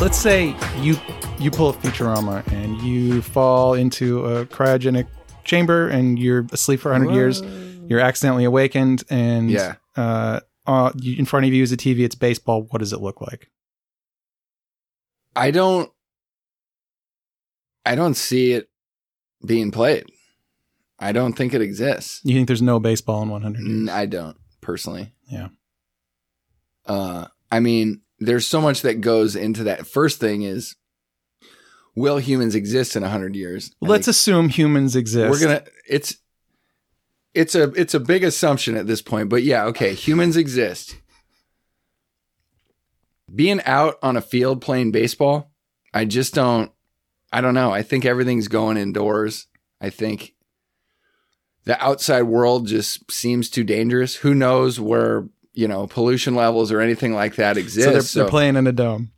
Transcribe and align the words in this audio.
Let's 0.00 0.18
say 0.18 0.54
you 0.78 0.96
you 1.38 1.50
pull 1.50 1.70
a 1.70 1.72
Futurama 1.72 2.46
and 2.52 2.80
you 2.82 3.22
fall 3.22 3.74
into 3.74 4.24
a 4.26 4.46
cryogenic 4.46 5.06
chamber 5.44 5.88
and 5.88 6.18
you're 6.18 6.46
asleep 6.52 6.80
for 6.80 6.90
100 6.92 7.14
years. 7.14 7.40
You're 7.88 8.00
accidentally 8.00 8.44
awakened 8.44 9.04
and 9.10 9.50
Yeah. 9.50 9.76
uh, 9.96 10.40
uh, 10.66 10.92
in 11.02 11.24
front 11.24 11.46
of 11.46 11.52
you 11.52 11.62
is 11.62 11.72
a 11.72 11.76
TV. 11.76 12.00
It's 12.00 12.14
baseball. 12.14 12.62
What 12.70 12.78
does 12.80 12.92
it 12.92 13.00
look 13.00 13.20
like? 13.20 13.50
I 15.34 15.50
don't 15.50 15.90
I 17.86 17.94
don't 17.94 18.14
see 18.14 18.52
it 18.52 18.68
being 19.44 19.70
played. 19.70 20.04
I 20.98 21.12
don't 21.12 21.32
think 21.32 21.54
it 21.54 21.62
exists. 21.62 22.20
You 22.24 22.34
think 22.34 22.46
there's 22.46 22.60
no 22.62 22.78
baseball 22.78 23.22
in 23.22 23.30
100 23.30 23.60
years? 23.66 23.88
I 23.88 24.04
don't 24.06 24.36
personally. 24.60 25.12
Yeah. 25.30 25.48
Uh 26.86 27.26
I 27.50 27.60
mean, 27.60 28.02
there's 28.18 28.46
so 28.46 28.60
much 28.60 28.82
that 28.82 29.00
goes 29.00 29.36
into 29.36 29.64
that. 29.64 29.86
First 29.86 30.20
thing 30.20 30.42
is 30.42 30.76
will 31.94 32.18
humans 32.18 32.54
exist 32.54 32.96
in 32.96 33.02
100 33.02 33.34
years? 33.34 33.74
Let's 33.80 34.08
assume 34.08 34.48
humans 34.48 34.96
exist. 34.96 35.30
we're 35.30 35.46
going 35.46 35.58
to 35.60 35.70
it's 35.88 36.16
it's 37.34 37.54
a 37.54 37.64
it's 37.72 37.94
a 37.94 38.00
big 38.00 38.24
assumption 38.24 38.76
at 38.76 38.86
this 38.86 39.02
point, 39.02 39.28
but 39.28 39.42
yeah, 39.42 39.64
okay, 39.66 39.94
humans 39.94 40.36
exist. 40.36 40.96
Being 43.32 43.60
out 43.64 43.96
on 44.02 44.16
a 44.16 44.20
field 44.20 44.60
playing 44.60 44.90
baseball, 44.90 45.52
I 45.94 46.04
just 46.04 46.34
don't 46.34 46.72
I 47.32 47.40
don't 47.40 47.54
know. 47.54 47.72
I 47.72 47.82
think 47.82 48.04
everything's 48.04 48.48
going 48.48 48.76
indoors. 48.76 49.46
I 49.80 49.90
think 49.90 50.34
the 51.64 51.82
outside 51.82 52.22
world 52.22 52.66
just 52.66 53.10
seems 53.10 53.48
too 53.48 53.64
dangerous. 53.64 54.16
Who 54.16 54.34
knows 54.34 54.80
where, 54.80 55.28
you 55.52 55.66
know, 55.68 55.86
pollution 55.86 56.34
levels 56.34 56.70
or 56.72 56.80
anything 56.80 57.14
like 57.14 57.36
that 57.36 57.56
exist. 57.56 57.84
so 57.86 57.92
they're, 57.92 58.00
So, 58.02 58.20
they're 58.20 58.28
playing 58.28 58.56
in 58.56 58.66
a 58.66 58.72
dome. 58.72 59.10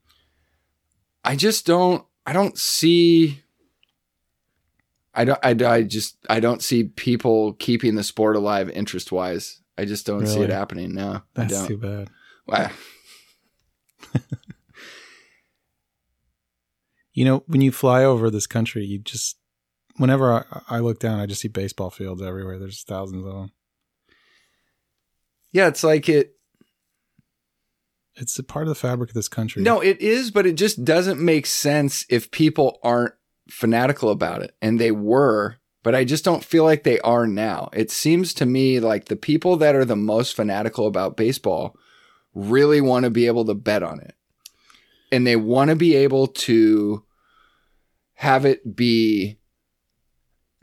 I 1.25 1.37
just 1.37 1.67
don't 1.67 2.05
I 2.27 2.33
don't 2.33 2.59
see 2.59 3.43
I 5.15 5.25
don't 5.25 5.39
I, 5.43 5.51
I 5.75 5.83
just 5.83 6.17
I 6.29 6.41
don't 6.41 6.63
see 6.63 6.85
people 6.85 7.53
keeping 7.55 7.95
the 7.95 8.03
sport 8.03 8.37
alive 8.37 8.71
interest 8.71 9.13
wise. 9.13 9.61
I 9.79 9.85
just 9.85 10.07
don't 10.07 10.27
see 10.27 10.41
it 10.41 10.51
happening. 10.51 10.95
No. 10.95 11.13
I 11.15 11.21
That's 11.35 11.53
don't. 11.55 11.69
too 11.69 11.77
bad. 11.79 12.09
Wow. 12.47 12.71
You 17.15 17.27
know, 17.27 17.43
when 17.47 17.61
you 17.61 17.73
fly 17.73 18.05
over 18.05 18.31
this 18.31 18.47
country, 18.47 18.85
you 18.85 18.99
just 18.99 19.37
whenever 19.97 20.33
I, 20.33 20.77
I 20.77 20.79
look 20.79 20.99
down, 20.99 21.21
I 21.21 21.27
just 21.27 21.43
see 21.43 21.49
baseball 21.49 21.91
fields 21.91 22.23
everywhere. 22.23 22.59
There's 22.59 22.83
thousands 22.85 23.27
of 23.27 23.33
them. 23.33 23.53
Yeah, 25.53 25.69
it's 25.69 25.85
like 25.85 26.09
it 26.09 26.35
It's 28.15 28.39
a 28.39 28.43
part 28.43 28.65
of 28.65 28.69
the 28.71 28.75
fabric 28.75 29.11
of 29.11 29.15
this 29.15 29.29
country. 29.29 29.63
No, 29.63 29.81
it 29.81 30.01
is, 30.01 30.31
but 30.31 30.47
it 30.47 30.55
just 30.55 30.85
doesn't 30.85 31.21
make 31.21 31.47
sense 31.47 32.05
if 32.09 32.31
people 32.31 32.79
aren't 32.83 33.15
fanatical 33.49 34.11
about 34.11 34.43
it. 34.43 34.55
And 34.61 34.79
they 34.81 34.91
were, 34.91 35.57
but 35.83 35.95
I 35.95 36.05
just 36.05 36.25
don't 36.25 36.45
feel 36.45 36.65
like 36.65 36.85
they 36.85 37.01
are 37.01 37.27
now. 37.27 37.69
It 37.73 37.91
seems 37.91 38.35
to 38.35 38.47
me 38.47 38.81
like 38.81 39.07
the 39.07 39.17
people 39.17 39.57
that 39.59 39.75
are 39.75 39.85
the 39.85 39.97
most 39.97 40.35
fanatical 40.35 40.87
about 40.87 41.17
baseball 41.17 41.77
really 42.35 42.81
want 42.81 43.05
to 43.05 43.11
be 43.11 43.27
able 43.27 43.45
to 43.47 43.55
bet 43.55 43.83
on 43.83 44.01
it. 44.01 44.15
And 45.11 45.27
they 45.27 45.37
want 45.37 45.69
to 45.71 45.77
be 45.77 45.95
able 45.95 46.29
to 46.29 47.05
have 48.15 48.47
it 48.47 48.77
be 48.77 49.39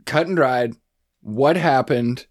cut 0.06 0.26
and 0.26 0.36
dried. 0.36 0.74
What 1.20 1.56
happened? 1.56 2.26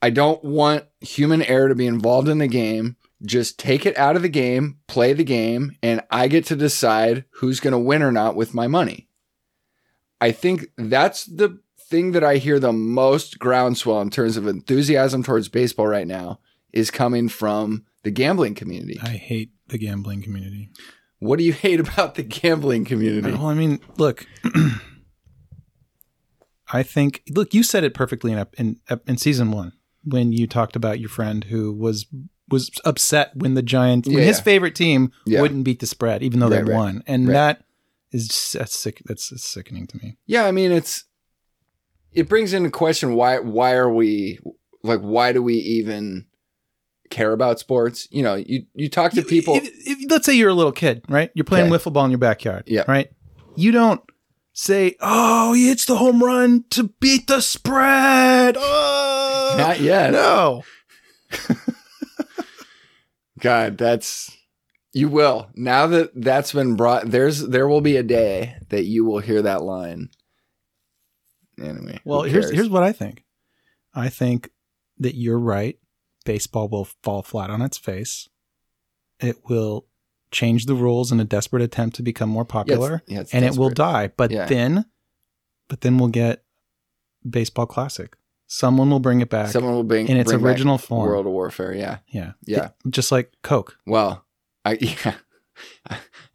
I 0.00 0.10
don't 0.10 0.42
want 0.42 0.84
human 1.00 1.42
error 1.42 1.68
to 1.68 1.74
be 1.74 1.86
involved 1.86 2.28
in 2.28 2.38
the 2.38 2.46
game 2.46 2.96
just 3.22 3.58
take 3.58 3.84
it 3.84 3.96
out 3.98 4.16
of 4.16 4.22
the 4.22 4.28
game, 4.28 4.78
play 4.86 5.12
the 5.12 5.24
game, 5.24 5.76
and 5.82 6.02
I 6.10 6.28
get 6.28 6.46
to 6.46 6.56
decide 6.56 7.24
who's 7.32 7.60
going 7.60 7.72
to 7.72 7.78
win 7.78 8.02
or 8.02 8.12
not 8.12 8.34
with 8.34 8.54
my 8.54 8.66
money. 8.66 9.08
I 10.20 10.32
think 10.32 10.68
that's 10.76 11.24
the 11.24 11.60
thing 11.78 12.12
that 12.12 12.24
I 12.24 12.36
hear 12.36 12.58
the 12.58 12.72
most 12.72 13.38
groundswell 13.38 14.00
in 14.00 14.10
terms 14.10 14.36
of 14.36 14.46
enthusiasm 14.46 15.22
towards 15.22 15.48
baseball 15.48 15.86
right 15.86 16.06
now 16.06 16.40
is 16.72 16.90
coming 16.90 17.28
from 17.28 17.84
the 18.04 18.10
gambling 18.10 18.54
community. 18.54 18.98
I 19.02 19.16
hate 19.16 19.50
the 19.68 19.78
gambling 19.78 20.22
community. 20.22 20.70
What 21.18 21.38
do 21.38 21.44
you 21.44 21.52
hate 21.52 21.80
about 21.80 22.14
the 22.14 22.22
gambling 22.22 22.84
community? 22.84 23.32
Well, 23.32 23.46
I 23.48 23.54
mean, 23.54 23.80
look, 23.96 24.26
I 26.72 26.82
think 26.82 27.22
look, 27.28 27.52
you 27.52 27.62
said 27.62 27.84
it 27.84 27.92
perfectly 27.92 28.32
in 28.32 28.46
in 28.56 28.80
in 29.06 29.16
season 29.18 29.50
one 29.50 29.72
when 30.04 30.32
you 30.32 30.46
talked 30.46 30.76
about 30.76 31.00
your 31.00 31.08
friend 31.08 31.44
who 31.44 31.72
was 31.72 32.06
was 32.48 32.70
upset 32.84 33.30
when 33.36 33.54
the 33.54 33.62
Giants 33.62 34.08
when 34.08 34.18
his 34.18 34.38
yeah. 34.38 34.42
favorite 34.42 34.74
team 34.74 35.12
Yeah. 35.26 35.40
wouldn't 35.40 35.64
beat 35.64 35.78
the 35.80 35.86
spread 35.86 36.22
even 36.22 36.40
though 36.40 36.48
Right, 36.48 36.64
they 36.64 36.72
right, 36.72 36.76
won, 36.76 37.02
and 37.06 37.28
right. 37.28 37.34
that 37.34 37.64
is 38.12 38.26
just, 38.28 38.52
that's 38.54 38.76
sick. 38.78 39.02
That's, 39.04 39.28
that's 39.30 39.44
sickening 39.48 39.86
to 39.88 39.96
me. 39.98 40.16
Yeah, 40.26 40.46
I 40.46 40.50
mean 40.50 40.72
it's 40.72 41.04
it 42.12 42.28
brings 42.28 42.52
into 42.52 42.70
question 42.70 43.14
why 43.14 43.38
why 43.38 43.74
are 43.74 43.92
we 43.92 44.40
like 44.82 45.00
why 45.00 45.32
do 45.32 45.42
we 45.42 45.54
even 45.54 46.26
care 47.10 47.32
about 47.32 47.60
sports? 47.60 48.08
You 48.10 48.22
know, 48.24 48.34
you 48.34 48.64
you 48.74 48.88
talk 48.88 49.12
to 49.12 49.22
people 49.22 49.60
let's 50.08 50.26
say 50.26 50.34
you're 50.34 50.48
a 50.48 50.54
little 50.54 50.72
kid, 50.72 51.04
right? 51.08 51.30
You're 51.34 51.44
playing 51.44 51.72
Okay. 51.72 51.76
wiffle 51.84 51.92
ball 51.92 52.04
in 52.06 52.10
your 52.10 52.18
backyard, 52.18 52.64
Yeah. 52.66 52.82
right? 52.88 53.10
You 53.56 53.70
don't 53.72 54.00
say, 54.52 54.96
"Oh, 55.00 55.52
he 55.52 55.68
hits 55.68 55.84
the 55.86 55.96
home 55.96 56.22
run 56.22 56.64
to 56.70 56.84
beat 57.00 57.28
the 57.28 57.40
spread." 57.40 58.56
Oh, 58.58 59.19
Not 59.56 59.80
yet. 59.80 60.12
No. 60.12 60.62
God, 63.38 63.78
that's 63.78 64.36
you 64.92 65.08
will. 65.08 65.48
Now 65.54 65.86
that 65.86 66.10
that's 66.14 66.52
been 66.52 66.76
brought 66.76 67.10
there's 67.10 67.46
there 67.46 67.68
will 67.68 67.80
be 67.80 67.96
a 67.96 68.02
day 68.02 68.56
that 68.68 68.84
you 68.84 69.04
will 69.04 69.20
hear 69.20 69.42
that 69.42 69.62
line. 69.62 70.10
Anyway. 71.60 72.00
Well, 72.04 72.22
here's 72.22 72.50
here's 72.50 72.68
what 72.68 72.82
I 72.82 72.92
think. 72.92 73.24
I 73.94 74.08
think 74.08 74.50
that 74.98 75.14
you're 75.14 75.38
right. 75.38 75.78
Baseball 76.24 76.68
will 76.68 76.86
fall 77.02 77.22
flat 77.22 77.50
on 77.50 77.62
its 77.62 77.78
face. 77.78 78.28
It 79.20 79.36
will 79.48 79.86
change 80.30 80.66
the 80.66 80.74
rules 80.74 81.10
in 81.10 81.18
a 81.18 81.24
desperate 81.24 81.62
attempt 81.62 81.96
to 81.96 82.02
become 82.02 82.28
more 82.28 82.42
Yeah, 82.48 82.60
it's- 82.60 82.78
popular, 82.78 83.02
yeah, 83.08 83.20
it's 83.20 83.34
and 83.34 83.44
it 83.44 83.56
will 83.56 83.70
die. 83.70 84.08
But 84.16 84.30
Yeah. 84.30 84.46
then, 84.46 84.84
but 85.68 85.80
then 85.80 85.98
we'll 85.98 86.08
get 86.10 86.44
baseball 87.28 87.66
classic. 87.66 88.16
Someone 88.52 88.90
will 88.90 88.98
bring 88.98 89.20
it 89.20 89.30
back 89.30 89.46
Someone 89.50 89.74
will 89.74 89.84
bring 89.84 90.06
it 90.06 90.08
back 90.08 90.10
in 90.10 90.16
its 90.20 90.32
bring 90.32 90.44
original 90.44 90.76
form. 90.76 91.06
World 91.06 91.24
of 91.24 91.30
Warcraft, 91.30 91.76
yeah. 91.76 91.98
yeah, 92.08 92.32
Yeah. 92.44 92.64
It- 92.84 92.90
just 92.90 93.12
like 93.12 93.32
Coke. 93.44 93.76
Well, 93.86 94.24
I 94.64 94.72
yeah. 94.80 95.14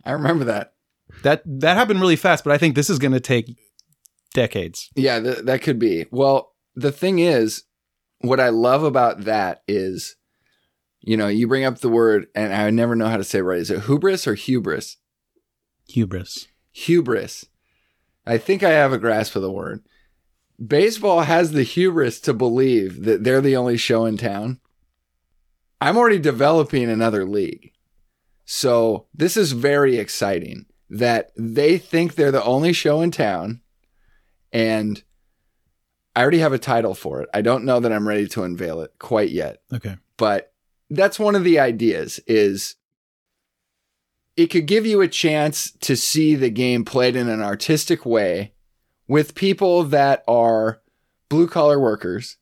I 0.05 0.11
remember 0.11 0.45
that. 0.45 0.75
That 1.23 1.41
that 1.45 1.75
happened 1.75 1.99
really 1.99 2.15
fast, 2.15 2.45
but 2.45 2.53
I 2.53 2.57
think 2.57 2.75
this 2.75 2.89
is 2.89 2.99
going 2.99 3.11
to 3.11 3.19
take 3.19 3.57
decades. 4.33 4.89
Yeah, 4.95 5.19
th- 5.19 5.39
that 5.39 5.61
could 5.61 5.77
be. 5.77 6.05
Well, 6.09 6.53
the 6.73 6.91
thing 6.93 7.19
is, 7.19 7.63
what 8.19 8.39
I 8.39 8.47
love 8.47 8.83
about 8.83 9.25
that 9.25 9.63
is, 9.67 10.15
you 11.01 11.17
know, 11.17 11.27
you 11.27 11.49
bring 11.49 11.65
up 11.65 11.79
the 11.79 11.89
word, 11.89 12.27
and 12.33 12.53
I 12.53 12.69
never 12.69 12.95
know 12.95 13.07
how 13.07 13.17
to 13.17 13.23
say 13.25 13.39
it 13.39 13.43
right. 13.43 13.59
Is 13.59 13.71
it 13.71 13.83
hubris 13.83 14.25
or 14.25 14.35
hubris? 14.35 14.95
Hubris. 15.89 16.47
Hubris. 16.71 17.45
I 18.25 18.37
think 18.37 18.63
I 18.63 18.69
have 18.71 18.93
a 18.93 18.97
grasp 18.97 19.35
of 19.35 19.41
the 19.41 19.51
word. 19.51 19.83
Baseball 20.63 21.21
has 21.21 21.51
the 21.51 21.63
hubris 21.63 22.19
to 22.21 22.33
believe 22.33 23.03
that 23.03 23.23
they're 23.23 23.41
the 23.41 23.55
only 23.57 23.77
show 23.77 24.05
in 24.05 24.17
town. 24.17 24.59
I'm 25.81 25.97
already 25.97 26.19
developing 26.19 26.89
another 26.89 27.25
league. 27.25 27.71
So 28.45 29.07
this 29.13 29.35
is 29.35 29.51
very 29.51 29.97
exciting 29.97 30.65
that 30.89 31.31
they 31.37 31.77
think 31.77 32.15
they're 32.15 32.31
the 32.31 32.43
only 32.43 32.71
show 32.73 33.01
in 33.01 33.11
town. 33.11 33.61
And 34.53 35.03
I 36.15 36.21
already 36.21 36.39
have 36.39 36.53
a 36.53 36.57
title 36.59 36.95
for 36.95 37.21
it. 37.21 37.29
I 37.33 37.41
don't 37.41 37.65
know 37.65 37.79
that 37.81 37.91
I'm 37.91 38.07
ready 38.07 38.27
to 38.29 38.43
unveil 38.43 38.81
it 38.81 38.93
quite 38.99 39.29
yet 39.31 39.57
Okay. 39.73 39.97
but 40.17 40.53
that's 40.89 41.19
one 41.19 41.35
of 41.35 41.43
the 41.43 41.59
ideas 41.59 42.19
is 42.27 42.75
it 44.37 44.47
could 44.47 44.65
give 44.67 44.85
you 44.85 45.01
a 45.01 45.07
chance 45.07 45.71
to 45.81 45.95
see 45.97 46.35
the 46.35 46.49
game 46.49 46.85
played 46.85 47.15
in 47.15 47.27
an 47.27 47.41
artistic 47.41 48.05
way 48.05 48.53
with 49.07 49.35
people 49.35 49.83
that 49.83 50.23
are 50.27 50.81
blue 51.29 51.47
collar 51.47 51.79
workers 51.79 52.37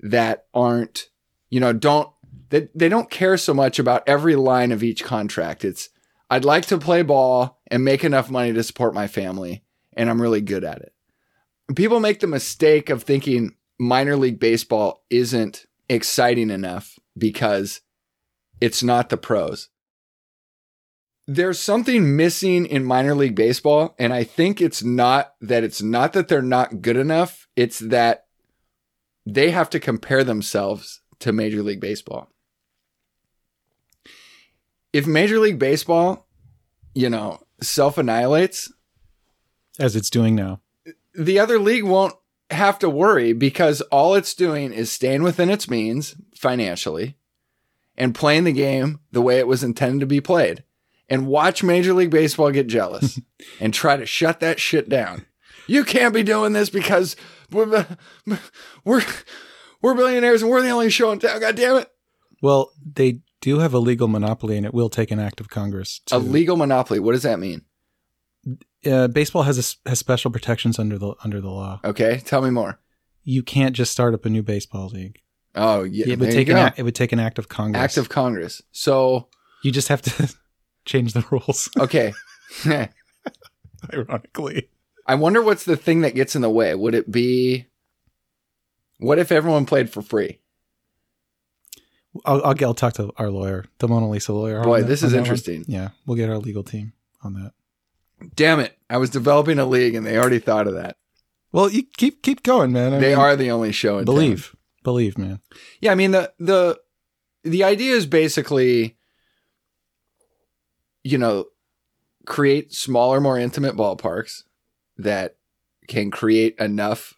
that 0.00 0.46
aren't 0.52 1.08
you 1.50 1.60
know 1.60 1.72
don't 1.72 2.10
they, 2.50 2.68
they 2.74 2.88
don't 2.88 3.10
care 3.10 3.36
so 3.36 3.54
much 3.54 3.78
about 3.78 4.06
every 4.06 4.36
line 4.36 4.72
of 4.72 4.82
each 4.82 5.02
contract 5.02 5.64
it's 5.64 5.88
i'd 6.30 6.44
like 6.44 6.66
to 6.66 6.78
play 6.78 7.02
ball 7.02 7.60
and 7.68 7.84
make 7.84 8.04
enough 8.04 8.30
money 8.30 8.52
to 8.52 8.62
support 8.62 8.92
my 8.92 9.06
family 9.06 9.64
and 9.94 10.10
i'm 10.10 10.20
really 10.20 10.40
good 10.40 10.64
at 10.64 10.82
it 10.82 10.92
people 11.74 12.00
make 12.00 12.20
the 12.20 12.26
mistake 12.26 12.90
of 12.90 13.02
thinking 13.02 13.54
minor 13.78 14.16
league 14.16 14.38
baseball 14.38 15.04
isn't 15.10 15.66
exciting 15.88 16.50
enough 16.50 16.98
because 17.16 17.80
it's 18.60 18.82
not 18.82 19.08
the 19.08 19.16
pros. 19.16 19.68
There's 21.26 21.58
something 21.58 22.16
missing 22.16 22.66
in 22.66 22.84
minor 22.84 23.14
league 23.14 23.34
baseball, 23.34 23.94
and 23.98 24.12
I 24.12 24.24
think 24.24 24.60
it's 24.60 24.82
not 24.82 25.34
that 25.40 25.64
it's 25.64 25.80
not 25.80 26.12
that 26.12 26.28
they're 26.28 26.42
not 26.42 26.82
good 26.82 26.96
enough, 26.96 27.48
it's 27.56 27.78
that 27.78 28.26
they 29.24 29.50
have 29.50 29.70
to 29.70 29.80
compare 29.80 30.22
themselves 30.22 31.00
to 31.20 31.32
Major 31.32 31.62
League 31.62 31.80
Baseball. 31.80 32.28
if 34.92 35.06
Major 35.06 35.38
League 35.38 35.58
Baseball, 35.58 36.26
you 36.94 37.08
know, 37.10 37.40
self 37.60 37.96
annihilates, 37.98 38.70
As 39.78 39.96
it's 39.96 40.10
doing 40.10 40.34
now. 40.34 40.60
the 41.14 41.38
other 41.38 41.58
league 41.58 41.84
won't 41.84 42.14
have 42.50 42.78
to 42.80 42.90
worry 42.90 43.32
because 43.32 43.80
all 43.82 44.14
it's 44.14 44.34
doing 44.34 44.72
is 44.72 44.92
staying 44.92 45.22
within 45.22 45.48
its 45.50 45.68
means 45.70 46.14
financially 46.36 47.16
and 47.96 48.14
playing 48.14 48.44
the 48.44 48.52
game 48.52 49.00
the 49.10 49.22
way 49.22 49.38
it 49.38 49.46
was 49.46 49.64
intended 49.64 50.00
to 50.00 50.06
be 50.06 50.20
played. 50.20 50.62
And 51.08 51.26
watch 51.26 51.62
Major 51.62 51.92
League 51.92 52.10
Baseball 52.10 52.50
get 52.50 52.66
jealous 52.66 53.20
and 53.60 53.74
try 53.74 53.96
to 53.96 54.06
shut 54.06 54.40
that 54.40 54.58
shit 54.58 54.88
down. 54.88 55.26
You 55.66 55.84
can't 55.84 56.14
be 56.14 56.22
doing 56.22 56.52
this 56.54 56.70
because 56.70 57.14
we're 57.50 57.86
we're, 58.84 59.02
we're 59.82 59.94
billionaires 59.94 60.42
and 60.42 60.50
we're 60.50 60.62
the 60.62 60.70
only 60.70 60.90
show 60.90 61.12
in 61.12 61.18
town. 61.18 61.40
God 61.40 61.56
damn 61.56 61.76
it! 61.76 61.88
Well, 62.42 62.70
they 62.94 63.20
do 63.40 63.58
have 63.58 63.74
a 63.74 63.78
legal 63.78 64.08
monopoly, 64.08 64.56
and 64.56 64.64
it 64.66 64.72
will 64.74 64.88
take 64.88 65.10
an 65.10 65.20
act 65.20 65.40
of 65.40 65.48
Congress. 65.50 66.00
To, 66.06 66.16
A 66.16 66.18
legal 66.18 66.56
monopoly. 66.56 66.98
What 67.00 67.12
does 67.12 67.22
that 67.22 67.38
mean? 67.38 67.62
uh, 68.86 69.08
baseball 69.08 69.42
has 69.44 69.58
a 69.84 69.88
has 69.88 69.98
special 69.98 70.30
protections 70.30 70.78
under 70.78 70.98
the 70.98 71.14
under 71.24 71.40
the 71.40 71.50
law. 71.50 71.80
Okay, 71.84 72.20
tell 72.24 72.42
me 72.42 72.50
more. 72.50 72.78
You 73.22 73.42
can't 73.42 73.74
just 73.74 73.92
start 73.92 74.12
up 74.14 74.24
a 74.26 74.30
new 74.30 74.42
baseball 74.42 74.88
league. 74.88 75.20
Oh, 75.54 75.82
yeah, 75.84 76.06
It 76.08 76.18
would 76.18 76.28
there 76.28 76.32
take 76.32 76.48
you 76.48 76.54
an 76.54 76.58
act, 76.58 76.78
it 76.78 76.82
would 76.82 76.94
take 76.94 77.12
an 77.12 77.20
act 77.20 77.38
of 77.38 77.48
Congress. 77.48 77.82
act 77.82 77.96
of 77.96 78.08
Congress. 78.08 78.60
So, 78.72 79.28
you 79.62 79.70
just 79.70 79.88
have 79.88 80.02
to 80.02 80.34
change 80.84 81.12
the 81.12 81.24
rules. 81.30 81.68
okay. 81.78 82.12
Ironically, 83.92 84.68
I 85.06 85.14
wonder 85.14 85.42
what's 85.42 85.64
the 85.64 85.76
thing 85.76 86.00
that 86.02 86.14
gets 86.14 86.34
in 86.34 86.42
the 86.42 86.50
way. 86.50 86.74
Would 86.74 86.94
it 86.94 87.10
be 87.10 87.66
what 88.98 89.18
if 89.18 89.30
everyone 89.32 89.66
played 89.66 89.90
for 89.90 90.00
free? 90.02 90.38
I'll, 92.24 92.44
I'll 92.44 92.54
I'll 92.64 92.74
talk 92.74 92.94
to 92.94 93.12
our 93.16 93.30
lawyer, 93.30 93.64
the 93.78 93.88
Mona 93.88 94.08
Lisa 94.08 94.32
lawyer. 94.32 94.62
Boy, 94.62 94.80
that- 94.82 94.86
this 94.86 95.02
is 95.02 95.12
interesting. 95.14 95.64
Yeah, 95.68 95.90
we'll 96.06 96.16
get 96.16 96.30
our 96.30 96.38
legal 96.38 96.62
team 96.62 96.92
on 97.22 97.34
that. 97.34 97.52
Damn 98.36 98.60
it. 98.60 98.78
I 98.88 98.96
was 98.98 99.10
developing 99.10 99.58
a 99.58 99.66
league 99.66 99.94
and 99.94 100.06
they 100.06 100.16
already 100.16 100.38
thought 100.38 100.66
of 100.68 100.74
that. 100.74 100.96
Well, 101.52 101.68
you 101.70 101.82
keep 101.96 102.22
keep 102.22 102.42
going, 102.42 102.72
man. 102.72 102.94
I 102.94 102.98
they 103.00 103.08
mean, 103.10 103.18
are 103.18 103.36
the 103.36 103.50
only 103.50 103.72
show 103.72 103.98
in 103.98 104.06
town. 104.06 104.14
believe, 104.14 104.56
believe, 104.82 105.18
man. 105.18 105.40
Yeah, 105.80 105.92
I 105.92 105.94
mean 105.94 106.12
the 106.12 106.32
the 106.38 106.80
the 107.42 107.64
idea 107.64 107.92
is 107.94 108.06
basically 108.06 108.96
you 111.04 111.16
know 111.18 111.44
create 112.26 112.72
smaller 112.72 113.20
more 113.20 113.38
intimate 113.38 113.76
ballparks 113.76 114.42
that 114.96 115.36
can 115.86 116.10
create 116.10 116.56
enough 116.58 117.14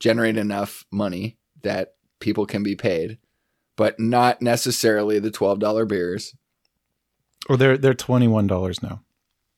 generate 0.00 0.36
enough 0.36 0.84
money 0.90 1.38
that 1.62 1.94
people 2.18 2.44
can 2.46 2.62
be 2.62 2.74
paid 2.76 3.18
but 3.76 3.98
not 3.98 4.42
necessarily 4.42 5.18
the 5.18 5.30
$12 5.30 5.88
beers 5.88 6.34
Or 7.48 7.56
they're 7.56 7.78
they're 7.78 7.94
twenty 7.94 8.28
one 8.28 8.46
dollars 8.46 8.82
now. 8.82 9.02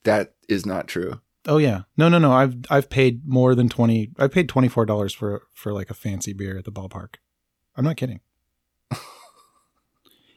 that 0.04 0.34
is 0.48 0.64
not 0.66 0.86
true 0.86 1.20
Oh 1.44 1.58
yeah, 1.58 1.82
no, 1.96 2.08
no, 2.08 2.18
no. 2.18 2.30
I've 2.32 2.54
I've 2.70 2.88
paid 2.88 3.26
more 3.26 3.56
than 3.56 3.68
twenty. 3.68 4.12
I 4.16 4.28
paid 4.28 4.48
twenty 4.48 4.68
four 4.68 4.86
dollars 4.86 5.12
for 5.12 5.42
for 5.52 5.72
like 5.72 5.90
a 5.90 5.94
fancy 5.94 6.32
beer 6.32 6.56
at 6.56 6.64
the 6.64 6.70
ballpark. 6.70 7.16
I'm 7.76 7.84
not 7.84 7.96
kidding. 7.96 8.20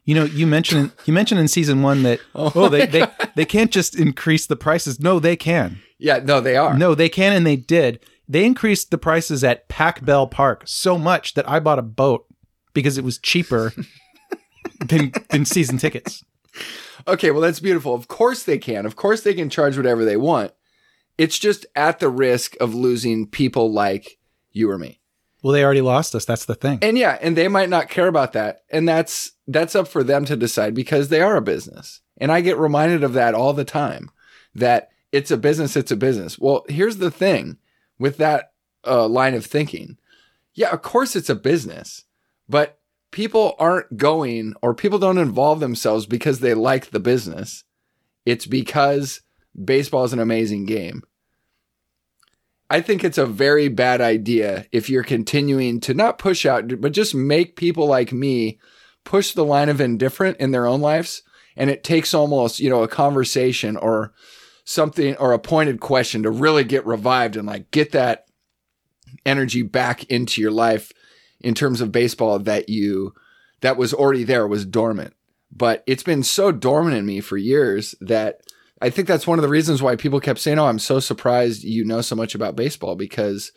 You 0.05 0.15
know, 0.15 0.23
you 0.23 0.47
mentioned 0.47 0.91
you 1.05 1.13
mentioned 1.13 1.39
in 1.39 1.47
season 1.47 1.81
one 1.81 2.03
that 2.03 2.19
oh, 2.35 2.51
oh 2.55 2.69
they 2.69 2.85
they, 2.85 3.07
they 3.35 3.45
can't 3.45 3.71
just 3.71 3.95
increase 3.95 4.45
the 4.45 4.55
prices. 4.55 4.99
No, 4.99 5.19
they 5.19 5.35
can. 5.35 5.81
yeah 5.97 6.19
no 6.23 6.39
they 6.39 6.55
are 6.55 6.77
No, 6.77 6.95
they 6.95 7.09
can, 7.09 7.33
and 7.33 7.45
they 7.45 7.55
did. 7.55 7.99
They 8.27 8.45
increased 8.45 8.89
the 8.91 8.97
prices 8.97 9.43
at 9.43 9.67
Pac 9.67 10.03
Bell 10.03 10.27
Park 10.27 10.63
so 10.65 10.97
much 10.97 11.33
that 11.35 11.47
I 11.47 11.59
bought 11.59 11.79
a 11.79 11.83
boat 11.83 12.25
because 12.73 12.97
it 12.97 13.03
was 13.03 13.17
cheaper 13.19 13.73
than 14.79 15.11
than 15.29 15.45
season 15.45 15.77
tickets. 15.77 16.23
Okay, 17.07 17.31
well, 17.31 17.41
that's 17.41 17.59
beautiful. 17.59 17.93
Of 17.93 18.07
course 18.07 18.43
they 18.43 18.57
can. 18.57 18.85
Of 18.85 18.95
course 18.95 19.21
they 19.21 19.33
can 19.33 19.49
charge 19.49 19.77
whatever 19.77 20.05
they 20.05 20.17
want. 20.17 20.53
It's 21.17 21.37
just 21.37 21.65
at 21.75 21.99
the 21.99 22.09
risk 22.09 22.55
of 22.59 22.73
losing 22.73 23.27
people 23.27 23.71
like 23.71 24.17
you 24.51 24.69
or 24.69 24.77
me. 24.77 24.99
Well, 25.45 25.53
they 25.53 25.63
already 25.63 25.81
lost 25.81 26.15
us. 26.15 26.25
That's 26.25 26.45
the 26.45 26.55
thing. 26.55 26.79
And 26.81 26.97
yeah, 26.97 27.19
and 27.21 27.37
they 27.37 27.47
might 27.47 27.69
not 27.69 27.87
care 27.87 28.07
about 28.07 28.33
that. 28.33 28.63
And 28.71 28.89
that's 28.89 29.33
that's 29.47 29.75
up 29.75 29.87
for 29.87 30.03
them 30.03 30.25
to 30.25 30.35
decide 30.35 30.73
because 30.73 31.09
they 31.09 31.21
are 31.21 31.35
a 31.35 31.41
business. 31.41 32.01
And 32.17 32.31
I 32.31 32.41
get 32.41 32.57
reminded 32.57 33.03
of 33.03 33.13
that 33.13 33.35
all 33.35 33.53
the 33.53 33.63
time 33.63 34.09
that 34.55 34.89
it's 35.11 35.29
a 35.29 35.37
business, 35.37 35.75
it's 35.75 35.91
a 35.91 35.95
business. 35.95 36.39
Well, 36.39 36.65
here's 36.67 36.97
the 36.97 37.11
thing 37.11 37.59
with 37.99 38.17
that 38.17 38.53
uh, 38.87 39.07
line 39.07 39.35
of 39.35 39.45
thinking. 39.45 39.99
Yeah, 40.55 40.71
of 40.71 40.81
course 40.81 41.15
it's 41.15 41.29
a 41.29 41.35
business, 41.35 42.05
but 42.49 42.79
people 43.11 43.55
aren't 43.59 43.97
going 43.97 44.55
or 44.63 44.73
people 44.73 44.97
don't 44.97 45.19
involve 45.19 45.59
themselves 45.59 46.07
because 46.07 46.39
they 46.39 46.55
like 46.55 46.89
the 46.89 46.99
business. 46.99 47.65
It's 48.25 48.47
because 48.47 49.21
baseball 49.63 50.05
is 50.05 50.13
an 50.13 50.19
amazing 50.19 50.65
game. 50.65 51.03
I 52.69 52.81
think 52.81 53.03
it's 53.03 53.17
a 53.17 53.25
very 53.25 53.67
bad 53.67 54.01
idea 54.01 54.65
if 54.71 54.89
you're 54.89 55.03
continuing 55.03 55.79
to 55.81 55.93
not 55.93 56.17
push 56.17 56.45
out, 56.45 56.81
but 56.81 56.93
just 56.93 57.13
make 57.13 57.55
people 57.55 57.87
like 57.87 58.11
me 58.11 58.59
push 59.03 59.33
the 59.33 59.45
line 59.45 59.69
of 59.69 59.79
indifferent 59.79 60.37
in 60.37 60.51
their 60.51 60.65
own 60.65 60.81
lives. 60.81 61.21
And 61.55 61.69
it 61.69 61.83
takes 61.83 62.13
almost, 62.13 62.59
you 62.59 62.69
know, 62.69 62.83
a 62.83 62.87
conversation 62.87 63.77
or 63.77 64.13
something 64.65 65.15
or 65.17 65.31
a 65.31 65.39
pointed 65.39 65.79
question 65.79 66.23
to 66.23 66.31
really 66.31 66.63
get 66.63 66.85
revived 66.85 67.37
and 67.37 67.47
like 67.47 67.69
get 67.69 67.91
that 67.91 68.25
energy 69.25 69.61
back 69.61 70.03
into 70.05 70.41
your 70.41 70.51
life 70.51 70.91
in 71.39 71.53
terms 71.53 71.81
of 71.81 71.91
baseball 71.91 72.39
that 72.39 72.67
you, 72.67 73.13
that 73.61 73.77
was 73.77 73.93
already 73.93 74.23
there, 74.23 74.47
was 74.47 74.65
dormant. 74.65 75.13
But 75.51 75.83
it's 75.85 76.03
been 76.03 76.23
so 76.23 76.51
dormant 76.51 76.97
in 76.97 77.05
me 77.05 77.21
for 77.21 77.37
years 77.37 77.93
that 78.01 78.41
I 78.85 78.91
think 78.91 79.07
that's 79.07 79.25
one 79.25 79.39
of 79.39 79.43
the 79.43 79.49
reasons 79.49 79.81
why 79.81 79.95
people 79.95 80.19
kept 80.19 80.39
saying, 80.39 80.59
"Oh, 80.59 80.67
I'm 80.67 80.77
so 80.77 80.99
surprised 80.99 81.63
you 81.63 81.83
know 81.83 82.01
so 82.01 82.15
much 82.15 82.35
about 82.35 82.55
baseball 82.55 82.95
because 82.95 83.51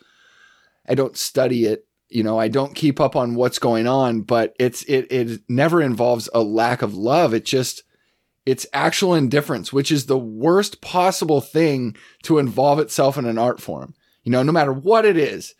I 0.87 0.95
don't 0.95 1.15
study 1.15 1.65
it. 1.65 1.85
You 2.09 2.23
know, 2.23 2.39
I 2.39 2.47
don't 2.47 2.73
keep 2.73 2.99
up 2.99 3.15
on 3.15 3.35
what's 3.35 3.59
going 3.59 3.85
on, 3.85 4.21
but 4.21 4.55
it's 4.57 4.81
it 4.83 5.05
it 5.11 5.41
never 5.47 5.83
involves 5.83 6.29
a 6.33 6.41
lack 6.41 6.81
of 6.81 6.95
love. 6.95 7.35
It 7.35 7.45
just 7.45 7.83
it's 8.47 8.65
actual 8.73 9.13
indifference, 9.13 9.71
which 9.71 9.91
is 9.91 10.07
the 10.07 10.17
worst 10.17 10.81
possible 10.81 11.41
thing 11.41 11.95
to 12.23 12.39
involve 12.39 12.79
itself 12.79 13.15
in 13.15 13.25
an 13.25 13.37
art 13.37 13.61
form. 13.61 13.93
You 14.23 14.31
know, 14.31 14.41
no 14.41 14.51
matter 14.51 14.73
what 14.73 15.05
it 15.05 15.15
is, 15.15 15.53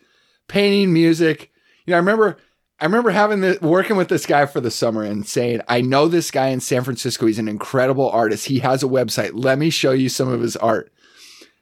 painting, 0.48 0.92
music. 0.92 1.52
You 1.86 1.92
know, 1.92 1.96
I 1.98 2.00
remember 2.00 2.38
I 2.80 2.86
remember 2.86 3.10
having 3.10 3.58
working 3.60 3.96
with 3.96 4.08
this 4.08 4.24
guy 4.24 4.46
for 4.46 4.60
the 4.60 4.70
summer 4.70 5.02
and 5.02 5.28
saying, 5.28 5.60
I 5.68 5.82
know 5.82 6.08
this 6.08 6.30
guy 6.30 6.48
in 6.48 6.60
San 6.60 6.82
Francisco. 6.82 7.26
He's 7.26 7.38
an 7.38 7.48
incredible 7.48 8.08
artist. 8.08 8.46
He 8.46 8.60
has 8.60 8.82
a 8.82 8.86
website. 8.86 9.32
Let 9.34 9.58
me 9.58 9.68
show 9.68 9.92
you 9.92 10.08
some 10.08 10.28
of 10.28 10.40
his 10.40 10.56
art. 10.56 10.92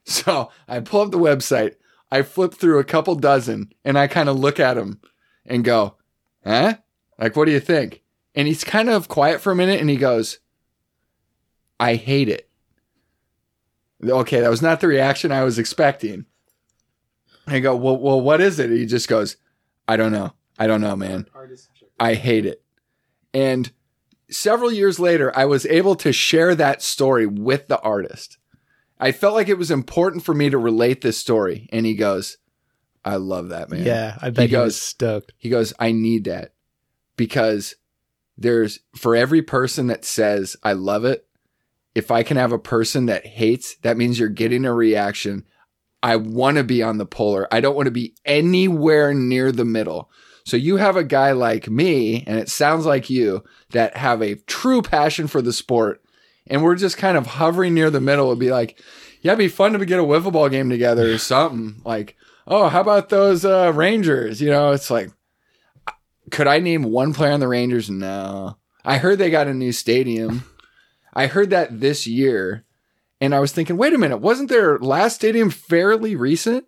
So 0.05 0.51
I 0.67 0.81
pull 0.81 1.03
up 1.03 1.11
the 1.11 1.19
website. 1.19 1.75
I 2.11 2.23
flip 2.23 2.55
through 2.55 2.79
a 2.79 2.85
couple 2.85 3.15
dozen 3.15 3.75
and 3.85 3.99
I 3.99 4.07
kind 4.07 4.31
of 4.31 4.39
look 4.39 4.59
at 4.59 4.79
him 4.79 5.03
and 5.45 5.63
go, 5.63 5.97
huh? 6.43 6.77
Like, 7.19 7.37
what 7.37 7.45
do 7.45 7.53
you 7.53 7.61
think? 7.61 8.03
And 8.35 8.49
he's 8.49 8.65
kind 8.65 8.89
of 8.89 9.09
quiet 9.09 9.43
for 9.43 9.53
a 9.53 9.55
minute 9.55 9.83
and 9.83 9.91
he 9.91 9.97
goes, 9.97 10.39
I 11.79 11.97
hate 11.97 12.31
it. 12.31 12.49
Okay, 14.03 14.41
that 14.41 14.49
was 14.49 14.63
not 14.63 14.81
the 14.81 14.89
reaction 14.89 15.31
I 15.31 15.45
was 15.45 15.59
expecting. 15.59 16.25
I 17.47 17.61
go, 17.61 17.77
well, 17.77 17.99
well, 17.99 18.21
what 18.23 18.41
is 18.41 18.59
it? 18.59 18.71
He 18.71 18.87
just 18.87 19.09
goes, 19.09 19.37
I 19.87 19.99
don't 19.99 20.13
know. 20.13 20.33
I 20.59 20.67
don't 20.67 20.81
know, 20.81 20.97
man. 20.97 21.27
I 22.00 22.15
hate 22.15 22.47
it. 22.47 22.62
And 23.33 23.71
several 24.31 24.73
years 24.73 24.99
later, 24.99 25.37
I 25.37 25.45
was 25.45 25.67
able 25.67 25.95
to 25.97 26.12
share 26.12 26.55
that 26.55 26.83
story 26.83 27.27
with 27.27 27.69
the 27.69 27.81
artist. 27.81 28.38
I 28.99 29.12
felt 29.12 29.35
like 29.35 29.49
it 29.49 29.59
was 29.59 29.71
important 29.71 30.25
for 30.25 30.35
me 30.35 30.50
to 30.50 30.59
relate 30.59 31.00
this 31.00 31.19
story. 31.19 31.69
And 31.73 31.87
he 31.87 31.95
goes, 31.95 32.38
I 33.05 33.17
love 33.17 33.50
that, 33.50 33.71
man. 33.71 33.85
Yeah, 33.85 34.19
I 34.21 34.31
bet 34.31 34.50
he, 34.50 34.57
was 34.57 34.75
goes- 34.75 34.83
stoked. 34.83 35.33
He 35.38 35.49
goes, 35.49 35.73
I 35.79 35.93
need 35.93 36.25
that 36.25 36.53
because 37.17 37.77
there's 38.37 38.81
for 38.97 39.15
every 39.15 39.43
person 39.43 39.87
that 39.88 40.05
says, 40.05 40.57
I 40.62 40.73
love 40.73 41.05
it, 41.05 41.27
if 41.95 42.11
I 42.11 42.23
can 42.23 42.37
have 42.37 42.53
a 42.53 42.59
person 42.59 43.07
that 43.07 43.27
hates, 43.27 43.77
that 43.83 43.97
means 43.97 44.19
you're 44.19 44.29
getting 44.29 44.65
a 44.65 44.73
reaction. 44.73 45.45
I 46.03 46.17
want 46.17 46.57
to 46.57 46.65
be 46.65 46.83
on 46.83 46.99
the 46.99 47.07
polar. 47.07 47.49
I 47.50 47.61
don't 47.61 47.75
want 47.75 47.87
to 47.87 47.93
be 47.93 48.15
anywhere 48.25 49.12
near 49.12 49.50
the 49.50 49.65
middle. 49.65 50.11
So 50.49 50.57
you 50.57 50.76
have 50.76 50.97
a 50.97 51.05
guy 51.05 51.33
like 51.33 51.69
me, 51.69 52.25
and 52.26 52.38
it 52.38 52.49
sounds 52.49 52.87
like 52.87 53.11
you, 53.11 53.45
that 53.73 53.97
have 53.99 54.23
a 54.23 54.37
true 54.37 54.81
passion 54.81 55.26
for 55.26 55.43
the 55.43 55.52
sport. 55.52 56.02
And 56.47 56.62
we're 56.62 56.75
just 56.75 56.97
kind 56.97 57.19
of 57.19 57.26
hovering 57.26 57.75
near 57.75 57.90
the 57.90 58.00
middle. 58.00 58.28
It'd 58.28 58.38
be 58.38 58.50
like, 58.50 58.81
yeah, 59.21 59.33
it'd 59.33 59.38
be 59.38 59.49
fun 59.49 59.75
to 59.75 59.85
get 59.85 60.00
a 60.00 60.05
wiffle 60.05 60.33
ball 60.33 60.49
game 60.49 60.71
together 60.71 61.12
or 61.12 61.19
something. 61.19 61.83
Like, 61.85 62.17
oh, 62.47 62.69
how 62.69 62.81
about 62.81 63.11
those 63.11 63.45
uh, 63.45 63.73
Rangers? 63.75 64.40
You 64.40 64.49
know, 64.49 64.73
it's 64.73 64.90
like, 64.90 65.11
could 66.31 66.47
I 66.47 66.61
name 66.61 66.83
one 66.85 67.12
player 67.12 67.33
on 67.33 67.40
the 67.40 67.49
Rangers? 67.49 67.90
No. 67.90 68.57
I 68.85 68.97
heard 68.97 69.19
they 69.19 69.31
got 69.31 69.49
a 69.49 69.55
new 69.55 69.73
stadium. 69.73 70.45
I 71.12 71.26
heard 71.26 71.50
that 71.50 71.81
this 71.81 72.07
year. 72.07 72.64
And 73.21 73.35
I 73.35 73.40
was 73.40 73.52
thinking, 73.52 73.76
wait 73.76 73.93
a 73.93 73.99
minute, 73.99 74.19
wasn't 74.19 74.49
their 74.49 74.78
last 74.78 75.17
stadium 75.17 75.50
fairly 75.50 76.17
recent? 76.17 76.64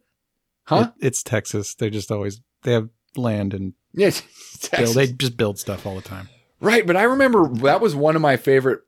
Huh? 0.65 0.91
It- 1.01 1.07
it's 1.07 1.23
Texas. 1.23 1.75
They 1.75 1.89
just 1.89 2.11
always 2.11 2.43
they 2.63 2.73
have 2.73 2.91
land 3.17 3.55
and 3.55 3.75
Yeah, 3.93 4.11
build. 4.77 4.95
They 4.95 5.09
just 5.09 5.37
build 5.37 5.59
stuff 5.59 5.87
all 5.87 5.97
the 5.97 6.03
time. 6.03 6.29
Right, 6.61 6.87
but 6.87 6.97
I 6.97 7.05
remember 7.05 7.49
that 7.49 7.81
was 7.81 7.95
one 7.95 8.17
of 8.17 8.23
my 8.23 8.37
favorite 8.37 8.81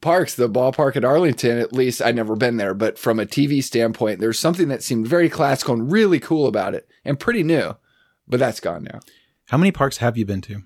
parks, 0.00 0.34
the 0.34 0.48
ballpark 0.48 0.96
at 0.96 1.04
Arlington, 1.04 1.58
at 1.58 1.72
least 1.72 2.02
I'd 2.02 2.16
never 2.16 2.34
been 2.34 2.56
there, 2.56 2.74
but 2.74 2.98
from 2.98 3.20
a 3.20 3.26
TV 3.26 3.62
standpoint, 3.62 4.18
there's 4.18 4.38
something 4.38 4.68
that 4.68 4.82
seemed 4.82 5.06
very 5.06 5.28
classical 5.28 5.74
and 5.74 5.92
really 5.92 6.18
cool 6.18 6.46
about 6.46 6.74
it 6.74 6.88
and 7.04 7.20
pretty 7.20 7.42
new, 7.42 7.76
but 8.26 8.40
that's 8.40 8.60
gone 8.60 8.84
now. 8.84 9.00
How 9.48 9.58
many 9.58 9.70
parks 9.70 9.98
have 9.98 10.16
you 10.16 10.24
been 10.24 10.40
to? 10.42 10.62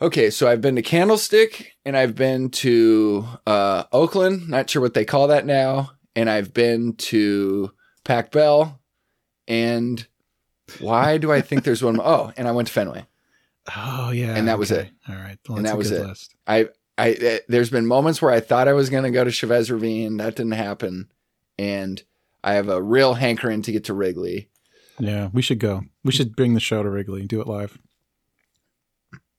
Okay, 0.00 0.30
so 0.30 0.48
I've 0.48 0.60
been 0.60 0.76
to 0.76 0.82
Candlestick 0.82 1.72
and 1.84 1.96
I've 1.96 2.14
been 2.14 2.50
to 2.50 3.26
uh, 3.46 3.84
Oakland, 3.92 4.48
not 4.48 4.68
sure 4.68 4.82
what 4.82 4.94
they 4.94 5.04
call 5.04 5.28
that 5.28 5.46
now, 5.46 5.92
and 6.14 6.28
I've 6.28 6.52
been 6.52 6.94
to 6.96 7.72
Pac 8.04 8.30
Bell, 8.30 8.80
and 9.48 10.06
why 10.80 11.18
do 11.18 11.32
I 11.32 11.40
think 11.40 11.64
there's 11.64 11.82
one? 11.82 12.00
Oh, 12.00 12.32
and 12.36 12.46
I 12.48 12.52
went 12.52 12.68
to 12.68 12.74
Fenway. 12.74 13.06
Oh 13.76 14.10
yeah, 14.10 14.36
And 14.36 14.48
that 14.48 14.58
was 14.58 14.70
okay. 14.70 14.82
it. 14.88 15.12
All 15.12 15.16
right, 15.16 15.38
well, 15.48 15.58
And 15.58 15.66
that 15.66 15.76
was 15.76 15.90
it. 15.90 16.06
List. 16.06 16.34
I, 16.46 16.68
I, 16.96 17.10
eh, 17.12 17.38
there's 17.48 17.70
been 17.70 17.86
moments 17.86 18.22
where 18.22 18.30
I 18.30 18.40
thought 18.40 18.68
I 18.68 18.72
was 18.72 18.90
going 18.90 19.04
to 19.04 19.10
go 19.10 19.24
to 19.24 19.30
Chavez 19.30 19.70
Ravine. 19.70 20.18
That 20.18 20.36
didn't 20.36 20.52
happen. 20.52 21.08
And 21.58 22.02
I 22.44 22.54
have 22.54 22.68
a 22.68 22.82
real 22.82 23.14
hankering 23.14 23.62
to 23.62 23.72
get 23.72 23.84
to 23.84 23.94
Wrigley. 23.94 24.48
Yeah, 24.98 25.30
we 25.32 25.42
should 25.42 25.58
go. 25.58 25.82
We 26.04 26.12
should 26.12 26.36
bring 26.36 26.54
the 26.54 26.60
show 26.60 26.82
to 26.82 26.88
Wrigley 26.88 27.20
and 27.20 27.28
do 27.28 27.40
it 27.40 27.46
live. 27.46 27.78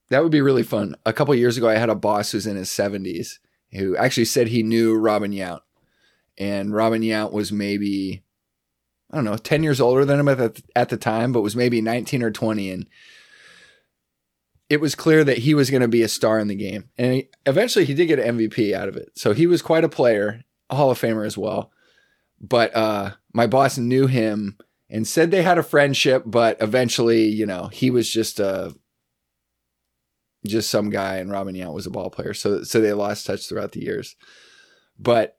That 0.10 0.24
would 0.24 0.32
be 0.32 0.42
really 0.42 0.64
fun. 0.64 0.96
A 1.06 1.14
couple 1.14 1.34
years 1.36 1.58
ago, 1.58 1.68
I 1.68 1.76
had 1.76 1.90
a 1.90 1.96
boss 1.96 2.32
who's 2.32 2.48
in 2.48 2.56
his 2.56 2.70
70s 2.70 3.40
who 3.74 3.98
actually 3.98 4.26
said 4.26 4.48
he 4.48 4.64
knew 4.64 4.96
Robin 4.96 5.32
Yount. 5.32 5.62
And 6.38 6.74
Robin 6.74 7.02
Yount 7.02 7.32
was 7.32 7.52
maybe, 7.52 8.24
I 9.12 9.16
don't 9.16 9.26
know, 9.26 9.38
10 9.38 9.64
years 9.64 9.80
older 9.80 10.04
than 10.04 10.20
him 10.20 10.28
at 10.28 10.38
the, 10.38 10.64
at 10.76 10.90
the 10.90 10.98
time, 10.98 11.32
but 11.32 11.42
was 11.42 11.56
maybe 11.56 11.82
19 11.82 12.24
or 12.24 12.32
20. 12.32 12.72
And 12.72 12.88
it 14.70 14.82
was 14.82 14.96
clear 14.96 15.24
that 15.24 15.40
he 15.40 15.54
was 15.54 15.70
going 15.70 15.82
to 15.82 15.88
be 15.88 16.04
a 16.04 16.10
star 16.10 16.40
in 16.40 16.48
the 16.48 16.56
game. 16.56 16.90
And 16.98 17.14
he, 17.14 17.30
eventually 17.46 17.86
he 17.86 17.94
did 17.94 18.08
get 18.08 18.20
an 18.20 18.38
MVP 18.38 18.74
out 18.74 18.90
of 18.90 18.98
it. 18.98 19.12
So 19.16 19.34
he 19.34 19.48
was 19.48 19.62
quite 19.62 19.86
a 19.86 19.90
player, 19.90 20.44
a 20.70 20.76
Hall 20.76 20.92
of 20.92 21.00
Famer 21.00 21.26
as 21.26 21.38
well. 21.38 21.72
But 22.40 22.76
uh, 22.76 23.12
my 23.34 23.48
boss 23.48 23.78
knew 23.78 24.08
him 24.08 24.58
and 24.90 25.08
said 25.08 25.32
they 25.32 25.42
had 25.42 25.58
a 25.58 25.64
friendship, 25.64 26.24
but 26.26 26.58
eventually, 26.62 27.26
you 27.26 27.46
know, 27.46 27.68
he 27.68 27.90
was 27.90 28.10
just 28.10 28.40
a 28.40 28.76
just 30.46 30.70
some 30.70 30.90
guy 30.90 31.18
and 31.18 31.32
Robin 31.32 31.56
Yount 31.56 31.74
was 31.74 31.88
a 31.88 31.92
ball 31.92 32.10
player. 32.10 32.34
So 32.34 32.64
so 32.64 32.80
they 32.80 32.94
lost 32.94 33.26
touch 33.26 33.48
throughout 33.48 33.72
the 33.72 33.84
years. 33.84 34.16
But 35.00 35.37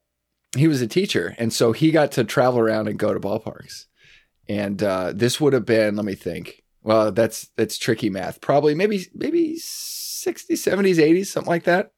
he 0.57 0.69
was 0.69 0.81
a 0.81 0.87
teacher. 0.87 1.35
And 1.39 1.53
so 1.53 1.73
he 1.73 1.91
got 1.91 2.13
to 2.13 2.25
travel 2.25 2.61
around 2.61 2.89
and 2.89 2.99
go 2.99 3.13
to 3.13 3.21
ballparks. 3.21 3.87
And 4.49 4.83
uh, 4.83 5.13
this 5.15 5.41
would 5.41 5.53
have 5.53 5.67
been, 5.67 5.97
let 5.97 6.05
me 6.05 6.15
think. 6.15 6.63
Well, 6.83 7.13
that's 7.13 7.49
that's 7.57 7.77
tricky 7.77 8.09
math. 8.09 8.41
Probably 8.41 8.75
maybe 8.75 9.07
maybe 9.15 9.57
60s, 9.59 10.53
70s, 10.53 10.97
80s, 10.97 11.27
something 11.27 11.51
like 11.51 11.65
that. 11.65 11.93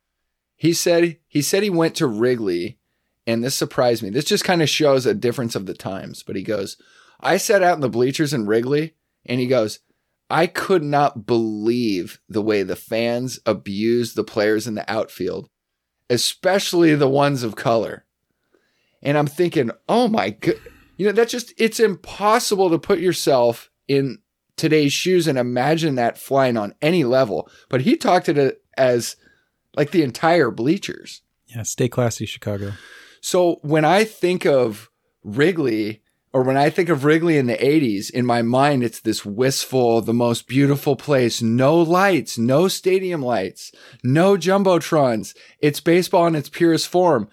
He 0.56 0.72
said 0.72 1.18
he 1.28 1.42
said 1.42 1.62
he 1.62 1.70
went 1.70 1.94
to 1.96 2.06
Wrigley, 2.06 2.78
and 3.26 3.44
this 3.44 3.54
surprised 3.54 4.02
me. 4.02 4.10
This 4.10 4.24
just 4.24 4.44
kind 4.44 4.62
of 4.62 4.68
shows 4.68 5.06
a 5.06 5.14
difference 5.14 5.54
of 5.54 5.66
the 5.66 5.74
times. 5.74 6.22
But 6.22 6.34
he 6.34 6.42
goes, 6.42 6.76
I 7.20 7.36
sat 7.36 7.62
out 7.62 7.76
in 7.76 7.80
the 7.80 7.88
bleachers 7.88 8.34
in 8.34 8.46
Wrigley, 8.46 8.94
and 9.24 9.38
he 9.38 9.46
goes, 9.46 9.80
I 10.28 10.46
could 10.46 10.82
not 10.82 11.26
believe 11.26 12.20
the 12.28 12.42
way 12.42 12.62
the 12.62 12.76
fans 12.76 13.38
abused 13.46 14.16
the 14.16 14.24
players 14.24 14.66
in 14.66 14.74
the 14.74 14.90
outfield, 14.90 15.48
especially 16.08 16.94
the 16.94 17.08
ones 17.08 17.42
of 17.42 17.56
color. 17.56 18.06
And 19.02 19.16
I'm 19.16 19.26
thinking, 19.26 19.70
oh 19.88 20.08
my 20.08 20.30
god, 20.30 20.56
you 20.96 21.06
know, 21.06 21.12
that's 21.12 21.32
just 21.32 21.54
it's 21.56 21.80
impossible 21.80 22.70
to 22.70 22.78
put 22.78 22.98
yourself 22.98 23.70
in 23.88 24.18
today's 24.56 24.92
shoes 24.92 25.26
and 25.26 25.38
imagine 25.38 25.94
that 25.94 26.18
flying 26.18 26.56
on 26.56 26.74
any 26.82 27.04
level. 27.04 27.48
But 27.68 27.80
he 27.82 27.96
talked 27.96 28.28
it 28.28 28.62
as 28.76 29.16
like 29.76 29.90
the 29.90 30.02
entire 30.02 30.50
bleachers. 30.50 31.22
Yeah, 31.46 31.62
stay 31.62 31.88
classy, 31.88 32.26
Chicago. 32.26 32.72
So 33.20 33.58
when 33.62 33.84
I 33.84 34.04
think 34.04 34.44
of 34.44 34.90
Wrigley, 35.24 36.02
or 36.32 36.42
when 36.42 36.56
I 36.56 36.70
think 36.70 36.88
of 36.88 37.04
Wrigley 37.04 37.36
in 37.38 37.46
the 37.46 37.56
80s, 37.56 38.10
in 38.10 38.24
my 38.24 38.42
mind, 38.42 38.84
it's 38.84 39.00
this 39.00 39.24
wistful, 39.24 40.00
the 40.00 40.14
most 40.14 40.46
beautiful 40.46 40.94
place. 40.94 41.42
No 41.42 41.76
lights, 41.76 42.38
no 42.38 42.68
stadium 42.68 43.20
lights, 43.20 43.72
no 44.04 44.36
jumbotrons. 44.36 45.34
It's 45.58 45.80
baseball 45.80 46.26
in 46.26 46.36
its 46.36 46.48
purest 46.48 46.88
form. 46.88 47.28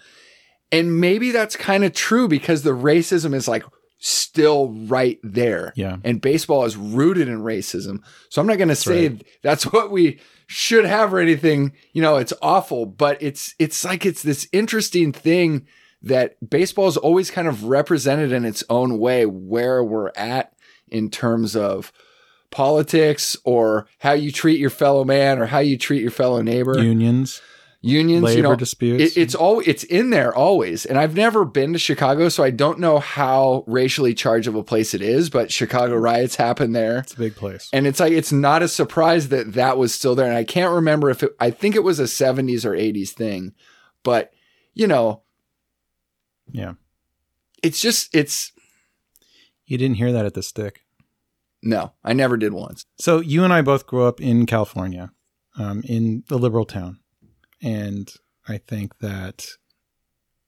And 0.70 1.00
maybe 1.00 1.30
that's 1.30 1.56
kind 1.56 1.84
of 1.84 1.94
true 1.94 2.28
because 2.28 2.62
the 2.62 2.70
racism 2.70 3.34
is 3.34 3.48
like 3.48 3.64
still 3.98 4.70
right 4.70 5.18
there. 5.22 5.72
Yeah. 5.76 5.96
And 6.04 6.20
baseball 6.20 6.64
is 6.64 6.76
rooted 6.76 7.28
in 7.28 7.42
racism. 7.42 8.02
So 8.28 8.40
I'm 8.40 8.46
not 8.46 8.58
going 8.58 8.68
to 8.68 8.76
say 8.76 9.18
that's 9.42 9.64
what 9.72 9.90
we 9.90 10.20
should 10.46 10.84
have 10.84 11.12
or 11.12 11.18
anything, 11.18 11.72
you 11.92 12.00
know, 12.02 12.16
it's 12.16 12.32
awful, 12.40 12.86
but 12.86 13.22
it's 13.22 13.54
it's 13.58 13.84
like 13.84 14.06
it's 14.06 14.22
this 14.22 14.48
interesting 14.52 15.12
thing 15.12 15.66
that 16.02 16.36
baseball 16.48 16.88
is 16.88 16.96
always 16.96 17.30
kind 17.30 17.48
of 17.48 17.64
represented 17.64 18.32
in 18.32 18.44
its 18.44 18.64
own 18.70 18.98
way 18.98 19.26
where 19.26 19.82
we're 19.82 20.12
at 20.16 20.54
in 20.86 21.10
terms 21.10 21.54
of 21.56 21.92
politics 22.50 23.36
or 23.44 23.86
how 23.98 24.12
you 24.12 24.32
treat 24.32 24.58
your 24.58 24.70
fellow 24.70 25.04
man 25.04 25.38
or 25.38 25.46
how 25.46 25.58
you 25.58 25.76
treat 25.76 26.00
your 26.00 26.10
fellow 26.10 26.40
neighbor. 26.40 26.82
Unions, 26.82 27.42
Unions, 27.80 28.24
labor 28.24 28.36
you 28.36 28.42
know, 28.42 28.56
disputes. 28.56 29.16
it, 29.16 29.20
it's 29.20 29.34
all 29.36 29.62
it's 29.64 29.84
in 29.84 30.10
there 30.10 30.34
always. 30.34 30.84
And 30.84 30.98
I've 30.98 31.14
never 31.14 31.44
been 31.44 31.72
to 31.74 31.78
Chicago, 31.78 32.28
so 32.28 32.42
I 32.42 32.50
don't 32.50 32.80
know 32.80 32.98
how 32.98 33.62
racially 33.68 34.14
charged 34.14 34.48
of 34.48 34.56
a 34.56 34.64
place 34.64 34.94
it 34.94 35.02
is. 35.02 35.30
But 35.30 35.52
Chicago 35.52 35.94
riots 35.94 36.34
happen 36.34 36.72
there, 36.72 36.98
it's 36.98 37.14
a 37.14 37.18
big 37.18 37.36
place. 37.36 37.70
and 37.72 37.86
it's 37.86 38.00
like 38.00 38.12
it's 38.12 38.32
not 38.32 38.62
a 38.62 38.68
surprise 38.68 39.28
that 39.28 39.52
that 39.52 39.78
was 39.78 39.94
still 39.94 40.16
there. 40.16 40.26
And 40.26 40.36
I 40.36 40.42
can't 40.42 40.72
remember 40.74 41.08
if 41.08 41.22
it, 41.22 41.36
I 41.38 41.50
think 41.50 41.76
it 41.76 41.84
was 41.84 42.00
a 42.00 42.04
'70s 42.04 42.64
or 42.64 42.72
'80s 42.72 43.10
thing, 43.10 43.54
but 44.02 44.32
you 44.74 44.88
know, 44.88 45.22
yeah. 46.50 46.72
it's 47.62 47.80
just 47.80 48.12
it's 48.12 48.50
You 49.66 49.78
didn't 49.78 49.98
hear 49.98 50.10
that 50.10 50.26
at 50.26 50.34
the 50.34 50.42
stick. 50.42 50.80
no, 51.62 51.92
I 52.02 52.12
never 52.12 52.36
did 52.36 52.52
once. 52.52 52.84
So 52.98 53.20
you 53.20 53.44
and 53.44 53.52
I 53.52 53.62
both 53.62 53.86
grew 53.86 54.02
up 54.04 54.20
in 54.20 54.46
California, 54.46 55.12
um, 55.56 55.82
in 55.86 56.24
the 56.28 56.38
liberal 56.38 56.64
town, 56.64 56.98
and 57.62 58.12
I 58.48 58.58
think 58.58 58.98
that 58.98 59.46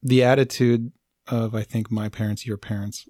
the 0.02 0.22
attitude 0.24 0.92
of 1.28 1.54
I 1.54 1.62
think 1.62 1.90
my 1.90 2.08
parents, 2.08 2.46
your 2.46 2.56
parents, 2.56 3.08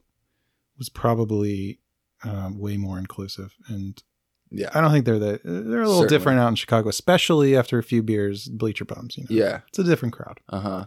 was 0.78 0.88
probably 0.88 1.78
um, 2.24 2.58
way 2.58 2.76
more 2.76 2.98
inclusive, 2.98 3.54
and 3.68 4.02
Yeah, 4.50 4.70
I 4.74 4.80
don't 4.80 4.90
think 4.90 5.04
they're 5.06 5.18
the 5.18 5.40
they're 5.44 5.52
a 5.82 5.86
little 5.88 6.02
Certainly. 6.02 6.08
different 6.08 6.40
out 6.40 6.48
in 6.48 6.54
Chicago, 6.56 6.88
especially 6.88 7.56
after 7.56 7.78
a 7.78 7.82
few 7.82 8.02
beers, 8.02 8.48
bleacher 8.48 8.84
bums. 8.84 9.16
You 9.16 9.24
know, 9.24 9.36
yeah, 9.44 9.60
it's 9.68 9.78
a 9.78 9.84
different 9.84 10.12
crowd. 10.14 10.40
uh 10.48 10.60
huh. 10.60 10.84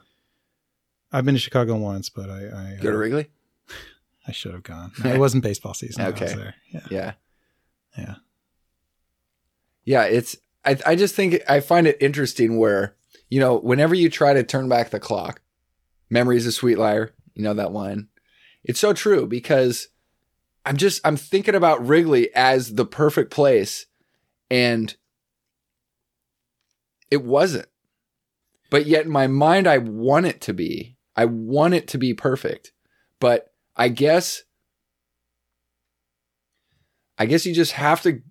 I've 1.12 1.26
been 1.26 1.36
to 1.36 1.40
Chicago 1.40 1.76
once, 1.76 2.10
but 2.10 2.30
I 2.30 2.38
I, 2.48 2.78
Go 2.82 2.90
to 2.92 2.96
uh, 2.98 3.00
Wrigley. 3.00 3.28
I 4.28 4.32
should 4.32 4.54
have 4.54 4.64
gone. 4.64 4.92
It 5.06 5.20
wasn't 5.20 5.44
baseball 5.44 5.74
season. 5.74 6.04
when 6.04 6.14
I 6.14 6.20
was 6.20 6.22
Okay. 6.32 6.34
there. 6.36 6.56
Yeah, 6.72 6.82
Yeah, 6.92 7.14
yeah. 7.98 8.16
yeah. 9.86 10.04
It's 10.04 10.36
I 10.66 10.78
I 10.86 10.96
just 10.96 11.16
think 11.16 11.40
I 11.48 11.60
find 11.60 11.88
it 11.88 11.98
interesting 12.00 12.58
where 12.58 12.96
you 13.34 13.40
know 13.40 13.58
whenever 13.58 13.96
you 13.96 14.12
try 14.12 14.32
to 14.32 14.44
turn 14.44 14.70
back 14.70 14.92
the 14.92 15.00
clock, 15.00 15.42
memory's 16.08 16.46
a 16.46 16.52
sweet 16.52 16.78
liar. 16.78 17.16
You 17.34 17.42
know 17.42 17.56
that 17.56 17.72
line. 17.72 18.10
It's 18.64 18.80
so 18.80 18.94
true 18.94 19.26
because 19.26 19.88
I'm 20.68 20.78
just 20.78 21.02
I'm 21.04 21.18
thinking 21.18 21.56
about 21.56 21.84
Wrigley 21.84 22.30
as 22.36 22.76
the 22.76 22.86
perfect 22.86 23.32
place, 23.32 23.88
and 24.52 24.96
it 27.10 27.24
wasn't. 27.24 27.66
But 28.70 28.86
yet 28.86 29.06
in 29.06 29.12
my 29.12 29.26
mind, 29.26 29.66
I 29.66 29.80
want 29.80 30.28
it 30.28 30.40
to 30.42 30.54
be. 30.54 30.96
I 31.16 31.26
want 31.26 31.74
it 31.74 31.88
to 31.88 31.98
be 31.98 32.14
perfect. 32.14 32.72
But 33.20 33.52
I 33.76 33.90
guess, 33.90 34.44
I 37.18 37.26
guess 37.26 37.48
you 37.48 37.56
just 37.56 37.72
have 37.72 38.04
to 38.04 38.22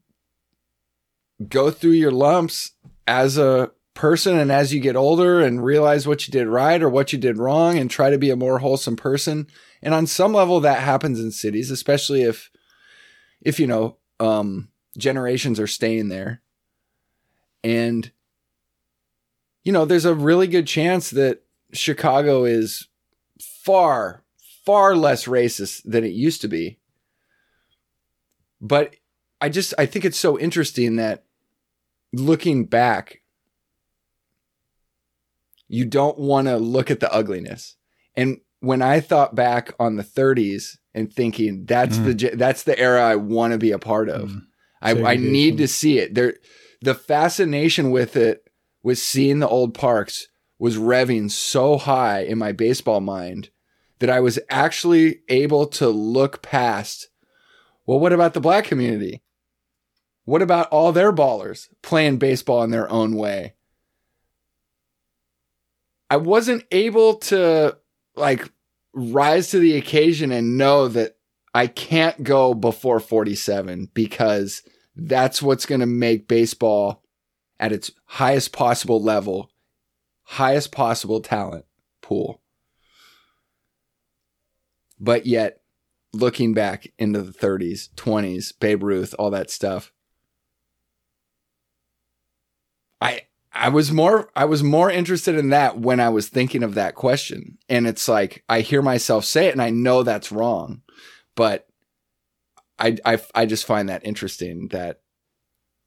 go 1.48 1.72
through 1.72 1.90
your 1.90 2.12
lumps 2.12 2.70
as 3.08 3.36
a 3.36 3.72
person 3.94 4.38
and 4.38 4.50
as 4.50 4.72
you 4.72 4.80
get 4.80 4.96
older 4.96 5.40
and 5.40 5.64
realize 5.64 6.06
what 6.06 6.26
you 6.26 6.32
did 6.32 6.46
right 6.46 6.82
or 6.82 6.88
what 6.88 7.12
you 7.12 7.18
did 7.18 7.38
wrong 7.38 7.78
and 7.78 7.90
try 7.90 8.10
to 8.10 8.18
be 8.18 8.30
a 8.30 8.36
more 8.36 8.58
wholesome 8.58 8.96
person. 8.96 9.46
And 9.82 9.92
on 9.92 10.06
some 10.06 10.32
level 10.32 10.60
that 10.60 10.80
happens 10.80 11.20
in 11.20 11.30
cities, 11.30 11.70
especially 11.70 12.22
if, 12.22 12.50
if, 13.40 13.60
you 13.60 13.66
know, 13.66 13.98
um, 14.18 14.68
generations 14.96 15.60
are 15.60 15.66
staying 15.66 16.08
there. 16.08 16.40
And, 17.64 18.10
you 19.62 19.72
know, 19.72 19.84
there's 19.84 20.04
a 20.04 20.14
really 20.14 20.46
good 20.46 20.66
chance 20.66 21.10
that 21.10 21.42
Chicago 21.72 22.44
is 22.44 22.88
far, 23.40 24.24
far 24.64 24.96
less 24.96 25.26
racist 25.26 25.82
than 25.84 26.04
it 26.04 26.12
used 26.12 26.40
to 26.42 26.48
be. 26.48 26.78
But 28.60 28.94
I 29.40 29.48
just, 29.48 29.74
I 29.76 29.86
think 29.86 30.04
it's 30.04 30.18
so 30.18 30.38
interesting 30.38 30.96
that 30.96 31.24
looking 32.12 32.64
back, 32.64 33.21
you 35.72 35.86
don't 35.86 36.18
want 36.18 36.48
to 36.48 36.56
look 36.58 36.90
at 36.90 37.00
the 37.00 37.10
ugliness. 37.12 37.76
And 38.14 38.40
when 38.60 38.82
I 38.82 39.00
thought 39.00 39.34
back 39.34 39.72
on 39.80 39.96
the 39.96 40.02
30s 40.04 40.76
and 40.94 41.10
thinking 41.10 41.64
that's 41.64 41.96
Mm. 41.96 42.04
the 42.18 42.36
that's 42.36 42.64
the 42.64 42.78
era 42.78 43.02
I 43.02 43.16
want 43.16 43.52
to 43.52 43.58
be 43.58 43.72
a 43.72 43.78
part 43.78 44.10
of. 44.10 44.28
Mm. 44.30 44.42
I, 44.82 45.12
I 45.12 45.16
need 45.16 45.56
to 45.58 45.66
see 45.68 45.98
it. 45.98 46.14
There, 46.14 46.34
the 46.82 46.94
fascination 46.94 47.90
with 47.90 48.16
it 48.16 48.44
was 48.82 49.00
seeing 49.02 49.38
the 49.38 49.48
old 49.48 49.72
parks 49.72 50.28
was 50.58 50.76
revving 50.76 51.30
so 51.30 51.78
high 51.78 52.20
in 52.20 52.36
my 52.36 52.52
baseball 52.52 53.00
mind 53.00 53.48
that 54.00 54.10
I 54.10 54.20
was 54.20 54.38
actually 54.50 55.20
able 55.28 55.66
to 55.68 55.88
look 55.88 56.42
past. 56.42 57.08
Well, 57.86 57.98
what 58.00 58.12
about 58.12 58.34
the 58.34 58.40
black 58.40 58.64
community? 58.64 59.22
What 60.24 60.42
about 60.42 60.68
all 60.68 60.92
their 60.92 61.12
ballers 61.12 61.68
playing 61.82 62.18
baseball 62.18 62.62
in 62.62 62.70
their 62.70 62.90
own 62.90 63.16
way? 63.16 63.54
I 66.12 66.16
wasn't 66.16 66.66
able 66.70 67.14
to 67.14 67.78
like 68.16 68.52
rise 68.92 69.48
to 69.48 69.58
the 69.58 69.78
occasion 69.78 70.30
and 70.30 70.58
know 70.58 70.86
that 70.88 71.16
I 71.54 71.68
can't 71.68 72.22
go 72.22 72.52
before 72.52 73.00
47 73.00 73.88
because 73.94 74.62
that's 74.94 75.40
what's 75.40 75.64
going 75.64 75.80
to 75.80 75.86
make 75.86 76.28
baseball 76.28 77.02
at 77.58 77.72
its 77.72 77.92
highest 78.04 78.52
possible 78.52 79.02
level, 79.02 79.48
highest 80.24 80.70
possible 80.70 81.22
talent 81.22 81.64
pool. 82.02 82.42
But 85.00 85.24
yet, 85.24 85.62
looking 86.12 86.52
back 86.52 86.92
into 86.98 87.22
the 87.22 87.32
30s, 87.32 87.88
20s, 87.94 88.52
Babe 88.60 88.82
Ruth, 88.82 89.14
all 89.18 89.30
that 89.30 89.50
stuff, 89.50 89.91
I 93.54 93.68
was 93.68 93.92
more 93.92 94.30
I 94.34 94.44
was 94.46 94.62
more 94.62 94.90
interested 94.90 95.34
in 95.36 95.50
that 95.50 95.78
when 95.78 96.00
I 96.00 96.08
was 96.08 96.28
thinking 96.28 96.62
of 96.62 96.74
that 96.74 96.94
question. 96.94 97.58
And 97.68 97.86
it's 97.86 98.08
like 98.08 98.44
I 98.48 98.60
hear 98.60 98.82
myself 98.82 99.24
say 99.24 99.46
it 99.46 99.52
and 99.52 99.60
I 99.62 99.70
know 99.70 100.02
that's 100.02 100.32
wrong. 100.32 100.82
But 101.36 101.66
I 102.78 102.96
I 103.04 103.18
I 103.34 103.46
just 103.46 103.66
find 103.66 103.88
that 103.88 104.04
interesting 104.06 104.68
that 104.68 105.00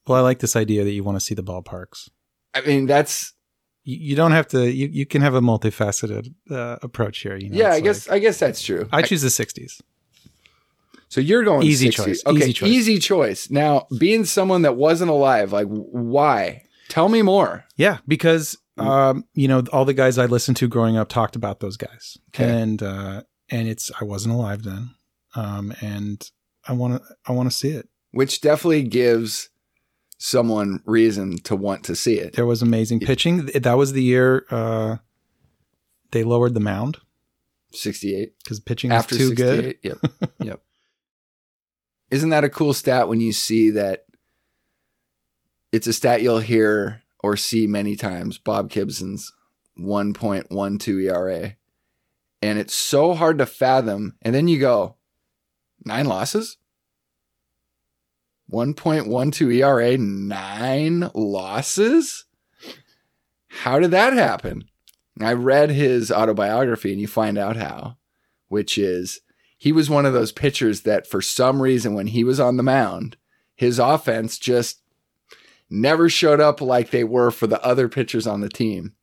Well, 0.07 0.17
I 0.17 0.21
like 0.21 0.39
this 0.39 0.55
idea 0.55 0.83
that 0.83 0.91
you 0.91 1.03
want 1.03 1.15
to 1.17 1.25
see 1.25 1.33
the 1.35 1.43
ballparks. 1.43 2.09
I 2.53 2.61
mean 2.61 2.85
that's 2.85 3.33
You, 3.83 3.97
you 4.09 4.15
don't 4.15 4.31
have 4.31 4.47
to. 4.49 4.69
You, 4.71 4.87
you 4.87 5.05
can 5.05 5.21
have 5.21 5.33
a 5.35 5.41
multifaceted 5.41 6.33
uh, 6.51 6.77
approach 6.83 7.19
here. 7.19 7.35
You 7.37 7.49
know, 7.49 7.57
yeah, 7.57 7.71
I 7.71 7.79
guess 7.79 8.07
like- 8.07 8.15
I 8.15 8.19
guess 8.19 8.37
that's 8.39 8.61
true. 8.61 8.87
I 8.91 9.01
choose 9.01 9.21
the 9.23 9.29
'60s. 9.29 9.81
So 11.07 11.21
you're 11.21 11.43
going 11.43 11.63
Easy 11.65 11.87
60. 11.91 12.03
choice, 12.03 12.23
Okay, 12.25 12.37
easy 12.37 12.53
choice. 12.53 12.69
easy 12.69 12.99
choice. 12.99 13.49
Now, 13.49 13.87
being 13.99 14.25
someone 14.25 14.63
that 14.63 14.75
wasn't 14.75 15.11
alive, 15.11 15.53
like 15.53 15.67
why? 15.67 16.63
Tell 16.89 17.09
me 17.09 17.21
more. 17.21 17.65
Yeah, 17.75 17.97
because 18.07 18.57
Mm. 18.77 18.85
um, 18.85 19.25
you 19.33 19.47
know 19.47 19.63
all 19.71 19.85
the 19.85 19.93
guys 19.93 20.17
I 20.17 20.25
listened 20.25 20.57
to 20.57 20.67
growing 20.67 20.97
up 20.97 21.07
talked 21.07 21.37
about 21.37 21.61
those 21.61 21.77
guys, 21.77 22.17
Okay. 22.35 22.43
and 22.61 22.83
uh, 22.83 23.23
and 23.49 23.69
it's 23.69 23.89
I 24.01 24.03
wasn't 24.03 24.35
alive 24.35 24.63
then, 24.63 24.89
um, 25.33 25.73
and 25.81 26.21
I 26.67 26.73
want 26.73 27.01
to 27.01 27.15
I 27.25 27.31
want 27.31 27.49
to 27.49 27.55
see 27.55 27.69
it. 27.69 27.87
Which 28.11 28.41
definitely 28.41 28.83
gives 28.83 29.49
someone 30.17 30.81
reason 30.85 31.37
to 31.43 31.55
want 31.55 31.85
to 31.85 31.95
see 31.95 32.15
it. 32.19 32.33
There 32.33 32.45
was 32.45 32.61
amazing 32.61 32.99
pitching. 32.99 33.45
That 33.55 33.77
was 33.77 33.93
the 33.93 34.03
year 34.03 34.45
uh, 34.51 34.97
they 36.11 36.23
lowered 36.25 36.53
the 36.53 36.59
mound 36.59 36.97
68. 37.71 38.33
because 38.43 38.59
pitching 38.59 38.89
was 38.91 38.99
After 38.99 39.15
too 39.17 39.27
68. 39.29 39.81
good. 39.81 39.99
Yep. 40.03 40.31
yep. 40.43 40.61
Isn't 42.11 42.29
that 42.29 42.43
a 42.43 42.49
cool 42.49 42.73
stat 42.73 43.07
when 43.09 43.19
you 43.19 43.31
see 43.33 43.71
that 43.71 44.04
it's 45.71 45.87
a 45.87 45.93
stat 45.93 46.21
you'll 46.21 46.39
hear 46.39 47.01
or 47.23 47.35
see 47.35 47.67
many 47.67 47.95
times 47.95 48.37
Bob 48.37 48.69
Gibson's 48.69 49.33
1.12 49.79 51.03
ERA. 51.03 51.55
And 52.41 52.59
it's 52.59 52.75
so 52.75 53.13
hard 53.13 53.37
to 53.39 53.45
fathom. 53.45 54.15
And 54.21 54.35
then 54.35 54.47
you 54.47 54.59
go, 54.59 54.95
nine 55.83 56.05
losses? 56.05 56.57
1.12 58.51 59.53
ERA, 59.53 59.97
nine 59.97 61.09
losses? 61.13 62.25
How 63.47 63.79
did 63.79 63.91
that 63.91 64.13
happen? 64.13 64.65
I 65.19 65.33
read 65.33 65.71
his 65.71 66.11
autobiography 66.11 66.91
and 66.91 67.01
you 67.01 67.07
find 67.07 67.37
out 67.37 67.55
how, 67.55 67.97
which 68.49 68.77
is 68.77 69.21
he 69.57 69.71
was 69.71 69.89
one 69.89 70.05
of 70.05 70.13
those 70.13 70.31
pitchers 70.31 70.81
that 70.81 71.07
for 71.07 71.21
some 71.21 71.61
reason 71.61 71.93
when 71.93 72.07
he 72.07 72.23
was 72.23 72.39
on 72.39 72.57
the 72.57 72.63
mound, 72.63 73.17
his 73.55 73.79
offense 73.79 74.37
just 74.37 74.81
never 75.69 76.09
showed 76.09 76.39
up 76.39 76.61
like 76.61 76.89
they 76.89 77.03
were 77.03 77.31
for 77.31 77.47
the 77.47 77.63
other 77.63 77.89
pitchers 77.89 78.27
on 78.27 78.41
the 78.41 78.49
team. 78.49 78.93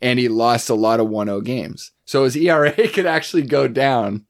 And 0.00 0.18
he 0.18 0.28
lost 0.28 0.68
a 0.68 0.74
lot 0.74 1.00
of 1.00 1.06
1-0 1.06 1.44
games. 1.44 1.92
So 2.04 2.24
his 2.24 2.36
ERA 2.36 2.72
could 2.88 3.06
actually 3.06 3.42
go 3.42 3.68
down, 3.68 4.26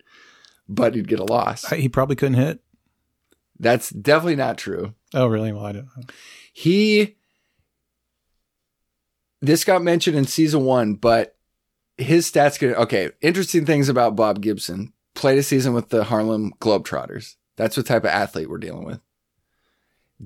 but 0.69 0.95
he'd 0.95 1.09
get 1.09 1.21
a 1.21 1.25
loss. 1.25 1.69
He 1.71 1.89
probably 1.89 2.17
couldn't 2.17 2.35
hit. 2.35 2.61
That's 3.59 3.91
definitely 3.91 4.37
not 4.37 4.59
true. 4.59 4.95
Oh, 5.15 5.29
really? 5.29 5.53
Well, 5.53 5.65
I 5.65 5.73
don't 5.73 5.89
know. 5.97 6.05
He 6.53 7.17
this 9.43 9.65
got 9.65 9.83
mentioned 9.83 10.17
in 10.17 10.25
season 10.25 10.65
one, 10.65 10.95
but 10.95 11.37
his 11.97 12.31
stats 12.31 12.59
get 12.59 12.77
okay. 12.77 13.11
Interesting 13.21 13.67
things 13.67 13.89
about 13.89 14.17
Bob 14.17 14.41
Gibson. 14.41 14.93
Played 15.15 15.39
a 15.39 15.43
season 15.43 15.75
with 15.75 15.91
the 15.91 16.05
Harlem 16.05 16.53
Globetrotters. 16.61 17.35
That's 17.57 17.77
what 17.77 17.87
type 17.87 18.05
of 18.05 18.11
athlete 18.11 18.49
we're 18.49 18.59
dealing 18.59 18.85
with. 18.85 19.01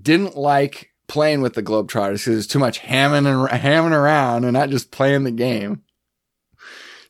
Didn't 0.00 0.36
like 0.36 0.90
playing 1.08 1.40
with 1.40 1.54
the 1.54 1.62
Globetrotters 1.62 2.12
because 2.12 2.24
there's 2.24 2.46
too 2.46 2.58
much 2.58 2.80
hamming 2.80 3.26
and 3.26 3.48
hamming 3.48 3.92
around 3.92 4.44
and 4.44 4.52
not 4.52 4.70
just 4.70 4.90
playing 4.90 5.24
the 5.24 5.30
game. 5.30 5.82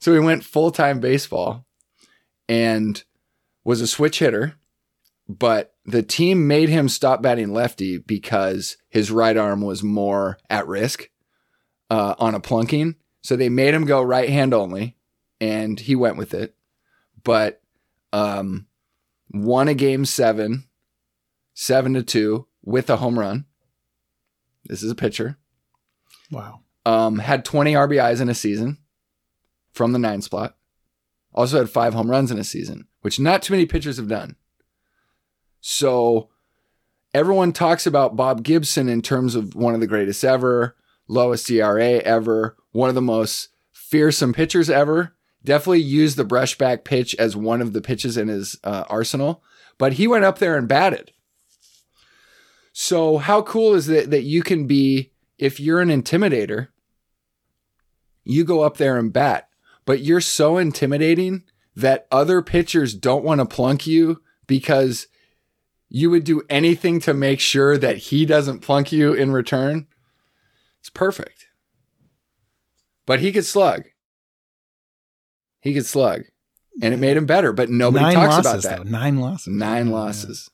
So 0.00 0.12
he 0.12 0.20
went 0.20 0.44
full 0.44 0.70
time 0.70 1.00
baseball 1.00 1.64
and 2.48 3.02
was 3.64 3.80
a 3.80 3.86
switch 3.86 4.18
hitter, 4.18 4.54
but 5.28 5.74
the 5.84 6.02
team 6.02 6.46
made 6.46 6.68
him 6.68 6.88
stop 6.88 7.22
batting 7.22 7.52
lefty 7.52 7.98
because 7.98 8.76
his 8.88 9.10
right 9.10 9.36
arm 9.36 9.60
was 9.60 9.82
more 9.82 10.38
at 10.48 10.66
risk 10.66 11.08
uh, 11.90 12.14
on 12.18 12.34
a 12.34 12.40
plunking. 12.40 12.96
So 13.22 13.34
they 13.34 13.48
made 13.48 13.74
him 13.74 13.86
go 13.86 14.02
right 14.02 14.28
hand 14.28 14.54
only, 14.54 14.96
and 15.40 15.80
he 15.80 15.96
went 15.96 16.16
with 16.16 16.32
it. 16.34 16.54
But 17.24 17.60
um, 18.12 18.66
won 19.32 19.66
a 19.66 19.74
game 19.74 20.04
seven, 20.04 20.68
seven 21.54 21.94
to 21.94 22.02
two 22.04 22.46
with 22.62 22.88
a 22.88 22.98
home 22.98 23.18
run. 23.18 23.46
This 24.68 24.82
is 24.82 24.90
a 24.90 24.96
pitcher. 24.96 25.38
Wow. 26.30 26.60
Um, 26.84 27.18
had 27.18 27.44
20 27.44 27.72
RBIs 27.74 28.20
in 28.20 28.28
a 28.28 28.34
season 28.34 28.78
from 29.72 29.92
the 29.92 29.98
nine 29.98 30.22
spot. 30.22 30.56
Also 31.34 31.58
had 31.58 31.70
five 31.70 31.94
home 31.94 32.10
runs 32.10 32.30
in 32.30 32.38
a 32.38 32.44
season, 32.44 32.86
which 33.02 33.20
not 33.20 33.42
too 33.42 33.52
many 33.52 33.66
pitchers 33.66 33.98
have 33.98 34.08
done. 34.08 34.36
So 35.60 36.30
everyone 37.12 37.52
talks 37.52 37.86
about 37.86 38.16
Bob 38.16 38.42
Gibson 38.42 38.88
in 38.88 39.02
terms 39.02 39.34
of 39.34 39.54
one 39.54 39.74
of 39.74 39.80
the 39.80 39.86
greatest 39.86 40.24
ever, 40.24 40.76
lowest 41.08 41.50
ERA 41.50 41.98
ever, 41.98 42.56
one 42.72 42.88
of 42.88 42.94
the 42.94 43.02
most 43.02 43.48
fearsome 43.72 44.32
pitchers 44.32 44.70
ever. 44.70 45.14
Definitely 45.44 45.82
used 45.82 46.16
the 46.16 46.24
brushback 46.24 46.84
pitch 46.84 47.14
as 47.16 47.36
one 47.36 47.60
of 47.60 47.72
the 47.72 47.80
pitches 47.80 48.16
in 48.16 48.28
his 48.28 48.58
uh, 48.64 48.84
arsenal, 48.88 49.44
but 49.78 49.94
he 49.94 50.06
went 50.06 50.24
up 50.24 50.38
there 50.38 50.56
and 50.56 50.66
batted. 50.66 51.12
So 52.78 53.16
how 53.16 53.40
cool 53.40 53.72
is 53.72 53.88
it 53.88 54.10
that 54.10 54.24
you 54.24 54.42
can 54.42 54.66
be 54.66 55.10
if 55.38 55.58
you're 55.58 55.80
an 55.80 55.88
intimidator, 55.88 56.68
you 58.22 58.44
go 58.44 58.60
up 58.60 58.76
there 58.76 58.98
and 58.98 59.10
bat, 59.10 59.48
but 59.86 60.00
you're 60.00 60.20
so 60.20 60.58
intimidating 60.58 61.44
that 61.74 62.06
other 62.12 62.42
pitchers 62.42 62.92
don't 62.92 63.24
want 63.24 63.40
to 63.40 63.46
plunk 63.46 63.86
you 63.86 64.20
because 64.46 65.06
you 65.88 66.10
would 66.10 66.24
do 66.24 66.42
anything 66.50 67.00
to 67.00 67.14
make 67.14 67.40
sure 67.40 67.78
that 67.78 67.96
he 67.96 68.26
doesn't 68.26 68.60
plunk 68.60 68.92
you 68.92 69.14
in 69.14 69.32
return. 69.32 69.86
It's 70.80 70.90
perfect. 70.90 71.46
But 73.06 73.20
he 73.20 73.32
could 73.32 73.46
slug. 73.46 73.84
He 75.60 75.72
could 75.72 75.86
slug. 75.86 76.24
And 76.82 76.92
it 76.92 76.98
made 76.98 77.16
him 77.16 77.24
better, 77.24 77.54
but 77.54 77.70
nobody 77.70 78.04
Nine 78.04 78.14
talks 78.16 78.44
losses, 78.44 78.66
about 78.66 78.76
that. 78.76 78.84
though. 78.84 78.90
Nine 78.90 79.18
losses. 79.18 79.46
Nine 79.48 79.90
losses. 79.90 80.50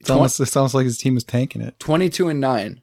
It's 0.00 0.10
almost, 0.10 0.38
it's 0.40 0.56
almost 0.56 0.74
like 0.74 0.84
his 0.84 0.98
team 0.98 1.14
was 1.14 1.24
tanking 1.24 1.60
it. 1.62 1.78
22 1.78 2.28
and 2.28 2.40
9. 2.40 2.82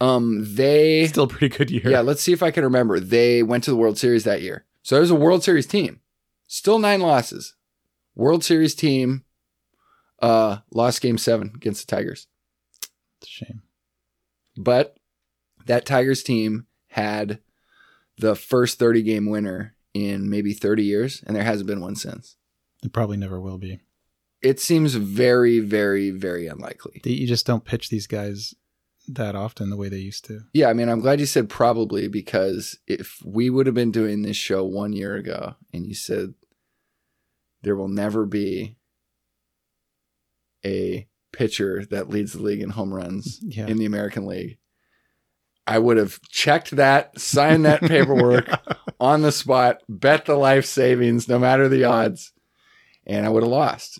Um 0.00 0.54
they 0.54 1.06
Still 1.08 1.24
a 1.24 1.28
pretty 1.28 1.54
good 1.54 1.70
year. 1.70 1.90
Yeah, 1.90 2.00
let's 2.00 2.22
see 2.22 2.32
if 2.32 2.42
I 2.42 2.50
can 2.50 2.64
remember. 2.64 2.98
They 2.98 3.42
went 3.42 3.64
to 3.64 3.70
the 3.70 3.76
World 3.76 3.98
Series 3.98 4.24
that 4.24 4.40
year. 4.42 4.64
So 4.82 4.94
there's 4.94 5.10
a 5.10 5.14
World 5.14 5.44
Series 5.44 5.66
team. 5.66 6.00
Still 6.46 6.78
nine 6.78 7.00
losses. 7.00 7.54
World 8.14 8.42
Series 8.42 8.74
team 8.74 9.24
uh 10.22 10.58
lost 10.72 11.00
game 11.00 11.18
7 11.18 11.52
against 11.54 11.86
the 11.86 11.94
Tigers. 11.96 12.26
It's 13.20 13.28
a 13.28 13.30
shame. 13.30 13.62
But 14.56 14.96
that 15.66 15.84
Tigers 15.84 16.22
team 16.22 16.66
had 16.88 17.40
the 18.18 18.34
first 18.34 18.78
30 18.78 19.02
game 19.02 19.26
winner 19.26 19.74
in 19.92 20.30
maybe 20.30 20.52
30 20.52 20.82
years 20.84 21.22
and 21.26 21.36
there 21.36 21.44
hasn't 21.44 21.66
been 21.66 21.80
one 21.80 21.96
since. 21.96 22.36
It 22.82 22.92
probably 22.92 23.18
never 23.18 23.38
will 23.38 23.58
be. 23.58 23.80
It 24.42 24.58
seems 24.60 24.94
very 24.94 25.60
very 25.60 26.10
very 26.10 26.46
unlikely. 26.46 27.00
You 27.04 27.26
just 27.26 27.46
don't 27.46 27.64
pitch 27.64 27.88
these 27.90 28.06
guys 28.06 28.54
that 29.08 29.34
often 29.34 29.70
the 29.70 29.76
way 29.76 29.88
they 29.88 29.98
used 29.98 30.24
to. 30.26 30.42
Yeah, 30.52 30.68
I 30.68 30.72
mean, 30.72 30.88
I'm 30.88 31.00
glad 31.00 31.18
you 31.20 31.26
said 31.26 31.48
probably 31.48 32.06
because 32.06 32.78
if 32.86 33.20
we 33.24 33.50
would 33.50 33.66
have 33.66 33.74
been 33.74 33.90
doing 33.90 34.22
this 34.22 34.36
show 34.36 34.64
one 34.64 34.92
year 34.92 35.16
ago 35.16 35.56
and 35.72 35.84
you 35.86 35.94
said 35.94 36.34
there 37.62 37.74
will 37.76 37.88
never 37.88 38.24
be 38.26 38.76
a 40.64 41.08
pitcher 41.32 41.84
that 41.90 42.08
leads 42.08 42.32
the 42.32 42.42
league 42.42 42.60
in 42.60 42.70
home 42.70 42.92
runs 42.92 43.38
Yeah. 43.42 43.66
in 43.66 43.78
the 43.78 43.86
American 43.86 44.26
League, 44.26 44.58
I 45.66 45.78
would 45.78 45.96
have 45.96 46.20
checked 46.22 46.72
that, 46.72 47.18
signed 47.20 47.64
that 47.64 47.80
paperwork 47.80 48.48
on 49.00 49.22
the 49.22 49.32
spot, 49.32 49.82
bet 49.88 50.24
the 50.26 50.34
life 50.34 50.66
savings, 50.66 51.28
no 51.28 51.38
matter 51.38 51.68
the 51.68 51.84
odds, 51.84 52.32
and 53.06 53.24
I 53.24 53.28
would 53.28 53.42
have 53.42 53.50
lost. 53.52 53.98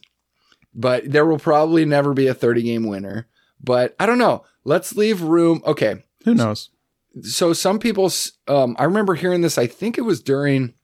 But 0.75 1.11
there 1.11 1.27
will 1.27 1.39
probably 1.39 1.85
never 1.85 2.15
be 2.15 2.27
a 2.27 2.35
30 2.35 2.63
game 2.63 2.87
winner. 2.87 3.27
But 3.63 3.95
I 3.99 4.07
don't 4.07 4.19
know. 4.19 4.45
Let's 4.65 4.97
leave 4.97 5.23
room. 5.23 5.63
Okay. 5.67 6.05
Who 6.25 6.35
knows? 6.35 6.71
So 7.23 7.53
some 7.53 7.79
people, 7.79 8.11
um, 8.47 8.77
I 8.79 8.85
remember 8.85 9.15
hearing 9.15 9.41
this. 9.41 9.59
I 9.59 9.67
think 9.67 9.99
it 9.99 10.03
was 10.03 10.23
during 10.23 10.75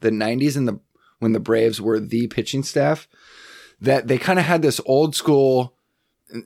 the 0.00 0.10
90s 0.10 0.56
and 0.56 0.68
the 0.68 0.80
when 1.20 1.32
the 1.32 1.40
Braves 1.40 1.80
were 1.80 1.98
the 1.98 2.28
pitching 2.28 2.62
staff 2.62 3.08
that 3.80 4.08
they 4.08 4.18
kind 4.18 4.38
of 4.38 4.44
had 4.44 4.62
this 4.62 4.80
old 4.86 5.16
school. 5.16 5.74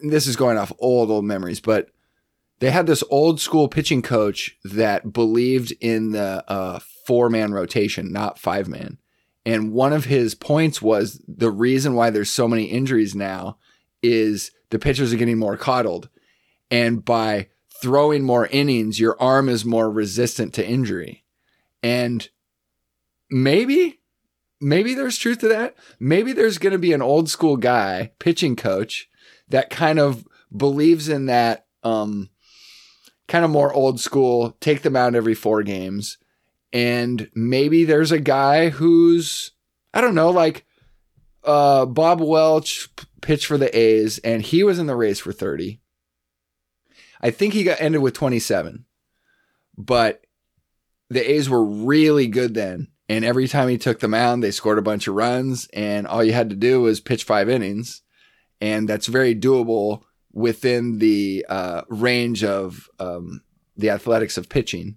This 0.02 0.26
is 0.26 0.36
going 0.36 0.56
off 0.56 0.72
old 0.78 1.10
old 1.10 1.24
memories, 1.24 1.60
but 1.60 1.88
they 2.60 2.70
had 2.70 2.86
this 2.86 3.02
old 3.10 3.40
school 3.40 3.68
pitching 3.68 4.02
coach 4.02 4.56
that 4.64 5.12
believed 5.12 5.72
in 5.80 6.12
the 6.12 6.44
uh, 6.48 6.78
four 7.06 7.28
man 7.28 7.52
rotation, 7.52 8.12
not 8.12 8.38
five 8.38 8.68
man. 8.68 8.98
And 9.44 9.72
one 9.72 9.92
of 9.92 10.04
his 10.04 10.34
points 10.34 10.80
was 10.80 11.20
the 11.26 11.50
reason 11.50 11.94
why 11.94 12.10
there's 12.10 12.30
so 12.30 12.46
many 12.46 12.64
injuries 12.64 13.14
now 13.14 13.58
is 14.02 14.52
the 14.70 14.78
pitchers 14.78 15.12
are 15.12 15.16
getting 15.16 15.38
more 15.38 15.56
coddled. 15.56 16.08
And 16.70 17.04
by 17.04 17.48
throwing 17.80 18.22
more 18.22 18.46
innings, 18.46 19.00
your 19.00 19.20
arm 19.20 19.48
is 19.48 19.64
more 19.64 19.90
resistant 19.90 20.54
to 20.54 20.66
injury. 20.66 21.24
And 21.82 22.28
maybe, 23.30 24.00
maybe 24.60 24.94
there's 24.94 25.18
truth 25.18 25.40
to 25.40 25.48
that. 25.48 25.74
Maybe 25.98 26.32
there's 26.32 26.58
going 26.58 26.72
to 26.72 26.78
be 26.78 26.92
an 26.92 27.02
old 27.02 27.28
school 27.28 27.56
guy, 27.56 28.12
pitching 28.20 28.54
coach, 28.54 29.08
that 29.48 29.70
kind 29.70 29.98
of 29.98 30.26
believes 30.56 31.08
in 31.08 31.26
that, 31.26 31.66
um, 31.82 32.30
kind 33.26 33.44
of 33.44 33.50
more 33.50 33.72
old 33.72 33.98
school, 33.98 34.56
take 34.60 34.82
them 34.82 34.94
out 34.94 35.14
every 35.14 35.34
four 35.34 35.62
games. 35.62 36.18
And 36.72 37.30
maybe 37.34 37.84
there's 37.84 38.12
a 38.12 38.18
guy 38.18 38.70
who's, 38.70 39.50
I 39.92 40.00
don't 40.00 40.14
know, 40.14 40.30
like, 40.30 40.64
uh, 41.44 41.86
Bob 41.86 42.20
Welch 42.20 42.88
pitched 43.20 43.46
for 43.46 43.58
the 43.58 43.76
A's 43.76 44.18
and 44.18 44.42
he 44.42 44.62
was 44.62 44.78
in 44.78 44.86
the 44.86 44.96
race 44.96 45.18
for 45.18 45.32
30. 45.32 45.80
I 47.20 47.30
think 47.30 47.54
he 47.54 47.64
got 47.64 47.80
ended 47.80 48.02
with 48.02 48.14
27, 48.14 48.84
but 49.76 50.24
the 51.08 51.30
A's 51.30 51.48
were 51.48 51.64
really 51.64 52.26
good 52.26 52.54
then. 52.54 52.88
And 53.08 53.24
every 53.24 53.46
time 53.46 53.68
he 53.68 53.78
took 53.78 54.00
the 54.00 54.08
mound, 54.08 54.42
they 54.42 54.50
scored 54.50 54.78
a 54.78 54.82
bunch 54.82 55.06
of 55.06 55.14
runs, 55.14 55.68
and 55.74 56.06
all 56.06 56.24
you 56.24 56.32
had 56.32 56.48
to 56.50 56.56
do 56.56 56.80
was 56.80 57.00
pitch 57.00 57.24
five 57.24 57.48
innings. 57.48 58.02
And 58.60 58.88
that's 58.88 59.06
very 59.06 59.34
doable 59.34 60.02
within 60.32 60.98
the 60.98 61.44
uh, 61.48 61.82
range 61.88 62.42
of 62.42 62.88
um, 62.98 63.42
the 63.76 63.90
athletics 63.90 64.38
of 64.38 64.48
pitching. 64.48 64.96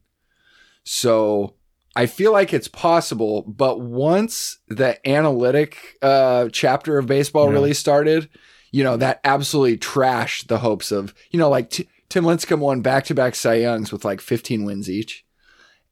So 0.83 1.54
I 1.95 2.07
feel 2.07 2.31
like 2.33 2.53
it's 2.53 2.67
possible, 2.67 3.43
but 3.43 3.79
once 3.79 4.57
the 4.67 5.05
analytic 5.07 5.97
uh, 6.01 6.49
chapter 6.51 6.97
of 6.97 7.07
baseball 7.07 7.47
Yeah. 7.47 7.53
really 7.53 7.73
started, 7.73 8.29
you 8.71 8.83
know, 8.83 8.97
that 8.97 9.21
absolutely 9.23 9.77
trashed 9.77 10.47
the 10.47 10.57
hopes 10.59 10.91
of, 10.91 11.13
you 11.31 11.39
know, 11.39 11.49
like 11.49 11.69
T- 11.69 11.87
Tim 12.09 12.25
Lincecum 12.25 12.59
won 12.59 12.81
back 12.81 13.05
to 13.05 13.15
back 13.15 13.33
Cy 13.35 13.55
Youngs 13.55 13.91
with 13.91 14.03
like 14.03 14.19
15 14.19 14.65
wins 14.65 14.89
each 14.89 15.25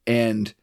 and 0.06 0.54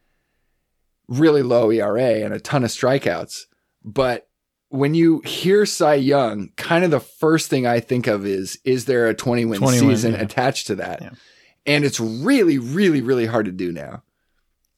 really 1.09 1.43
low 1.43 1.71
ERA 1.71 2.23
and 2.23 2.35
a 2.35 2.41
ton 2.41 2.63
of 2.63 2.71
strikeouts. 2.71 3.45
But 3.83 4.29
when 4.69 4.95
you 4.95 5.21
hear 5.21 5.65
Cy 5.65 5.95
Young, 5.95 6.51
kind 6.57 6.85
of 6.85 6.91
the 6.91 7.01
first 7.01 7.49
thing 7.49 7.67
I 7.67 7.81
think 7.81 8.07
of 8.07 8.27
is, 8.27 8.59
is 8.65 8.85
there 8.85 9.09
a 9.09 9.15
20 9.15 9.47
win 9.47 9.59
20 9.59 9.81
win, 9.81 9.89
season 9.89 10.13
yeah. 10.13 10.21
attached 10.21 10.67
to 10.69 10.75
that? 10.77 11.01
Yeah. 11.01 11.11
And 11.67 11.85
it's 11.85 11.99
really, 11.99 12.59
really, 12.59 13.01
really 13.01 13.27
hard 13.27 13.47
to 13.47 13.53
do 13.53 13.73
now. 13.73 14.03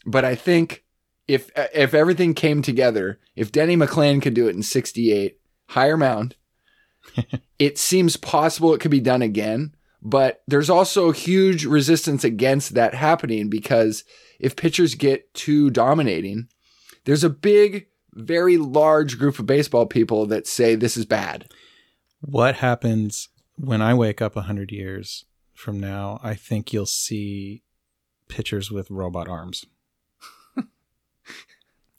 But 0.04 0.24
I 0.24 0.34
think 0.34 0.84
if 1.28 1.50
if 1.74 1.94
everything 1.94 2.34
came 2.34 2.62
together, 2.62 3.18
if 3.36 3.52
Denny 3.52 3.76
McLain 3.76 4.20
could 4.20 4.34
do 4.34 4.48
it 4.48 4.56
in 4.56 4.62
68, 4.62 5.38
higher 5.68 5.96
mound, 5.96 6.36
it 7.58 7.78
seems 7.78 8.16
possible 8.16 8.74
it 8.74 8.80
could 8.80 8.90
be 8.90 9.00
done 9.00 9.22
again. 9.22 9.74
But 10.02 10.42
there's 10.48 10.70
also 10.70 11.12
huge 11.12 11.64
resistance 11.64 12.24
against 12.24 12.74
that 12.74 12.94
happening 12.94 13.48
because 13.48 14.02
if 14.40 14.56
pitchers 14.56 14.96
get 14.96 15.32
too 15.32 15.70
dominating, 15.70 16.48
there's 17.04 17.22
a 17.22 17.30
big, 17.30 17.86
very 18.12 18.56
large 18.56 19.16
group 19.16 19.38
of 19.38 19.46
baseball 19.46 19.86
people 19.86 20.26
that 20.26 20.48
say 20.48 20.74
this 20.74 20.96
is 20.96 21.06
bad. 21.06 21.48
What 22.20 22.56
happens 22.56 23.28
when 23.56 23.80
I 23.80 23.94
wake 23.94 24.20
up 24.20 24.34
100 24.34 24.72
years 24.72 25.24
from 25.54 25.78
now? 25.78 26.18
I 26.22 26.34
think 26.34 26.72
you'll 26.72 26.86
see 26.86 27.62
pitchers 28.28 28.72
with 28.72 28.90
robot 28.90 29.28
arms. 29.28 29.66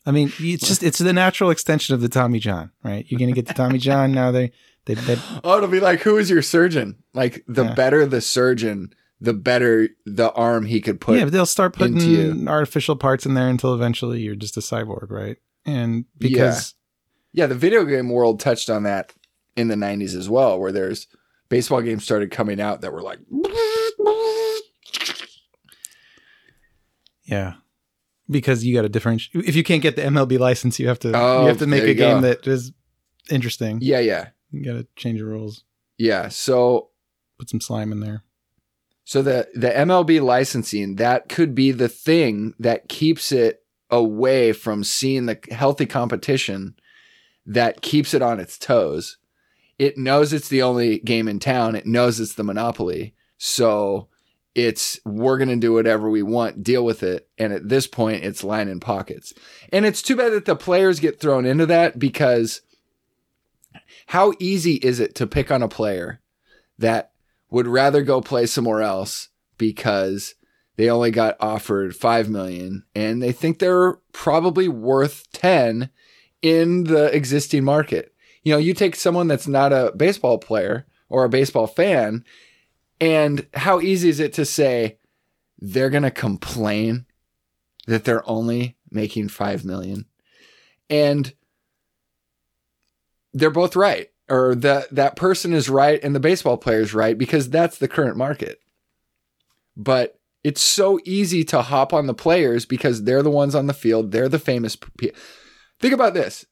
I 0.06 0.12
mean, 0.12 0.34
it's 0.40 0.68
just 0.68 0.84
it's 0.84 1.00
the 1.00 1.14
natural 1.14 1.50
extension 1.50 1.96
of 1.96 2.02
the 2.02 2.10
Tommy 2.10 2.40
John, 2.40 2.72
right? 2.84 3.06
You're 3.10 3.20
gonna 3.20 3.32
get 3.32 3.46
the 3.48 3.54
Tommy 3.54 3.80
John 3.80 4.12
now. 4.12 4.32
They 4.32 4.52
they, 4.86 4.96
they 4.96 5.16
Oh, 5.44 5.58
it'll 5.58 5.70
be 5.70 5.80
like, 5.80 6.02
who 6.02 6.18
is 6.18 6.30
your 6.30 6.42
surgeon? 6.42 6.98
Like, 7.14 7.44
the 7.48 7.64
Yeah. 7.64 7.74
better 7.74 8.06
the 8.06 8.20
surgeon, 8.22 8.94
the 9.22 9.34
better 9.34 9.90
the 10.06 10.32
arm 10.34 10.66
he 10.66 10.82
could 10.82 11.00
put. 11.00 11.18
yeah, 11.18 11.24
but 11.24 11.32
they'll 11.34 11.46
start 11.46 11.74
putting 11.74 12.48
artificial 12.50 12.96
parts 12.98 13.26
in 13.26 13.34
there 13.34 13.48
until 13.48 13.74
eventually 13.74 14.20
you're 14.22 14.36
just 14.36 14.58
a 14.58 14.62
cyborg, 14.62 15.10
right? 15.10 15.38
And 15.66 16.06
because 16.18 16.74
Yeah, 17.32 17.48
the 17.48 17.56
video 17.56 17.86
game 17.86 18.10
world 18.10 18.40
touched 18.42 18.70
on 18.70 18.84
that 18.84 19.14
in 19.56 19.70
the 19.70 19.76
90s 19.76 20.16
as 20.16 20.30
well, 20.30 20.60
where 20.60 20.72
there's 20.74 21.08
baseball 21.48 21.82
games 21.82 22.04
started 22.04 22.30
coming 22.32 22.60
out 22.60 22.82
that 22.82 22.92
were 22.92 23.02
like, 23.02 23.20
yeah, 27.24 27.54
because 28.30 28.64
you 28.64 28.74
got 28.76 28.84
to 28.84 28.90
differentiate. 28.90 29.46
If 29.48 29.56
you 29.56 29.64
can't 29.64 29.82
get 29.82 29.96
the 29.96 30.04
MLB 30.04 30.40
license, 30.40 30.80
you 30.80 30.88
have 30.88 31.00
to 31.00 31.12
Oh, 31.16 31.42
you 31.42 31.48
have 31.48 31.58
to 31.60 31.66
oh, 31.66 31.68
make 31.68 31.84
a 31.84 31.94
game 31.94 32.22
go. 32.22 32.28
that 32.28 32.48
is 32.48 32.72
interesting. 33.30 33.80
yeah, 33.82 34.00
yeah, 34.00 34.30
You 34.52 34.64
got 34.64 34.74
to 34.74 34.88
change 34.96 35.20
the 35.20 35.26
rules, 35.26 35.64
yeah. 35.98 36.30
So, 36.30 36.90
put 37.40 37.50
some 37.50 37.62
slime 37.62 37.92
in 37.92 38.00
there. 38.00 38.24
so 39.04 39.22
the 39.22 39.48
the 39.54 39.70
MLB 39.70 40.22
licensing 40.22 40.96
that 40.96 41.30
could 41.30 41.54
be 41.56 41.72
the 41.72 41.90
thing 41.90 42.54
that 42.60 42.88
keeps 42.90 43.32
it 43.32 43.64
away 43.90 44.52
from 44.54 44.84
seeing 44.84 45.26
the 45.28 45.38
healthy 45.52 45.86
competition 45.86 46.76
that 47.46 47.82
keeps 47.82 48.14
it 48.14 48.22
on 48.22 48.40
its 48.40 48.58
toes. 48.58 49.18
It 49.78 49.98
knows 49.98 50.32
it's 50.34 50.48
the 50.48 50.62
only 50.62 51.00
game 51.00 51.28
in 51.28 51.40
town. 51.40 51.76
It 51.76 51.86
knows 51.86 52.20
it's 52.20 52.36
the 52.36 52.44
monopoly. 52.44 53.14
So 53.38 54.08
it's 54.56 55.00
we're 55.06 55.38
going 55.38 55.50
to 55.50 55.56
do 55.56 55.74
whatever 55.74 56.10
we 56.10 56.22
want, 56.22 56.64
deal 56.64 56.86
with 56.86 57.04
it. 57.04 57.28
And 57.38 57.52
at 57.54 57.70
this 57.70 57.88
point, 57.88 58.24
it's 58.24 58.44
line 58.44 58.68
in 58.68 58.80
pockets. 58.80 59.34
And 59.72 59.86
it's 59.86 60.02
too 60.02 60.16
bad 60.16 60.32
that 60.34 60.46
the 60.46 60.56
players 60.56 61.00
get 61.00 61.20
thrown 61.20 61.46
into 61.46 61.66
that 61.66 61.98
because 61.98 62.62
how 64.08 64.34
easy 64.40 64.76
is 64.76 65.00
it 65.00 65.16
to 65.16 65.28
pick 65.28 65.52
on 65.52 65.64
a 65.64 65.68
player 65.68 66.22
that 66.78 67.12
would 67.50 67.68
rather 67.68 68.02
go 68.02 68.22
play 68.22 68.46
somewhere 68.46 68.82
else 68.82 69.30
because 69.58 70.36
they 70.76 70.90
only 70.90 71.12
got 71.12 71.38
offered 71.40 71.96
5 71.96 72.30
million 72.30 72.84
and 72.96 73.22
they 73.22 73.32
think 73.32 73.60
they're 73.60 73.94
probably 74.12 74.68
worth 74.68 75.32
10 75.32 75.90
in 76.42 76.84
the 76.86 77.06
existing 77.16 77.64
market. 77.64 78.14
You 78.44 78.54
know, 78.54 78.60
you 78.60 78.74
take 78.74 78.96
someone 78.96 79.28
that's 79.28 79.48
not 79.48 79.72
a 79.72 79.94
baseball 79.96 80.38
player 80.38 80.86
or 81.10 81.24
a 81.24 81.30
baseball 81.30 81.68
fan 81.68 82.26
and 83.04 83.46
how 83.54 83.82
easy 83.82 84.08
is 84.08 84.22
it 84.22 84.32
to 84.34 84.46
say 84.46 84.98
they're 85.60 85.90
going 85.90 86.04
to 86.04 86.12
complain 86.12 87.06
that 87.86 88.06
they're 88.06 88.28
only 88.30 88.78
making 88.90 89.28
5 89.28 89.66
million? 89.66 90.06
And 90.90 91.34
they're 93.34 93.52
both 93.52 93.76
right 93.76 94.10
or 94.30 94.56
that 94.56 94.90
that 94.96 95.18
person 95.18 95.52
is 95.52 95.68
right 95.68 96.02
and 96.02 96.16
the 96.16 96.20
baseball 96.22 96.56
player 96.56 96.80
is 96.80 96.94
right 96.94 97.18
because 97.18 97.50
that's 97.50 97.78
the 97.78 97.90
current 97.90 98.16
market. 98.16 98.62
But 99.76 100.18
it's 100.42 100.62
so 100.62 100.98
easy 101.04 101.44
to 101.46 101.62
hop 101.62 101.92
on 101.92 102.08
the 102.08 102.14
players 102.14 102.66
because 102.66 103.04
they're 103.04 103.24
the 103.24 103.30
ones 103.30 103.54
on 103.54 103.68
the 103.68 103.74
field, 103.74 104.14
they're 104.14 104.30
the 104.30 104.40
famous 104.40 104.78
pe- 104.78 105.12
Think 105.82 105.94
about 105.94 106.14
this. 106.14 106.46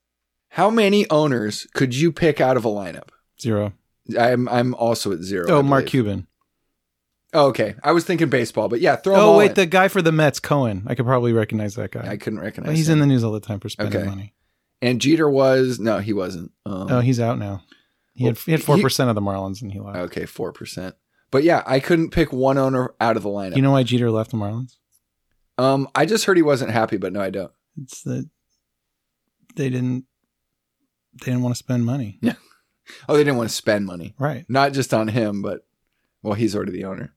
How 0.50 0.68
many 0.68 1.08
owners 1.08 1.66
could 1.72 1.94
you 1.94 2.12
pick 2.12 2.42
out 2.42 2.58
of 2.58 2.66
a 2.66 2.68
lineup? 2.68 3.08
Zero. 3.40 3.72
I'm 4.18 4.50
I'm 4.50 4.74
also 4.74 5.12
at 5.12 5.20
zero. 5.20 5.46
Oh, 5.48 5.62
Mark. 5.62 5.86
Cuban. 5.86 6.26
Oh, 7.34 7.46
okay. 7.48 7.74
I 7.82 7.92
was 7.92 8.04
thinking 8.04 8.28
baseball, 8.28 8.68
but 8.68 8.80
yeah, 8.80 8.96
throw 8.96 9.14
Oh 9.16 9.38
wait, 9.38 9.50
in. 9.50 9.54
the 9.54 9.66
guy 9.66 9.88
for 9.88 10.02
the 10.02 10.12
Mets, 10.12 10.38
Cohen. 10.38 10.82
I 10.86 10.94
could 10.94 11.06
probably 11.06 11.32
recognize 11.32 11.74
that 11.76 11.90
guy. 11.90 12.06
I 12.08 12.16
couldn't 12.16 12.40
recognize. 12.40 12.68
Well, 12.68 12.76
he's 12.76 12.88
him. 12.88 12.94
in 12.94 12.98
the 13.00 13.06
news 13.06 13.24
all 13.24 13.32
the 13.32 13.40
time 13.40 13.58
for 13.60 13.68
spending 13.68 14.00
Okay. 14.00 14.08
money. 14.08 14.34
and 14.82 15.00
Jeter 15.00 15.30
was 15.30 15.78
no, 15.80 15.98
he 16.00 16.12
wasn't. 16.12 16.52
Um, 16.66 16.88
Oh, 16.90 17.00
he's 17.00 17.20
out 17.20 17.38
now. 17.38 17.62
He 18.14 18.24
had 18.26 18.34
Well, 18.36 18.42
he 18.46 18.52
had 18.52 18.62
four 18.62 18.78
percent 18.78 19.08
of 19.08 19.14
the 19.14 19.22
Marlins, 19.22 19.62
and 19.62 19.72
he 19.72 19.80
left. 19.80 19.96
okay, 19.96 20.26
four 20.26 20.52
percent. 20.52 20.94
But 21.30 21.44
yeah, 21.44 21.62
I 21.66 21.80
couldn't 21.80 22.10
pick 22.10 22.30
one 22.32 22.58
owner 22.58 22.92
out 23.00 23.16
of 23.16 23.22
the 23.22 23.30
lineup. 23.30 23.56
You 23.56 23.62
know 23.62 23.72
why 23.72 23.82
Jeter 23.84 24.10
left 24.10 24.30
the 24.32 24.36
Marlins? 24.36 24.76
um, 25.56 25.88
I 25.94 26.04
just 26.04 26.24
heard 26.26 26.36
he 26.36 26.42
wasn't 26.42 26.72
happy, 26.72 26.96
but 26.98 27.12
no, 27.14 27.20
I 27.22 27.30
don't. 27.30 27.52
It's 27.82 28.02
that 28.02 28.28
they 29.56 29.70
didn't 29.70 30.04
they 31.20 31.26
didn't 31.26 31.42
want 31.42 31.54
to 31.54 31.58
spend 31.58 31.86
money. 31.86 32.18
Yeah. 32.20 32.34
Oh, 33.08 33.14
they 33.16 33.22
didn't 33.22 33.36
want 33.38 33.48
to 33.48 33.54
spend 33.54 33.86
money, 33.86 34.12
Right. 34.18 34.44
not 34.48 34.72
just 34.72 34.92
on 34.92 35.06
him, 35.08 35.40
but 35.40 35.64
well, 36.22 36.34
he's 36.34 36.54
already 36.56 36.72
the 36.72 36.84
owner. 36.84 37.14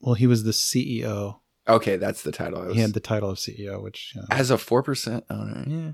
Well, 0.00 0.14
he 0.14 0.26
was 0.26 0.44
the 0.44 0.52
CEO. 0.52 1.40
Okay, 1.68 1.96
that's 1.96 2.22
the 2.22 2.32
title. 2.32 2.62
I 2.62 2.66
was, 2.66 2.74
He 2.74 2.80
had 2.80 2.94
the 2.94 3.00
title 3.00 3.30
of 3.30 3.38
CEO, 3.38 3.82
which 3.82 4.12
you 4.14 4.20
know, 4.22 4.26
as 4.30 4.50
a 4.50 4.58
four 4.58 4.82
percent 4.82 5.24
owner. 5.30 5.64
Yeah, 5.66 5.92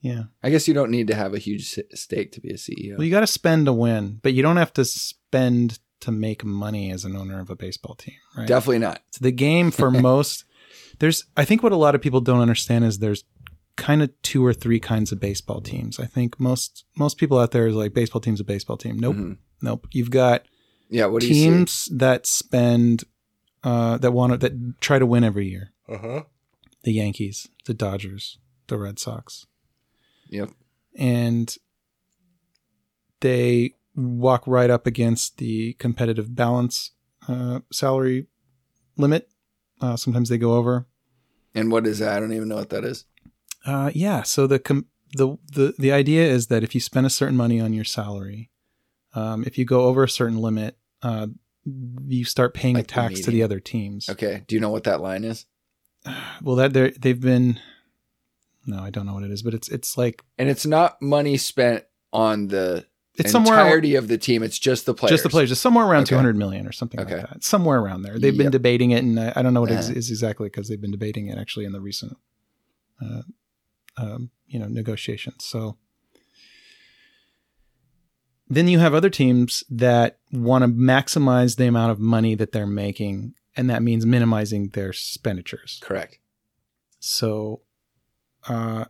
yeah. 0.00 0.22
I 0.42 0.50
guess 0.50 0.68
you 0.68 0.74
don't 0.74 0.90
need 0.90 1.08
to 1.08 1.14
have 1.14 1.34
a 1.34 1.38
huge 1.38 1.78
s- 1.78 2.00
stake 2.00 2.32
to 2.32 2.40
be 2.40 2.50
a 2.50 2.54
CEO. 2.56 2.96
Well, 2.96 3.04
you 3.04 3.10
got 3.10 3.20
to 3.20 3.26
spend 3.26 3.66
to 3.66 3.72
win, 3.72 4.20
but 4.22 4.32
you 4.32 4.42
don't 4.42 4.56
have 4.56 4.72
to 4.74 4.84
spend 4.84 5.78
to 6.00 6.12
make 6.12 6.44
money 6.44 6.92
as 6.92 7.04
an 7.04 7.16
owner 7.16 7.40
of 7.40 7.50
a 7.50 7.56
baseball 7.56 7.96
team, 7.96 8.14
right? 8.36 8.46
Definitely 8.46 8.78
not. 8.78 9.02
So 9.10 9.18
the 9.22 9.32
game 9.32 9.70
for 9.72 9.90
most 10.10 10.44
there's 11.00 11.24
I 11.36 11.44
think 11.44 11.62
what 11.62 11.72
a 11.72 11.76
lot 11.76 11.94
of 11.94 12.00
people 12.00 12.20
don't 12.20 12.40
understand 12.40 12.84
is 12.84 12.98
there's 13.00 13.24
kind 13.76 14.02
of 14.02 14.10
two 14.22 14.44
or 14.44 14.52
three 14.54 14.80
kinds 14.80 15.12
of 15.12 15.20
baseball 15.20 15.60
teams. 15.60 15.98
I 16.00 16.06
think 16.06 16.38
most 16.40 16.84
most 16.96 17.18
people 17.18 17.38
out 17.38 17.50
there 17.50 17.66
is 17.66 17.74
like 17.74 17.92
baseball 17.92 18.20
team's 18.20 18.40
a 18.40 18.44
baseball 18.44 18.76
team. 18.76 18.98
Nope. 18.98 19.16
Mhm. 19.16 19.38
Nope. 19.62 19.88
You've 19.92 20.10
got 20.10 20.46
Yeah. 20.88 21.06
What 21.06 21.20
do 21.22 21.28
you 21.28 21.34
see? 21.34 21.44
teams 21.44 21.88
that 21.92 22.26
spend 22.26 23.02
uh 23.64 23.98
that 23.98 24.12
want 24.12 24.32
to 24.32 24.38
that 24.38 24.80
try 24.80 24.98
to 24.98 25.06
win 25.06 25.24
every 25.24 25.48
year. 25.48 25.72
Uh 25.88 25.98
huh. 25.98 26.22
The 26.84 26.92
Yankees, 26.92 27.48
the 27.66 27.74
Dodgers, 27.74 28.38
the 28.68 28.78
Red 28.78 28.98
Sox. 28.98 29.46
Yep. 30.30 30.50
and 30.96 31.56
they 33.20 33.74
walk 33.96 34.44
right 34.46 34.70
up 34.70 34.86
against 34.86 35.38
the 35.38 35.72
competitive 35.74 36.34
balance 36.34 36.92
uh, 37.26 37.60
salary 37.72 38.26
limit. 38.96 39.28
Uh, 39.80 39.96
sometimes 39.96 40.28
they 40.28 40.38
go 40.38 40.54
over. 40.54 40.86
And 41.54 41.72
what 41.72 41.86
is 41.86 41.98
that? 41.98 42.16
I 42.16 42.20
don't 42.20 42.32
even 42.32 42.48
know 42.48 42.56
what 42.56 42.70
that 42.70 42.84
is. 42.84 43.04
Uh, 43.66 43.90
yeah. 43.94 44.22
So 44.22 44.46
the 44.46 44.58
com- 44.58 44.86
the 45.16 45.36
the 45.52 45.74
the 45.78 45.92
idea 45.92 46.24
is 46.26 46.46
that 46.48 46.62
if 46.62 46.74
you 46.74 46.80
spend 46.80 47.06
a 47.06 47.10
certain 47.10 47.36
money 47.36 47.60
on 47.60 47.72
your 47.72 47.84
salary, 47.84 48.50
um, 49.14 49.44
if 49.46 49.58
you 49.58 49.64
go 49.64 49.86
over 49.86 50.04
a 50.04 50.08
certain 50.08 50.38
limit, 50.38 50.76
uh, 51.02 51.28
you 52.06 52.24
start 52.24 52.54
paying 52.54 52.74
Like 52.74 52.84
a 52.84 52.86
the 52.88 52.92
tax 52.92 53.20
to 53.22 53.30
the 53.30 53.42
other 53.42 53.60
teams. 53.60 54.08
Okay. 54.08 54.42
Do 54.46 54.54
you 54.54 54.60
know 54.60 54.70
what 54.70 54.84
that 54.84 55.00
line 55.00 55.24
is? 55.24 55.46
Well, 56.42 56.56
that 56.56 56.72
they 56.72 56.90
they've 56.90 57.20
been. 57.20 57.60
No, 58.66 58.80
I 58.82 58.90
don't 58.90 59.06
know 59.06 59.14
what 59.14 59.22
it 59.24 59.30
is, 59.30 59.42
but 59.42 59.54
it's 59.54 59.68
it's 59.68 59.96
like 59.98 60.22
And 60.38 60.48
it's 60.48 60.66
not 60.66 61.00
money 61.00 61.36
spent 61.38 61.84
on 62.12 62.48
the 62.48 62.86
it's 63.14 63.32
somewhere 63.32 63.58
entirety 63.58 63.94
of 63.96 64.06
the 64.08 64.18
team. 64.18 64.42
It's 64.42 64.58
just 64.58 64.86
the 64.86 64.94
players. 64.94 65.10
Just 65.10 65.22
the 65.24 65.30
players, 65.30 65.48
just 65.48 65.62
somewhere 65.62 65.84
around 65.86 66.02
Okay. 66.02 66.10
200 66.10 66.36
million 66.36 66.66
or 66.66 66.72
something 66.72 67.00
Okay. 67.00 67.16
like 67.16 67.28
that. 67.30 67.42
Somewhere 67.44 67.80
around 67.80 68.02
there. 68.02 68.18
They've 68.18 68.36
been 68.36 68.50
debating 68.50 68.92
it, 68.92 69.02
and 69.02 69.18
I, 69.18 69.32
I 69.36 69.42
don't 69.42 69.54
know 69.54 69.60
what 69.62 69.70
it 69.70 69.78
is, 69.80 69.86
Uh-huh. 69.90 69.98
is 69.98 70.10
exactly 70.10 70.46
because 70.48 70.68
they've 70.68 70.80
been 70.80 70.92
debating 70.92 71.26
it 71.28 71.36
actually 71.38 71.64
in 71.64 71.72
the 71.72 71.80
recent, 71.80 72.16
uh, 73.02 73.22
um, 73.96 74.30
you 74.46 74.58
know, 74.60 74.68
negotiations. 74.68 75.44
So 75.44 75.76
then 78.48 78.68
you 78.68 78.78
have 78.78 78.94
other 78.94 79.10
teams 79.10 79.62
that 79.70 80.18
want 80.32 80.62
to 80.62 80.68
maximize 80.68 81.56
the 81.56 81.66
amount 81.66 81.92
of 81.92 81.98
money 82.00 82.34
that 82.34 82.52
they're 82.52 82.66
making, 82.66 83.34
and 83.56 83.68
that 83.70 83.82
means 83.82 84.06
minimizing 84.06 84.68
their 84.70 84.88
expenditures. 84.90 85.78
Correct. 85.82 86.18
So 87.00 87.60
uh, 88.48 88.86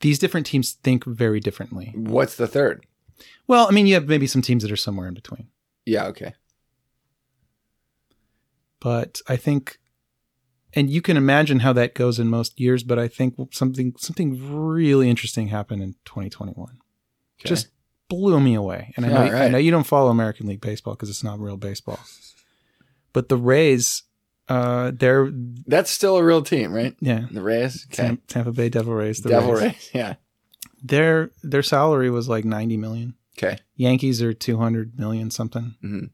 these 0.00 0.18
different 0.18 0.46
teams 0.46 0.72
think 0.72 1.04
very 1.04 1.40
differently. 1.40 1.92
What's 1.96 2.36
the 2.36 2.46
third? 2.46 2.86
Well, 3.46 3.66
I 3.68 3.72
mean, 3.72 3.86
you 3.86 3.94
have 3.94 4.08
maybe 4.08 4.26
some 4.26 4.42
teams 4.42 4.62
that 4.62 4.72
are 4.72 4.76
somewhere 4.76 5.08
in 5.08 5.14
between. 5.14 5.48
Yeah. 5.84 6.06
Okay. 6.06 6.34
but 8.80 9.20
I 9.28 9.36
think, 9.36 9.78
and 10.74 10.90
you 10.90 11.00
can 11.02 11.16
imagine 11.16 11.60
how 11.60 11.72
that 11.74 11.94
goes 11.94 12.18
in 12.18 12.28
most 12.28 12.58
years. 12.58 12.82
But 12.82 12.98
I 12.98 13.06
think 13.08 13.34
something 13.52 13.94
something 13.98 14.52
really 14.52 15.08
interesting 15.08 15.48
happened 15.48 15.82
in 15.82 15.94
2021. 16.04 16.78
Okay. 17.40 17.48
Just 17.48 17.68
blew 18.20 18.40
me 18.40 18.54
away. 18.54 18.92
And 18.96 19.06
I 19.06 19.08
know, 19.08 19.16
All 19.16 19.34
I 19.42 19.48
know 19.48 19.58
you 19.58 19.70
don't 19.70 19.86
follow 19.86 20.10
American 20.10 20.46
League 20.46 20.60
baseball 20.60 20.94
because 20.94 21.10
it's 21.10 21.24
not 21.24 21.38
real 21.40 21.56
baseball. 21.56 21.98
But 23.12 23.28
the 23.28 23.36
Rays, 23.36 24.02
uh, 24.48 24.92
they're 24.94 25.30
that's 25.66 25.90
still 25.90 26.16
a 26.16 26.24
real 26.24 26.42
team, 26.42 26.72
right? 26.72 26.94
yeah, 27.00 27.26
The 27.30 27.42
Rays. 27.42 27.86
Okay. 27.92 28.02
Tam- 28.08 28.22
Tampa 28.28 28.52
Bay 28.52 28.68
Devil 28.68 28.94
Rays. 28.94 29.20
The 29.20 29.30
Devil 29.30 29.52
Rays. 29.52 29.62
Rays. 29.62 29.90
Yeah. 29.94 30.14
Their 30.82 31.30
their 31.42 31.62
salary 31.62 32.10
was 32.10 32.28
like 32.28 32.44
90 32.44 32.76
million. 32.76 33.14
Okay. 33.38 33.58
Yankees 33.76 34.20
are 34.22 34.32
200 34.34 34.98
million 34.98 35.30
something. 35.30 35.74
Mhm. 35.84 36.10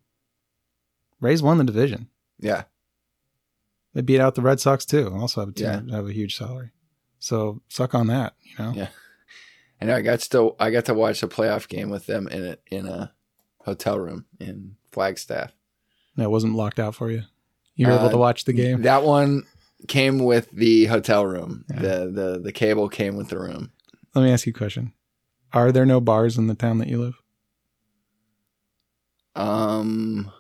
Rays 1.20 1.42
won 1.42 1.58
the 1.58 1.64
division. 1.64 2.08
Yeah. 2.38 2.64
They 3.94 4.02
beat 4.02 4.20
out 4.20 4.34
the 4.34 4.42
Red 4.42 4.61
Sox 4.61 4.84
too. 4.84 5.12
Also 5.14 5.40
have 5.40 5.48
a, 5.48 5.52
Yeah. 5.61 5.80
have 5.90 6.06
a 6.06 6.12
huge 6.12 6.37
salary. 6.37 6.70
So 7.18 7.62
suck 7.68 7.94
on 7.94 8.06
that, 8.08 8.34
you 8.42 8.64
know. 8.64 8.72
Yeah. 8.72 8.88
I 9.81 9.85
know. 9.85 9.95
I 9.97 10.03
got 10.03 10.21
to 10.21 10.55
I 10.59 10.71
got 10.71 10.85
to 10.87 10.95
watch 10.95 11.23
a 11.23 11.29
playoff 11.29 11.69
game 11.69 11.91
with 11.91 12.07
them 12.07 12.29
in 12.29 12.45
a 12.45 12.57
in 12.71 12.87
a 12.87 13.12
hotel 13.64 13.99
room 13.99 14.27
in 14.41 14.77
Flagstaff. 14.91 15.53
That 16.17 16.31
wasn't 16.31 16.55
locked 16.55 16.79
out 16.81 16.95
for 16.95 17.11
you. 17.11 17.23
You 17.77 17.87
were 17.87 17.93
Uh, 17.93 18.01
able 18.01 18.11
to 18.11 18.17
watch 18.19 18.45
the 18.45 18.53
game. 18.53 18.83
That 18.83 19.05
one 19.05 19.45
came 19.87 20.19
with 20.19 20.51
the 20.51 20.87
hotel 20.87 21.25
room. 21.25 21.64
Yeah. 21.71 21.81
The 21.81 22.11
the 22.11 22.41
the 22.43 22.53
cable 22.53 22.88
came 22.88 23.17
with 23.17 23.29
the 23.29 23.38
room. 23.38 23.71
Let 24.14 24.23
me 24.25 24.33
ask 24.33 24.47
you 24.47 24.51
a 24.51 24.59
question: 24.59 24.93
Are 25.53 25.71
there 25.71 25.87
no 25.87 26.01
bars 26.01 26.37
in 26.38 26.49
the 26.49 26.55
town 26.57 26.79
that 26.79 26.88
you 26.88 27.01
live? 27.01 27.14
Um, 29.37 30.33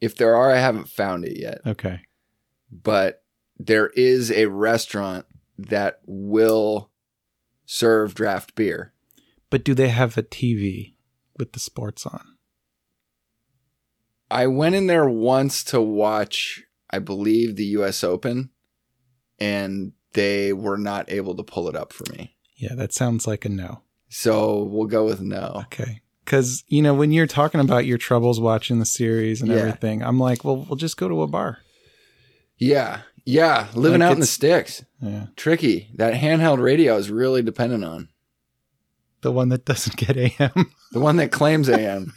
if 0.00 0.16
there 0.16 0.34
are, 0.34 0.50
I 0.50 0.58
haven't 0.58 0.88
found 0.88 1.24
it 1.24 1.38
yet. 1.38 1.60
Okay. 1.66 2.00
But 2.72 3.22
there 3.58 3.88
is 3.88 4.32
a 4.32 4.46
restaurant 4.46 5.26
that 5.58 6.00
will 6.06 6.90
serve 7.66 8.14
draft 8.14 8.54
beer. 8.54 8.92
But 9.50 9.64
do 9.64 9.74
they 9.74 9.88
have 9.88 10.16
a 10.16 10.22
TV 10.22 10.94
with 11.38 11.52
the 11.52 11.60
sports 11.60 12.06
on? 12.06 12.36
I 14.30 14.46
went 14.46 14.74
in 14.74 14.86
there 14.86 15.08
once 15.08 15.62
to 15.64 15.80
watch, 15.80 16.62
I 16.90 16.98
believe, 16.98 17.56
the 17.56 17.64
U.S. 17.66 18.02
Open, 18.02 18.50
and 19.38 19.92
they 20.14 20.52
were 20.52 20.78
not 20.78 21.10
able 21.10 21.36
to 21.36 21.42
pull 21.42 21.68
it 21.68 21.76
up 21.76 21.92
for 21.92 22.04
me. 22.12 22.36
Yeah, 22.56 22.74
that 22.74 22.92
sounds 22.92 23.26
like 23.26 23.44
a 23.44 23.48
no. 23.48 23.82
So 24.08 24.62
we'll 24.62 24.86
go 24.86 25.04
with 25.04 25.20
no. 25.20 25.62
Okay. 25.66 26.00
Because, 26.24 26.64
you 26.68 26.80
know, 26.80 26.94
when 26.94 27.12
you're 27.12 27.26
talking 27.26 27.60
about 27.60 27.84
your 27.84 27.98
troubles 27.98 28.40
watching 28.40 28.78
the 28.78 28.86
series 28.86 29.42
and 29.42 29.50
Yeah. 29.50 29.58
everything, 29.58 30.02
I'm 30.02 30.18
like, 30.18 30.42
well, 30.42 30.56
we'll 30.68 30.76
just 30.76 30.96
go 30.96 31.08
to 31.08 31.22
a 31.22 31.26
bar. 31.26 31.58
Yeah, 32.56 33.00
yeah, 33.24 33.68
living 33.74 34.00
Like 34.00 34.08
out 34.08 34.12
in 34.14 34.20
the 34.20 34.26
sticks, 34.26 34.84
Yeah. 35.00 35.26
tricky. 35.36 35.90
That 35.94 36.14
handheld 36.14 36.62
radio 36.62 36.96
is 36.96 37.10
really 37.10 37.42
dependent 37.42 37.84
on 37.84 38.08
The 39.22 39.32
one 39.32 39.48
that 39.50 39.64
doesn't 39.64 39.96
get 39.96 40.16
AM. 40.16 40.70
the 40.92 41.00
one 41.00 41.16
that 41.16 41.32
claims 41.32 41.68
AM. 41.68 42.12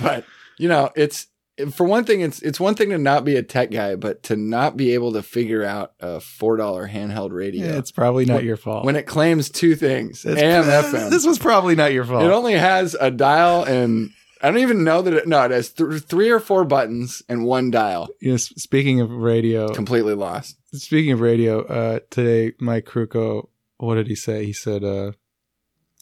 but 0.00 0.24
you 0.58 0.68
know, 0.68 0.90
it's 0.96 1.26
for 1.72 1.84
one 1.86 2.04
thing, 2.04 2.20
it's 2.20 2.40
it's 2.42 2.60
one 2.60 2.74
thing 2.76 2.90
to 2.90 2.98
not 2.98 3.24
be 3.24 3.34
a 3.36 3.42
tech 3.42 3.70
guy, 3.72 3.96
but 3.96 4.22
to 4.24 4.36
not 4.36 4.76
be 4.76 4.94
able 4.94 5.12
to 5.14 5.22
figure 5.22 5.64
out 5.64 5.92
a 6.00 6.20
four 6.20 6.56
dollar 6.56 6.88
handheld 6.88 7.32
radio 7.32 7.66
Yeah, 7.66 7.78
it's 7.78 7.90
probably 7.90 8.24
not 8.24 8.36
When- 8.36 8.44
your 8.46 8.56
fault. 8.56 8.84
when 8.84 8.94
it 8.96 9.06
claims 9.06 9.50
two 9.50 9.74
things, 9.74 10.24
It's- 10.24 10.42
AM, 10.42 10.64
FM. 10.84 11.10
This 11.10 11.26
was 11.26 11.38
probably 11.38 11.74
not 11.74 11.92
your 11.92 12.04
fault. 12.04 12.22
It 12.24 12.30
only 12.30 12.54
has 12.54 12.96
a 12.98 13.10
dial 13.10 13.64
and 13.64 14.10
I 14.40 14.50
don't 14.50 14.60
even 14.60 14.84
know 14.84 15.02
that 15.02 15.12
it. 15.14 15.26
No, 15.28 15.42
it 15.44 15.50
has 15.50 15.70
th- 15.72 16.02
three 16.02 16.30
or 16.30 16.38
four 16.40 16.64
buttons 16.64 17.22
and 17.28 17.44
one 17.44 17.70
dial. 17.70 18.08
Yes. 18.20 18.44
Speaking 18.56 19.00
of 19.00 19.10
radio, 19.10 19.68
Completely 19.74 20.14
lost. 20.14 20.56
speaking 20.74 21.12
of 21.12 21.20
radio, 21.20 21.62
uh, 21.66 22.00
today 22.10 22.54
Mike 22.60 22.84
Krukow, 22.84 23.48
what 23.78 23.96
did 23.96 24.06
he 24.06 24.14
say? 24.14 24.44
He 24.44 24.52
said, 24.52 24.84
uh, 24.84 25.12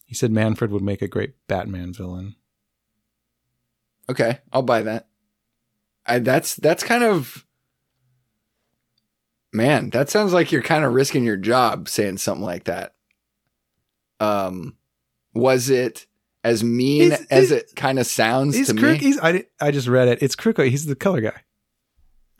he 0.04 0.14
said 0.14 0.30
Manfred 0.32 0.70
would 0.70 0.82
make 0.82 1.02
a 1.02 1.08
great 1.08 1.34
Batman 1.48 1.92
villain. 1.92 2.36
Okay, 4.08 4.38
I'll 4.52 4.62
buy 4.62 4.82
that. 4.82 5.08
I, 6.06 6.20
that's 6.20 6.54
that's 6.56 6.84
kind 6.84 7.02
of 7.02 7.44
man. 9.52 9.90
That 9.90 10.10
sounds 10.10 10.32
like 10.32 10.52
you're 10.52 10.62
kind 10.62 10.84
of 10.84 10.94
risking 10.94 11.24
your 11.24 11.36
job 11.36 11.88
saying 11.88 12.18
something 12.18 12.44
like 12.44 12.64
that. 12.64 12.94
Um, 14.20 14.76
was 15.34 15.68
it 15.70 16.06
as 16.46 16.62
mean 16.64 17.10
He's- 17.10 17.26
as 17.30 17.50
it 17.50 17.74
kind 17.76 17.98
of 17.98 18.06
sounds 18.06 18.56
He's 18.56 18.68
to 18.68 18.74
Kruk. 18.74 18.92
me? 18.92 18.98
He's 18.98 19.18
I, 19.20 19.44
I 19.60 19.70
just 19.70 19.88
read 19.88 20.08
it. 20.08 20.22
It's 20.22 20.36
Krukow. 20.36 20.68
He's 20.68 20.86
the 20.86 20.94
color 20.96 21.20
guy. 21.20 21.42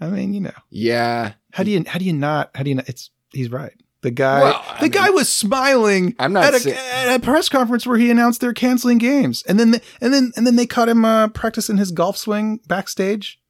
I 0.00 0.08
mean, 0.08 0.34
you 0.34 0.40
know, 0.40 0.52
Yeah, 0.70 1.32
how 1.52 1.62
do 1.64 1.70
you 1.70 1.84
how 1.86 1.98
do 1.98 2.04
you 2.04 2.12
not 2.12 2.50
how 2.54 2.62
do 2.62 2.70
you 2.70 2.76
not? 2.76 2.88
It's 2.88 3.10
he's 3.32 3.50
right. 3.50 3.72
The 4.02 4.10
guy 4.10 4.40
Well, 4.42 4.64
the 4.78 4.82
mean- 4.84 4.92
guy 4.92 5.10
was 5.10 5.28
smiling 5.32 6.14
I'm 6.18 6.32
not 6.32 6.54
at 6.54 6.64
a, 6.66 6.94
at 6.94 7.16
a 7.16 7.18
press 7.20 7.48
conference 7.48 7.86
where 7.86 7.96
he 7.98 8.10
announced 8.10 8.40
they're 8.40 8.52
canceling 8.52 8.98
games, 8.98 9.42
and 9.48 9.58
then 9.58 9.80
and 10.00 10.12
then 10.14 10.32
and 10.36 10.46
then 10.46 10.56
they 10.56 10.66
caught 10.66 10.88
him 10.88 11.04
uh, 11.04 11.28
practicing 11.28 11.76
his 11.78 11.90
golf 11.90 12.16
swing 12.16 12.60
backstage 12.68 13.40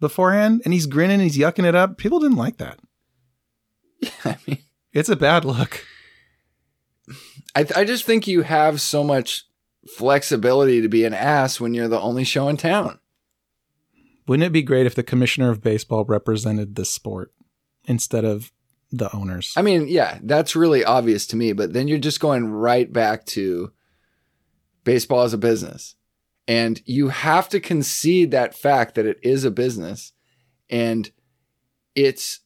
beforehand, 0.00 0.62
and 0.64 0.72
he's 0.72 0.86
grinning, 0.86 1.20
he's 1.20 1.36
yucking 1.38 1.66
it 1.66 1.74
up. 1.74 1.96
People 1.98 2.18
didn't 2.18 2.38
like 2.38 2.56
that. 2.56 2.78
I 4.24 4.36
mean, 4.48 4.58
It's 4.92 5.10
a 5.10 5.16
bad 5.16 5.44
look. 5.44 5.84
I 7.54 7.66
I 7.76 7.84
just 7.84 8.04
think 8.04 8.26
you 8.26 8.42
have 8.42 8.80
so 8.80 9.04
much 9.04 9.44
flexibility 9.86 10.80
to 10.80 10.88
be 10.88 11.04
an 11.04 11.14
ass 11.14 11.60
when 11.60 11.74
you're 11.74 11.88
the 11.88 12.00
only 12.00 12.24
show 12.24 12.48
in 12.48 12.56
town. 12.56 12.98
Wouldn't 14.26 14.46
it 14.46 14.52
be 14.52 14.62
great 14.62 14.86
if 14.86 14.94
the 14.94 15.02
commissioner 15.02 15.50
of 15.50 15.62
baseball 15.62 16.04
represented 16.04 16.76
the 16.76 16.84
sport 16.84 17.32
instead 17.84 18.24
of 18.24 18.52
the 18.92 19.12
owners? 19.14 19.52
I 19.56 19.62
mean, 19.62 19.88
yeah, 19.88 20.18
that's 20.22 20.54
really 20.54 20.84
obvious 20.84 21.26
to 21.28 21.36
me, 21.36 21.52
but 21.52 21.72
then 21.72 21.88
you're 21.88 21.98
just 21.98 22.20
going 22.20 22.48
right 22.48 22.92
back 22.92 23.24
to 23.26 23.72
baseball 24.84 25.22
as 25.22 25.32
a 25.32 25.38
business. 25.38 25.96
And 26.46 26.80
you 26.84 27.08
have 27.08 27.48
to 27.50 27.60
concede 27.60 28.30
that 28.30 28.54
fact 28.54 28.94
that 28.94 29.06
it 29.06 29.18
is 29.22 29.44
a 29.44 29.50
business. 29.50 30.12
And 30.68 31.10
it's 31.94 32.40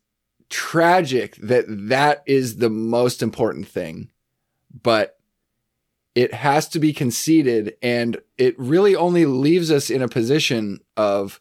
tragic 0.51 1.37
that 1.37 1.65
that 1.69 2.23
is 2.27 2.57
the 2.57 2.71
most 2.71 3.23
important 3.23 3.69
thing. 3.69 4.11
But 4.83 5.19
it 6.15 6.35
has 6.35 6.69
to 6.69 6.79
be 6.79 6.93
conceded. 6.93 7.77
And 7.83 8.19
it 8.39 8.59
really 8.59 8.95
only 8.95 9.27
leaves 9.27 9.71
us 9.71 9.91
in 9.91 10.03
a 10.03 10.09
position 10.09 10.81
of 10.97 11.41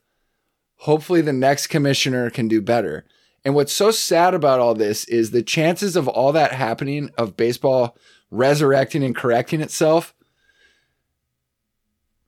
hopefully 0.78 1.22
the 1.22 1.34
next 1.34 1.68
commissioner 1.68 2.30
can 2.30 2.48
do 2.48 2.62
better. 2.62 3.06
And 3.46 3.56
what's 3.56 3.74
so 3.74 3.92
sad 3.92 4.34
about 4.34 4.60
all 4.60 4.74
this 4.74 5.04
is 5.06 5.32
the 5.32 5.44
chances 5.44 5.96
of 5.96 6.08
all 6.08 6.32
that 6.32 6.54
happening, 6.54 7.12
of 7.18 7.38
baseball 7.38 7.98
resurrecting 8.32 9.04
and 9.04 9.16
correcting 9.16 9.62
itself 9.62 10.14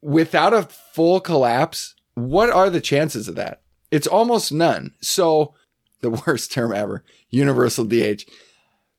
without 0.05 0.53
a 0.53 0.61
full 0.63 1.19
collapse, 1.19 1.95
what 2.13 2.51
are 2.51 2.69
the 2.69 2.79
chances 2.79 3.27
of 3.27 3.35
that? 3.35 3.61
It's 3.89 4.05
almost 4.05 4.51
none. 4.51 4.93
So, 5.01 5.55
the 6.01 6.09
worst 6.27 6.51
term 6.51 6.71
ever 6.71 7.03
universal 7.29 7.85
DH. 7.85 8.25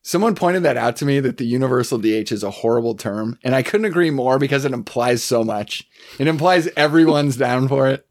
Someone 0.06 0.36
pointed 0.36 0.62
that 0.62 0.76
out 0.76 0.94
to 0.96 1.04
me 1.04 1.18
that 1.18 1.36
the 1.36 1.44
universal 1.44 1.98
DH 1.98 2.30
is 2.30 2.44
a 2.44 2.50
horrible 2.52 2.94
term. 2.94 3.40
And 3.42 3.56
I 3.56 3.62
couldn't 3.64 3.86
agree 3.86 4.10
more 4.10 4.38
because 4.38 4.64
it 4.64 4.70
implies 4.72 5.24
so 5.24 5.42
much. 5.42 5.84
It 6.20 6.28
implies 6.28 6.68
everyone's 6.76 7.36
down 7.46 7.66
for 7.66 7.88
it. 7.88 8.06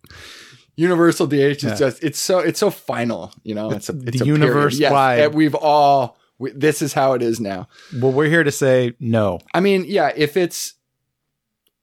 Universal 0.75 1.27
DH 1.27 1.33
is 1.33 1.63
Yeah. 1.63 1.75
just, 1.75 2.03
it's 2.03 2.19
so, 2.19 2.39
it's 2.39 2.59
so 2.59 2.69
final, 2.69 3.31
you 3.43 3.55
know, 3.55 3.71
it's 3.71 3.87
a, 3.87 3.93
it's 3.93 4.17
the 4.19 4.25
a 4.25 4.27
universe 4.27 4.77
Yes, 4.77 4.91
wide. 4.91 5.19
that 5.19 5.33
we've 5.33 5.55
all, 5.55 6.17
we, 6.37 6.51
this 6.51 6.81
is 6.81 6.91
how 6.91 7.13
it 7.13 7.21
is 7.21 7.39
now. 7.39 7.69
Well, 7.97 8.11
we're 8.11 8.27
here 8.27 8.43
to 8.43 8.51
say 8.51 8.91
no. 8.99 9.39
I 9.53 9.61
mean, 9.61 9.85
yeah, 9.87 10.11
if 10.17 10.35
it's, 10.35 10.73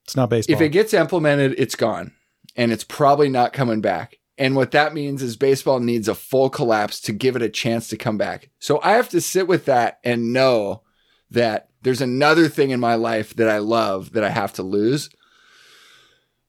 It's 0.05 0.15
not 0.15 0.29
baseball. 0.29 0.55
if 0.55 0.61
it 0.61 0.69
gets 0.69 0.93
implemented, 0.93 1.55
it's 1.57 1.75
gone 1.75 2.13
and 2.55 2.71
it's 2.71 2.85
probably 2.85 3.31
not 3.31 3.55
coming 3.55 3.81
back. 3.81 4.19
And 4.39 4.57
what 4.57 4.71
that 4.71 4.95
means 4.95 5.23
is 5.23 5.37
baseball 5.37 5.81
needs 5.81 6.09
a 6.09 6.15
full 6.15 6.49
collapse 6.49 7.01
to 7.03 7.13
give 7.13 7.37
it 7.37 7.43
a 7.43 7.49
chance 7.49 7.89
to 7.89 7.97
come 7.97 8.17
back. 8.17 8.51
So 8.59 8.81
I 8.83 8.93
have 8.93 9.09
to 9.11 9.21
sit 9.21 9.47
with 9.47 9.67
that 9.67 10.01
and 10.05 10.33
know 10.33 10.83
that 11.31 11.69
there's 11.83 12.01
another 12.01 12.49
thing 12.49 12.71
in 12.71 12.81
my 12.81 12.95
life 12.95 13.35
that 13.37 13.49
I 13.49 13.59
love 13.59 14.13
that 14.13 14.25
I 14.25 14.31
have 14.31 14.53
to 14.55 14.63
lose 14.63 15.11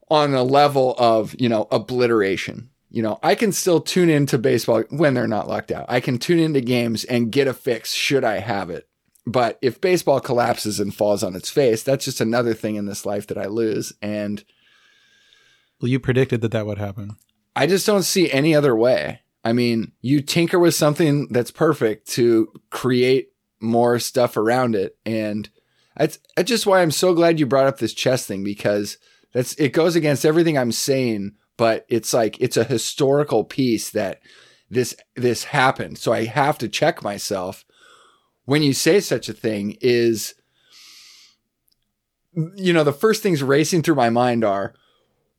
on 0.10 0.34
a 0.34 0.44
level 0.44 0.96
of, 0.98 1.36
you 1.40 1.50
know, 1.50 1.68
obliteration. 1.72 2.70
You 2.90 3.02
know, 3.02 3.20
I 3.24 3.34
can 3.34 3.52
still 3.52 3.82
tune 3.82 4.10
into 4.10 4.38
baseball 4.38 4.84
when 4.92 5.16
they're 5.16 5.28
not 5.28 5.48
locked 5.48 5.72
out. 5.72 5.88
I 5.90 6.00
can 6.00 6.20
tune 6.20 6.40
into 6.40 6.62
games 6.62 7.04
and 7.04 7.32
get 7.32 7.48
a 7.48 7.54
fix 7.54 7.94
should 7.94 8.24
I 8.24 8.38
have 8.38 8.70
it. 8.70 8.88
But 9.26 9.58
if 9.62 9.82
baseball 9.82 10.20
collapses 10.20 10.80
and 10.80 10.94
falls 10.94 11.24
on 11.24 11.36
its 11.36 11.50
face, 11.50 11.82
that's 11.82 12.06
just 12.06 12.22
another 12.22 12.54
thing 12.54 12.76
in 12.76 12.86
this 12.86 13.06
life 13.06 13.26
that 13.28 13.38
I 13.38 13.46
lose. 13.46 13.94
And 14.02 14.44
well, 15.82 15.90
you 15.90 16.00
predicted 16.00 16.42
that 16.42 16.52
that 16.52 16.66
would 16.66 16.78
happen. 16.78 17.16
I 17.56 17.68
just 17.68 17.86
don't 17.86 18.04
see 18.04 18.32
any 18.32 18.56
other 18.56 18.76
way. 18.76 19.22
I 19.44 19.54
mean, 19.54 19.92
you 20.02 20.22
tinker 20.22 20.58
with 20.58 20.74
something 20.74 21.28
that's 21.30 21.52
perfect 21.52 22.08
to 22.12 22.52
create 22.70 23.34
more 23.60 24.00
stuff 24.00 24.38
around 24.38 24.76
it. 24.76 24.98
And 25.06 25.50
that's, 25.98 26.20
that's 26.36 26.50
just 26.50 26.66
why 26.66 26.82
I'm 26.82 26.92
so 26.92 27.14
glad 27.14 27.40
you 27.40 27.46
brought 27.46 27.68
up 27.68 27.78
this 27.78 27.94
chess 27.94 28.26
thing 28.26 28.44
because 28.44 28.98
that's, 29.34 29.54
it 29.56 29.70
goes 29.70 29.96
against 29.96 30.26
everything 30.26 30.58
I'm 30.58 30.72
saying, 30.72 31.34
but 31.58 31.86
it's 31.90 32.14
like, 32.14 32.40
it's 32.40 32.58
a 32.58 32.64
historical 32.64 33.44
piece 33.44 33.90
that 33.92 34.22
this, 34.70 34.96
this 35.16 35.46
happened. 35.46 35.98
So 35.98 36.14
I 36.14 36.26
have 36.26 36.58
to 36.60 36.70
check 36.70 37.04
myself 37.04 37.66
when 38.46 38.64
you 38.64 38.74
say 38.74 39.00
such 39.00 39.30
a 39.30 39.34
thing 39.34 39.78
is, 39.82 40.36
you 42.56 42.74
know, 42.74 42.84
the 42.84 42.94
first 42.94 43.22
things 43.22 43.44
racing 43.44 43.84
through 43.84 43.96
my 43.96 44.10
mind 44.10 44.44
are, 44.44 44.74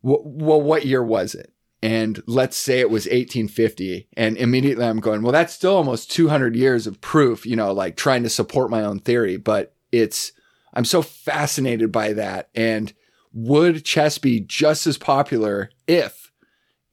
well, 0.03 0.61
what 0.61 0.87
year 0.87 1.03
was 1.03 1.35
it? 1.35 1.54
And 1.85 2.23
let's 2.27 2.57
say 2.57 2.81
it 2.81 2.89
was 2.89 3.05
1850. 3.05 4.09
And 4.17 4.39
immediately 4.39 4.87
I'm 4.87 5.01
going, 5.01 5.21
well, 5.21 5.33
that's 5.33 5.53
still 5.53 5.77
almost 5.77 6.11
200 6.11 6.57
years 6.57 6.87
of 6.87 7.03
proof, 7.03 7.45
you 7.45 7.57
know, 7.57 7.75
like 7.75 7.95
trying 7.95 8.23
to 8.23 8.31
support 8.31 8.71
my 8.71 8.83
own 8.83 9.01
theory. 9.01 9.37
But 9.37 9.75
it's, 9.93 10.33
I'm 10.73 10.87
so 10.87 11.03
fascinated 11.03 11.93
by 11.93 12.15
that. 12.15 12.49
And 12.55 12.95
would 13.35 13.85
chess 13.85 14.17
be 14.17 14.41
just 14.41 14.87
as 14.87 14.97
popular 14.97 15.69
if, 15.87 16.33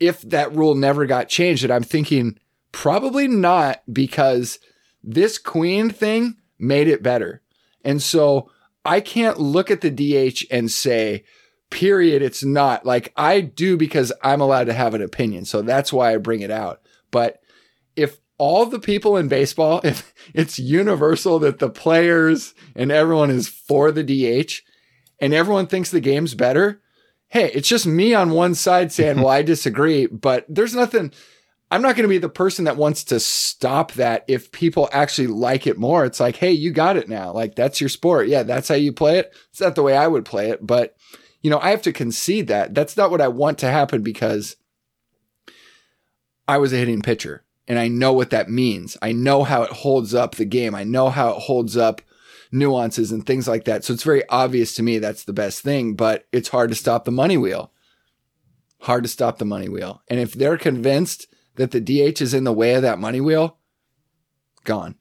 if 0.02 0.24
that 0.24 0.54
rule 0.54 0.76
never 0.76 1.06
got 1.06 1.30
changed? 1.30 1.64
And 1.64 1.72
I'm 1.72 1.84
thinking 1.84 2.38
probably 2.74 3.30
not 3.30 3.84
because 3.94 4.60
this 5.02 5.38
queen 5.38 5.90
thing 5.90 6.36
made 6.60 6.90
it 6.90 7.02
better. 7.02 7.42
And 7.86 8.02
so 8.02 8.52
I 8.84 9.00
can't 9.00 9.40
look 9.40 9.72
at 9.72 9.80
the 9.80 9.90
DH 9.90 10.44
and 10.52 10.70
say, 10.70 11.24
period, 11.72 12.22
it's 12.22 12.44
not. 12.44 12.86
Like 12.86 13.12
I 13.18 13.42
do 13.42 13.76
because 13.78 14.14
I'm 14.22 14.42
allowed 14.42 14.66
to 14.66 14.74
have 14.74 14.94
an 14.94 15.02
opinion. 15.02 15.46
So 15.46 15.64
that's 15.64 15.92
why 15.92 16.14
I 16.14 16.18
bring 16.18 16.42
it 16.42 16.52
out. 16.52 16.82
But 17.10 17.42
if 17.96 18.20
all 18.38 18.66
the 18.68 18.80
people 18.80 19.18
in 19.18 19.28
baseball, 19.28 19.82
if 19.84 20.14
it's 20.34 20.60
universal 20.60 21.40
that 21.40 21.58
the 21.58 21.70
players 21.70 22.54
and 22.76 22.92
everyone 22.92 23.32
is 23.32 23.48
for 23.48 23.92
the 23.92 24.04
DH 24.04 24.62
and 25.20 25.34
everyone 25.34 25.68
thinks 25.68 25.90
the 25.90 26.00
game's 26.00 26.36
better, 26.36 26.82
hey, 27.30 27.50
it's 27.54 27.70
just 27.70 27.88
me 27.88 28.14
on 28.14 28.32
one 28.32 28.54
side 28.54 28.92
saying, 28.92 29.18
well, 29.18 29.30
I 29.30 29.42
disagree, 29.44 30.06
but 30.06 30.46
there's 30.48 30.76
nothing. 30.76 31.12
I'm 31.74 31.82
not 31.82 31.96
going 31.96 32.04
to 32.04 32.10
be 32.10 32.18
the 32.18 32.28
person 32.28 32.66
that 32.66 32.76
wants 32.76 33.06
to 33.06 33.20
stop 33.22 33.94
that 33.94 34.26
if 34.28 34.52
people 34.52 34.90
actually 34.92 35.28
like 35.28 35.66
it 35.66 35.78
more. 35.78 36.04
It's 36.04 36.20
like, 36.20 36.36
hey, 36.36 36.52
you 36.52 36.72
got 36.72 36.98
it 36.98 37.08
now. 37.08 37.32
Like, 37.32 37.56
that's 37.56 37.80
your 37.80 37.88
sport. 37.88 38.28
Yeah, 38.28 38.44
that's 38.44 38.68
how 38.68 38.76
you 38.76 38.92
play 38.92 39.20
it. 39.20 39.34
It's 39.52 39.62
not 39.62 39.76
the 39.76 39.82
way 39.82 39.96
I 39.96 40.06
would 40.06 40.26
play 40.26 40.50
it. 40.50 40.60
But, 40.68 40.98
you 41.42 41.50
know, 41.50 41.60
I 41.60 41.72
have 41.72 41.82
to 41.84 41.94
concede 41.94 42.48
that. 42.48 42.74
That's 42.74 42.96
not 42.96 43.12
what 43.12 43.22
I 43.22 43.28
want 43.28 43.58
to 43.60 43.72
happen 43.72 44.04
because 44.04 44.56
I 46.48 46.58
was 46.58 46.74
a 46.74 46.78
hitting 46.78 47.02
pitcher 47.02 47.44
and 47.68 47.80
I 47.80 47.88
know 47.88 48.14
what 48.14 48.30
that 48.32 48.50
means. 48.50 48.98
I 49.02 49.12
know 49.12 49.44
how 49.44 49.64
it 49.64 49.72
holds 49.72 50.14
up 50.14 50.36
the 50.36 50.46
game. 50.46 50.76
I 50.76 50.84
know 50.84 51.10
how 51.10 51.30
it 51.32 51.44
holds 51.44 51.78
up 51.78 52.02
nuances 52.52 53.12
and 53.12 53.26
things 53.26 53.48
like 53.48 53.66
that. 53.66 53.84
So 53.84 53.94
it's 53.94 54.04
very 54.04 54.28
obvious 54.30 54.76
to 54.76 54.84
me 54.84 55.00
that's 55.00 55.24
the 55.24 55.34
best 55.34 55.62
thing, 55.62 55.96
but 55.96 56.28
it's 56.32 56.50
hard 56.50 56.70
to 56.70 56.76
stop 56.76 57.06
the 57.06 57.12
money 57.12 57.38
wheel. 57.38 57.72
Hard 58.82 59.04
to 59.04 59.10
stop 59.10 59.38
the 59.38 59.46
money 59.46 59.70
wheel. 59.70 60.02
And 60.08 60.20
if 60.20 60.34
they're 60.34 60.58
convinced 60.58 61.28
that 61.56 61.72
the 61.72 61.80
DH 61.80 62.22
is 62.22 62.34
in 62.34 62.44
the 62.44 62.54
way 62.54 62.74
of 62.74 62.82
that 62.82 63.00
money 63.00 63.22
wheel, 63.22 63.58
gone. 64.64 64.96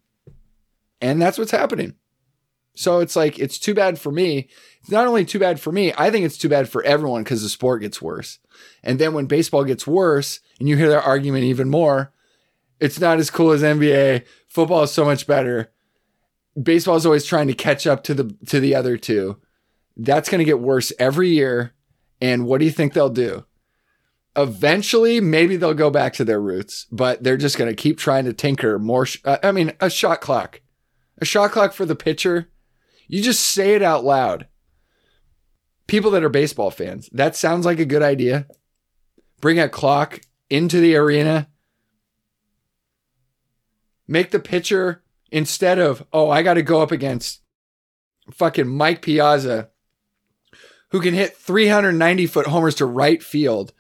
And 1.01 1.21
that's 1.21 1.39
what's 1.39 1.51
happening. 1.51 1.95
So 2.75 3.01
it's 3.01 3.17
like, 3.17 3.39
it's 3.39 3.59
too 3.59 3.75
bad 3.75 3.99
for 3.99 4.13
me. 4.13 4.49
Not 4.91 5.07
only 5.07 5.25
too 5.25 5.39
bad 5.39 5.61
for 5.61 5.73
me, 5.73 5.93
I 5.97 6.11
think 6.11 6.25
it's 6.25 6.39
too 6.39 6.49
bad 6.49 6.69
for 6.69 6.83
everyone 6.83 7.23
because 7.23 7.43
the 7.43 7.49
sport 7.49 7.83
gets 7.83 8.03
worse. 8.03 8.39
And 8.83 8.99
then 8.99 9.13
when 9.13 9.27
baseball 9.27 9.65
gets 9.65 9.87
worse 9.87 10.41
and 10.59 10.69
you 10.69 10.77
hear 10.77 10.89
their 10.89 11.03
argument 11.03 11.45
even 11.45 11.71
more, 11.71 12.13
it's 12.81 12.99
not 12.99 13.19
as 13.19 13.31
cool 13.31 13.53
as 13.53 13.63
NBA. 13.63 14.25
Football 14.49 14.83
is 14.83 14.91
so 14.91 15.05
much 15.05 15.27
better. 15.27 15.71
Baseball 16.61 16.97
is 16.97 17.07
always 17.07 17.27
trying 17.27 17.47
to 17.47 17.55
catch 17.55 17.87
up 17.87 18.03
to 18.05 18.15
the 18.15 18.37
to 18.47 18.59
the 18.59 18.75
other 18.75 18.97
two. 18.97 19.39
That's 19.97 20.29
going 20.29 20.41
to 20.41 20.45
get 20.45 20.61
worse 20.61 20.93
every 20.99 21.29
year. 21.29 21.75
And 22.21 22.47
what 22.47 22.59
do 22.59 22.65
you 22.65 22.71
think 22.71 22.93
they'll 22.93 23.09
do? 23.09 23.45
Eventually, 24.37 25.21
maybe 25.21 25.57
they'll 25.57 25.75
go 25.75 25.91
back 25.91 26.13
to 26.15 26.25
their 26.25 26.41
roots, 26.41 26.87
but 26.91 27.23
they're 27.23 27.37
just 27.37 27.59
going 27.59 27.71
to 27.71 27.81
keep 27.81 27.99
trying 27.99 28.25
to 28.25 28.33
tinker 28.33 28.79
more. 28.79 29.05
Sh- 29.05 29.19
uh, 29.25 29.39
I 29.43 29.53
mean, 29.53 29.73
a 29.81 29.91
shot 29.91 30.21
clock, 30.21 30.61
a 31.19 31.25
shot 31.25 31.51
clock 31.51 31.73
for 31.73 31.85
the 31.85 31.97
pitcher. 31.97 32.49
You 33.09 33.23
just 33.23 33.41
say 33.41 33.75
it 33.75 33.83
out 33.83 34.05
loud. 34.05 34.47
People 35.91 36.13
that 36.13 36.23
are 36.23 36.29
baseball 36.29 36.71
fans, 36.71 37.11
that 37.13 37.35
sounds 37.35 37.67
like 37.67 37.81
a 37.81 37.85
good 37.85 38.01
idea. 38.01 38.47
Bring 39.41 39.59
a 39.59 39.69
clock 39.69 40.21
into 40.49 40.79
the 40.79 40.95
arena. 40.95 41.49
Make 44.07 44.31
the 44.31 44.39
pitcher 44.39 45.03
instead 45.33 45.81
of, 45.81 46.07
oh, 46.13 46.31
I 46.31 46.45
got 46.45 46.55
to 46.55 46.63
go 46.63 46.81
up 46.81 46.93
against 46.93 47.41
fucking 48.31 48.69
Mike 48.69 49.03
Piazza, 49.03 49.71
who 50.91 51.01
can 51.01 51.13
hit 51.13 51.37
390 51.37 52.25
foot 52.29 52.47
homers 52.47 52.77
to 52.77 52.87
right 52.87 53.21
field, 53.21 53.73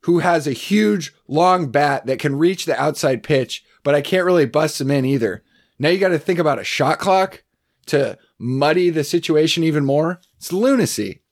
who 0.00 0.18
has 0.18 0.46
a 0.46 0.52
huge 0.52 1.14
long 1.26 1.70
bat 1.70 2.04
that 2.04 2.18
can 2.18 2.36
reach 2.36 2.66
the 2.66 2.78
outside 2.78 3.22
pitch, 3.22 3.64
but 3.82 3.94
I 3.94 4.02
can't 4.02 4.26
really 4.26 4.44
bust 4.44 4.78
him 4.78 4.90
in 4.90 5.06
either. 5.06 5.42
Now 5.78 5.88
you 5.88 5.96
got 5.96 6.08
to 6.08 6.18
think 6.18 6.38
about 6.38 6.58
a 6.58 6.64
shot 6.64 6.98
clock 6.98 7.44
to 7.86 8.18
muddy 8.38 8.90
the 8.90 9.04
situation 9.04 9.64
even 9.64 9.86
more. 9.86 10.20
It's 10.36 10.52
lunacy. 10.52 11.22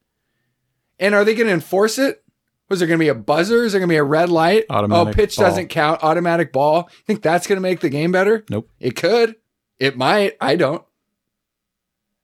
And 0.99 1.15
are 1.15 1.25
they 1.25 1.35
going 1.35 1.47
to 1.47 1.53
enforce 1.53 1.99
it? 1.99 2.23
Was 2.69 2.81
there 2.81 2.89
going 2.89 2.99
to 2.99 3.05
be 3.05 3.09
a 3.09 3.15
buzzer? 3.15 3.65
Is 3.65 3.73
there 3.73 3.81
going 3.81 3.89
to 3.89 3.93
be 3.93 3.99
a 3.99 4.05
red 4.05 4.29
light? 4.29 4.67
Oh, 4.69 4.75
Automatic 4.75 5.15
oh, 5.15 5.17
pitch 5.17 5.37
ball. 5.37 5.47
doesn't 5.47 5.69
count. 5.69 6.03
Automatic 6.03 6.53
ball. 6.53 6.91
Think 7.07 7.23
that's 7.23 7.47
going 7.47 7.57
to 7.57 7.63
make 7.63 7.81
the 7.81 7.89
game 7.89 8.13
better? 8.13 8.45
Nope. 8.51 8.69
It 8.79 8.95
could. 8.95 9.37
It 9.79 9.97
might. 9.97 10.37
I 10.41 10.57
don't. 10.57 10.85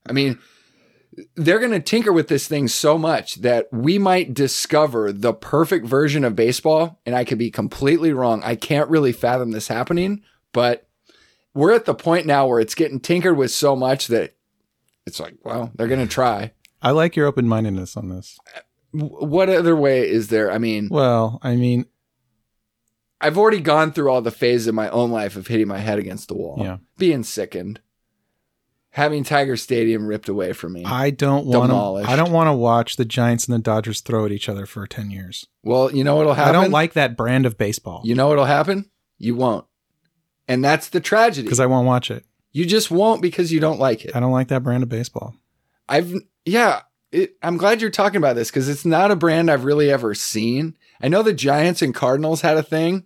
I 0.06 0.12
mean, 0.12 0.38
they're 1.34 1.60
going 1.60 1.70
to 1.70 1.80
tinker 1.80 2.12
with 2.12 2.28
this 2.28 2.46
thing 2.46 2.68
so 2.68 2.98
much 2.98 3.36
that 3.36 3.68
we 3.72 3.98
might 3.98 4.34
discover 4.34 5.12
the 5.12 5.32
perfect 5.32 5.86
version 5.86 6.24
of 6.24 6.36
baseball. 6.36 7.00
And 7.06 7.14
I 7.14 7.24
could 7.24 7.38
be 7.38 7.50
completely 7.50 8.12
wrong. 8.12 8.42
I 8.44 8.54
can't 8.54 8.90
really 8.90 9.12
fathom 9.12 9.52
this 9.52 9.68
happening, 9.68 10.22
but 10.52 10.86
we're 11.54 11.72
at 11.72 11.86
the 11.86 11.94
point 11.94 12.26
now 12.26 12.46
where 12.46 12.60
it's 12.60 12.74
getting 12.74 13.00
tinkered 13.00 13.36
with 13.36 13.50
so 13.50 13.74
much 13.76 14.08
that 14.08 14.34
it's 15.06 15.20
like, 15.20 15.36
well, 15.42 15.70
they're 15.74 15.88
going 15.88 16.06
to 16.06 16.12
try. 16.12 16.52
I 16.84 16.90
like 16.92 17.16
your 17.16 17.26
open 17.26 17.48
mindedness 17.48 17.96
on 17.96 18.08
this. 18.10 18.38
What 18.92 19.48
other 19.48 19.74
way 19.74 20.08
is 20.08 20.28
there? 20.28 20.52
I 20.52 20.58
mean, 20.58 20.88
Well, 20.90 21.40
I 21.42 21.56
mean, 21.56 21.86
I've 23.20 23.38
already 23.38 23.60
gone 23.60 23.92
through 23.92 24.10
all 24.10 24.20
the 24.22 24.30
phases 24.30 24.68
in 24.68 24.74
my 24.74 24.88
own 24.90 25.10
life 25.10 25.36
of 25.36 25.46
hitting 25.46 25.66
my 25.68 25.78
head 25.78 25.98
against 25.98 26.28
the 26.28 26.34
wall, 26.34 26.56
Yeah. 26.60 26.76
being 26.98 27.22
sickened, 27.24 27.80
having 28.90 29.24
Tiger 29.24 29.56
Stadium 29.56 30.06
ripped 30.06 30.28
away 30.28 30.52
from 30.52 30.74
me. 30.74 30.84
I 30.84 31.10
don't 31.10 31.46
want 31.46 31.70
to. 31.72 32.08
I 32.10 32.16
don't 32.16 32.32
want 32.32 32.48
to 32.48 32.52
watch 32.52 32.96
the 32.96 33.04
Giants 33.04 33.46
and 33.46 33.54
the 33.54 33.58
Dodgers 33.62 34.00
throw 34.00 34.26
at 34.26 34.32
each 34.32 34.48
other 34.48 34.66
for 34.66 34.86
ten 34.86 35.10
years. 35.10 35.46
well, 35.62 35.90
you 35.94 36.04
know 36.04 36.16
what'll 36.16 36.34
happen? 36.34 36.54
I 36.54 36.60
don't 36.62 36.70
like 36.70 36.92
that 36.92 37.16
brand 37.16 37.46
of 37.46 37.56
baseball 37.56 38.02
You 38.04 38.14
know 38.14 38.28
what'll 38.28 38.44
happen? 38.44 38.90
You 39.18 39.34
won't. 39.36 39.64
And 40.46 40.62
that's 40.62 40.88
the 40.90 41.00
tragedy. 41.00 41.44
because 41.46 41.60
I 41.60 41.66
won't 41.66 41.86
watch 41.86 42.10
it. 42.10 42.24
you 42.52 42.66
just 42.66 42.90
won't 42.90 43.22
because 43.22 43.50
you 43.50 43.58
don't 43.60 43.80
like 43.80 44.04
it. 44.04 44.14
I 44.14 44.20
don't 44.20 44.32
like 44.32 44.48
that 44.48 44.62
brand 44.62 44.82
of 44.82 44.88
baseball. 44.90 45.34
I've 45.88 46.12
yeah, 46.44 46.82
it, 47.12 47.36
I'm 47.42 47.56
glad 47.56 47.80
you're 47.80 47.90
talking 47.90 48.16
about 48.16 48.36
this 48.36 48.50
because 48.50 48.68
it's 48.68 48.84
not 48.84 49.10
a 49.10 49.16
brand 49.16 49.50
I've 49.50 49.64
really 49.64 49.90
ever 49.90 50.14
seen. 50.14 50.76
I 51.00 51.08
know 51.08 51.22
the 51.22 51.32
Giants 51.32 51.82
and 51.82 51.94
Cardinals 51.94 52.40
had 52.40 52.56
a 52.56 52.62
thing, 52.62 53.04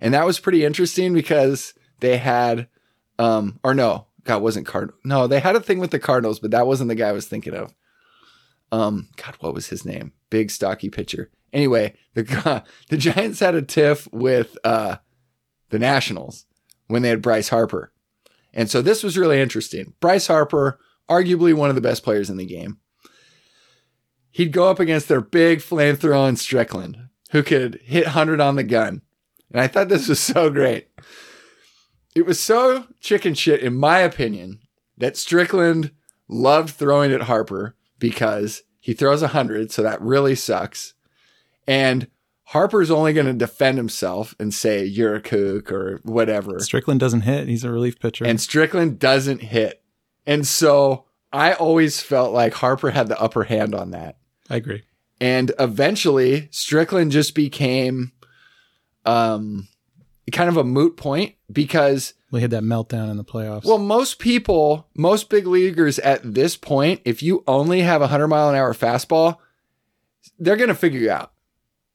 and 0.00 0.14
that 0.14 0.26
was 0.26 0.40
pretty 0.40 0.64
interesting 0.64 1.12
because 1.12 1.74
they 2.00 2.16
had, 2.16 2.68
um, 3.18 3.60
or 3.62 3.74
no, 3.74 4.06
God 4.24 4.42
wasn't 4.42 4.66
Card. 4.66 4.92
No, 5.04 5.26
they 5.26 5.40
had 5.40 5.56
a 5.56 5.60
thing 5.60 5.78
with 5.78 5.90
the 5.90 5.98
Cardinals, 5.98 6.40
but 6.40 6.50
that 6.52 6.66
wasn't 6.66 6.88
the 6.88 6.94
guy 6.94 7.08
I 7.08 7.12
was 7.12 7.26
thinking 7.26 7.54
of. 7.54 7.74
Um, 8.72 9.08
God, 9.16 9.36
what 9.40 9.54
was 9.54 9.68
his 9.68 9.84
name? 9.84 10.12
Big 10.30 10.50
stocky 10.50 10.88
pitcher. 10.88 11.30
Anyway, 11.52 11.94
the 12.14 12.64
the 12.88 12.96
Giants 12.96 13.40
had 13.40 13.54
a 13.54 13.62
tiff 13.62 14.08
with 14.12 14.56
uh 14.64 14.96
the 15.70 15.78
Nationals 15.78 16.46
when 16.88 17.02
they 17.02 17.08
had 17.08 17.22
Bryce 17.22 17.48
Harper. 17.48 17.92
And 18.52 18.70
so 18.70 18.82
this 18.82 19.02
was 19.02 19.18
really 19.18 19.40
interesting. 19.40 19.94
Bryce 20.00 20.28
Harper, 20.28 20.78
arguably 21.08 21.54
one 21.54 21.68
of 21.68 21.74
the 21.74 21.80
best 21.80 22.02
players 22.02 22.30
in 22.30 22.36
the 22.36 22.46
game. 22.46 22.78
He'd 24.30 24.52
go 24.52 24.68
up 24.68 24.80
against 24.80 25.08
their 25.08 25.20
big 25.20 25.60
flamethrowing 25.60 26.38
Strickland, 26.38 26.98
who 27.30 27.42
could 27.42 27.80
hit 27.84 28.06
100 28.06 28.40
on 28.40 28.56
the 28.56 28.64
gun. 28.64 29.02
And 29.52 29.60
I 29.60 29.68
thought 29.68 29.88
this 29.88 30.08
was 30.08 30.18
so 30.18 30.50
great. 30.50 30.88
It 32.16 32.26
was 32.26 32.40
so 32.40 32.86
chicken 33.00 33.34
shit, 33.34 33.60
in 33.60 33.74
my 33.74 34.00
opinion, 34.00 34.60
that 34.98 35.16
Strickland 35.16 35.92
loved 36.28 36.70
throwing 36.70 37.12
at 37.12 37.22
Harper 37.22 37.76
because 37.98 38.62
he 38.80 38.92
throws 38.92 39.20
100, 39.20 39.70
so 39.70 39.82
that 39.82 40.00
really 40.00 40.34
sucks. 40.34 40.94
And 41.66 42.08
Harper's 42.48 42.90
only 42.90 43.12
going 43.12 43.26
to 43.26 43.32
defend 43.32 43.78
himself 43.78 44.34
and 44.38 44.52
say, 44.52 44.84
you're 44.84 45.14
a 45.14 45.20
kook 45.20 45.70
or 45.70 46.00
whatever. 46.02 46.58
Strickland 46.58 47.00
doesn't 47.00 47.22
hit. 47.22 47.48
He's 47.48 47.64
a 47.64 47.70
relief 47.70 48.00
pitcher. 48.00 48.24
And 48.24 48.40
Strickland 48.40 48.98
doesn't 48.98 49.42
hit. 49.42 49.83
And 50.26 50.46
so 50.46 51.04
I 51.32 51.52
always 51.52 52.00
felt 52.00 52.32
like 52.32 52.54
Harper 52.54 52.90
had 52.90 53.08
the 53.08 53.20
upper 53.20 53.44
hand 53.44 53.74
on 53.74 53.90
that. 53.90 54.16
I 54.48 54.56
agree. 54.56 54.82
And 55.20 55.52
eventually 55.58 56.48
Strickland 56.50 57.12
just 57.12 57.34
became 57.34 58.12
um 59.04 59.68
kind 60.32 60.48
of 60.48 60.56
a 60.56 60.64
moot 60.64 60.96
point 60.96 61.34
because 61.52 62.14
We 62.30 62.40
had 62.40 62.50
that 62.50 62.62
meltdown 62.62 63.10
in 63.10 63.16
the 63.16 63.24
playoffs. 63.24 63.64
well 63.64 63.78
most 63.78 64.18
people, 64.18 64.88
most 64.96 65.28
big 65.28 65.46
leaguers 65.46 65.98
at 66.00 66.20
this 66.34 66.56
point, 66.56 67.00
if 67.04 67.22
you 67.22 67.44
only 67.46 67.82
have 67.82 68.00
a 68.00 68.04
100 68.08 68.28
mile 68.28 68.48
an 68.48 68.56
hour 68.56 68.72
fastball, 68.74 69.36
they're 70.38 70.56
going 70.56 70.68
to 70.68 70.74
figure 70.74 71.00
you 71.00 71.10
out. 71.10 71.32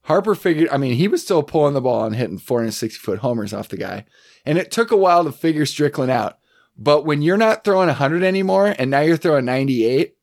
Harper 0.03 0.33
figured, 0.33 0.69
I 0.71 0.77
mean, 0.77 0.93
he 0.95 1.07
was 1.07 1.21
still 1.23 1.43
pulling 1.43 1.73
the 1.75 1.81
ball 1.81 2.05
and 2.05 2.15
hitting 2.15 2.37
460 2.39 2.97
foot 2.99 3.19
homers 3.19 3.53
off 3.53 3.67
the 3.69 3.77
guy. 3.77 4.05
And 4.45 4.57
it 4.57 4.71
took 4.71 4.89
a 4.91 4.97
while 4.97 5.23
to 5.23 5.31
figure 5.31 5.65
Strickland 5.67 6.09
out. 6.09 6.38
But 6.81 7.05
when 7.05 7.21
you're 7.21 7.35
not 7.35 7.65
throwing 7.65 7.87
100 7.87 8.23
anymore 8.23 8.73
and 8.79 8.89
now 8.89 9.01
you're 9.01 9.17
throwing 9.17 9.43
98 9.43 10.15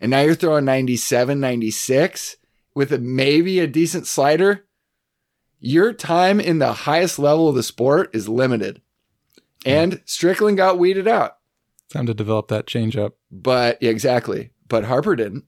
and 0.00 0.10
now 0.10 0.22
you're 0.22 0.34
throwing 0.34 0.64
97, 0.64 1.38
96 1.38 2.38
with 2.74 2.90
a, 2.90 2.98
maybe 2.98 3.60
a 3.60 3.66
decent 3.66 4.06
slider, 4.06 4.64
your 5.60 5.92
time 5.92 6.40
in 6.40 6.58
the 6.58 6.72
highest 6.72 7.18
level 7.18 7.50
of 7.50 7.54
the 7.54 7.62
sport 7.62 8.14
is 8.14 8.30
limited. 8.30 8.80
And 9.66 10.00
Strickland 10.06 10.56
got 10.56 10.78
weeded 10.78 11.06
out. 11.06 11.36
Time 11.90 12.06
to 12.06 12.14
develop 12.14 12.48
that 12.48 12.66
changeup. 12.66 13.12
But 13.30 13.82
exactly. 13.82 14.52
But 14.66 14.84
Harper 14.84 15.16
didn't. 15.16 15.44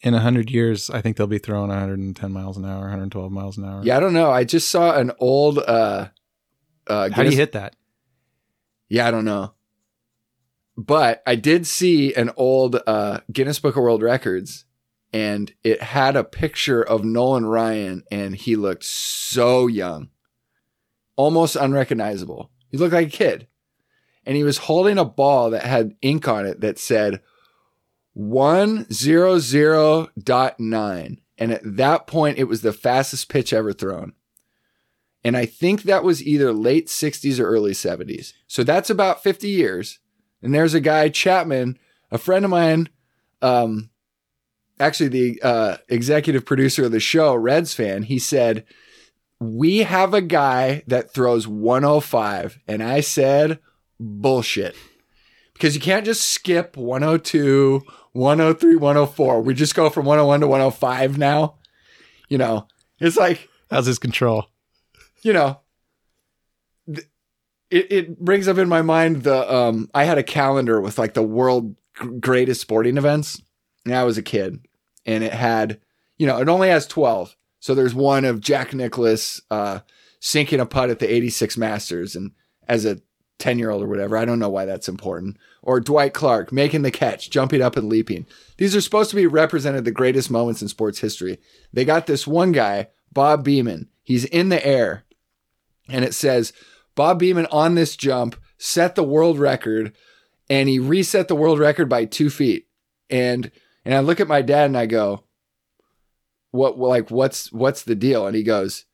In 0.00 0.14
a 0.14 0.20
hundred 0.20 0.50
years, 0.50 0.90
I 0.90 1.00
think 1.00 1.16
they'll 1.16 1.26
be 1.28 1.38
throwing 1.38 1.68
110 1.68 2.32
miles 2.32 2.56
an 2.56 2.64
hour, 2.64 2.80
112 2.80 3.30
miles 3.30 3.56
an 3.56 3.64
hour. 3.64 3.82
Yeah, 3.84 3.96
I 3.96 4.00
don't 4.00 4.12
know. 4.12 4.30
I 4.30 4.42
just 4.42 4.68
saw 4.68 4.96
an 4.96 5.12
old 5.18 5.58
uh 5.58 6.08
uh 6.88 7.08
How 7.10 7.22
do 7.22 7.30
you 7.30 7.36
hit 7.36 7.52
that? 7.52 7.76
Yeah, 8.88 9.06
I 9.06 9.10
don't 9.10 9.24
know. 9.24 9.54
But 10.76 11.22
I 11.26 11.36
did 11.36 11.66
see 11.66 12.12
an 12.14 12.30
old 12.36 12.82
uh, 12.86 13.20
Guinness 13.32 13.58
Book 13.58 13.76
of 13.76 13.82
World 13.82 14.02
Records, 14.02 14.66
and 15.12 15.52
it 15.64 15.82
had 15.82 16.14
a 16.16 16.24
picture 16.24 16.82
of 16.82 17.04
Nolan 17.04 17.46
Ryan, 17.46 18.04
and 18.10 18.36
he 18.36 18.56
looked 18.56 18.84
so 18.84 19.66
young, 19.66 20.10
almost 21.16 21.56
unrecognizable. 21.56 22.50
He 22.70 22.76
looked 22.76 22.92
like 22.92 23.08
a 23.08 23.10
kid. 23.10 23.48
And 24.24 24.36
he 24.36 24.44
was 24.44 24.58
holding 24.58 24.98
a 24.98 25.04
ball 25.04 25.50
that 25.50 25.62
had 25.62 25.94
ink 26.02 26.26
on 26.26 26.46
it 26.46 26.60
that 26.60 26.80
said 26.80 27.20
100.9. 28.18 31.18
And 31.38 31.52
at 31.52 31.76
that 31.76 32.06
point, 32.06 32.38
it 32.38 32.44
was 32.44 32.62
the 32.62 32.72
fastest 32.72 33.28
pitch 33.28 33.52
ever 33.52 33.72
thrown. 33.72 34.14
And 35.26 35.36
I 35.36 35.44
think 35.44 35.82
that 35.82 36.04
was 36.04 36.24
either 36.24 36.52
late 36.52 36.86
60s 36.86 37.40
or 37.40 37.48
early 37.48 37.72
70s. 37.72 38.32
So 38.46 38.62
that's 38.62 38.90
about 38.90 39.24
50 39.24 39.48
years. 39.48 39.98
And 40.40 40.54
there's 40.54 40.72
a 40.72 40.78
guy, 40.78 41.08
Chapman, 41.08 41.80
a 42.12 42.16
friend 42.16 42.44
of 42.44 42.52
mine, 42.52 42.90
um, 43.42 43.90
actually 44.78 45.08
the 45.08 45.42
uh, 45.42 45.78
executive 45.88 46.44
producer 46.44 46.84
of 46.84 46.92
the 46.92 47.00
show, 47.00 47.34
Reds 47.34 47.74
fan, 47.74 48.04
he 48.04 48.20
said, 48.20 48.64
We 49.40 49.78
have 49.78 50.14
a 50.14 50.20
guy 50.20 50.84
that 50.86 51.12
throws 51.12 51.48
105. 51.48 52.60
And 52.68 52.80
I 52.80 53.00
said, 53.00 53.58
Bullshit. 53.98 54.76
Because 55.54 55.74
you 55.74 55.80
can't 55.80 56.04
just 56.04 56.24
skip 56.24 56.76
102, 56.76 57.82
103, 58.12 58.76
104. 58.76 59.42
We 59.42 59.54
just 59.54 59.74
go 59.74 59.90
from 59.90 60.06
101 60.06 60.42
to 60.42 60.46
105 60.46 61.18
now. 61.18 61.56
You 62.28 62.38
know, 62.38 62.68
it's 63.00 63.16
like, 63.16 63.48
How's 63.72 63.86
his 63.86 63.98
control? 63.98 64.46
You 65.26 65.32
know, 65.32 65.58
th- 66.86 67.08
it, 67.68 67.90
it 67.90 68.20
brings 68.20 68.46
up 68.46 68.58
in 68.58 68.68
my 68.68 68.80
mind 68.80 69.24
the 69.24 69.52
um 69.52 69.90
I 69.92 70.04
had 70.04 70.18
a 70.18 70.22
calendar 70.22 70.80
with 70.80 71.00
like 71.00 71.14
the 71.14 71.22
world 71.24 71.74
g- 72.00 72.06
greatest 72.20 72.60
sporting 72.60 72.96
events 72.96 73.42
when 73.82 73.96
I 73.96 74.04
was 74.04 74.16
a 74.16 74.22
kid, 74.22 74.64
and 75.04 75.24
it 75.24 75.32
had 75.32 75.80
you 76.16 76.28
know 76.28 76.38
it 76.38 76.48
only 76.48 76.68
has 76.68 76.86
twelve, 76.86 77.34
so 77.58 77.74
there's 77.74 77.92
one 77.92 78.24
of 78.24 78.40
Jack 78.40 78.72
Nicklaus 78.72 79.40
uh 79.50 79.80
sinking 80.20 80.60
a 80.60 80.64
putt 80.64 80.90
at 80.90 81.00
the 81.00 81.12
'86 81.12 81.56
Masters, 81.56 82.14
and 82.14 82.30
as 82.68 82.84
a 82.84 83.00
10 83.40 83.58
year 83.58 83.70
old 83.70 83.82
or 83.82 83.88
whatever, 83.88 84.16
I 84.16 84.26
don't 84.26 84.38
know 84.38 84.48
why 84.48 84.64
that's 84.64 84.88
important. 84.88 85.38
Or 85.60 85.80
Dwight 85.80 86.14
Clark 86.14 86.52
making 86.52 86.82
the 86.82 86.92
catch, 86.92 87.30
jumping 87.30 87.62
up 87.62 87.76
and 87.76 87.88
leaping. 87.88 88.26
These 88.58 88.76
are 88.76 88.80
supposed 88.80 89.10
to 89.10 89.16
be 89.16 89.26
represented 89.26 89.84
the 89.84 89.90
greatest 89.90 90.30
moments 90.30 90.62
in 90.62 90.68
sports 90.68 91.00
history. 91.00 91.38
They 91.72 91.84
got 91.84 92.06
this 92.06 92.28
one 92.28 92.52
guy, 92.52 92.90
Bob 93.12 93.44
Beamon. 93.44 93.88
He's 94.06 94.24
in 94.26 94.50
the 94.50 94.64
air 94.64 95.02
and 95.88 96.04
it 96.04 96.14
says 96.14 96.52
Bob 96.94 97.20
Beamon 97.20 97.46
on 97.52 97.74
this 97.74 97.96
jump 97.96 98.36
set 98.58 98.94
the 98.94 99.04
world 99.04 99.38
record 99.38 99.94
and 100.48 100.68
he 100.68 100.78
reset 100.78 101.28
the 101.28 101.36
world 101.36 101.58
record 101.58 101.88
by 101.88 102.04
two 102.04 102.30
feet. 102.30 102.66
And 103.10 103.50
and 103.84 103.94
I 103.94 104.00
look 104.00 104.20
at 104.20 104.28
my 104.28 104.42
dad 104.42 104.66
and 104.66 104.76
I 104.76 104.86
go, 104.86 105.24
What 106.50 106.78
like 106.78 107.10
what's 107.10 107.52
what's 107.52 107.82
the 107.82 107.94
deal? 107.94 108.26
And 108.26 108.36
he 108.36 108.42
goes, 108.42 108.86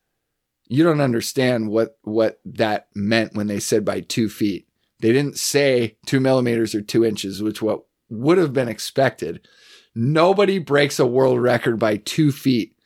You 0.68 0.84
don't 0.84 1.00
understand 1.00 1.70
what 1.70 1.98
what 2.02 2.40
that 2.44 2.88
meant 2.94 3.34
when 3.34 3.46
they 3.46 3.60
said 3.60 3.84
by 3.84 4.00
two 4.00 4.28
feet. 4.28 4.68
They 5.00 5.12
didn't 5.12 5.38
say 5.38 5.96
two 6.06 6.20
millimeters 6.20 6.74
or 6.74 6.82
two 6.82 7.04
inches, 7.04 7.42
which 7.42 7.62
what 7.62 7.84
would 8.08 8.38
have 8.38 8.52
been 8.52 8.68
expected. 8.68 9.46
Nobody 9.94 10.58
breaks 10.58 10.98
a 10.98 11.06
world 11.06 11.40
record 11.40 11.78
by 11.78 11.96
two 11.96 12.32
feet. 12.32 12.76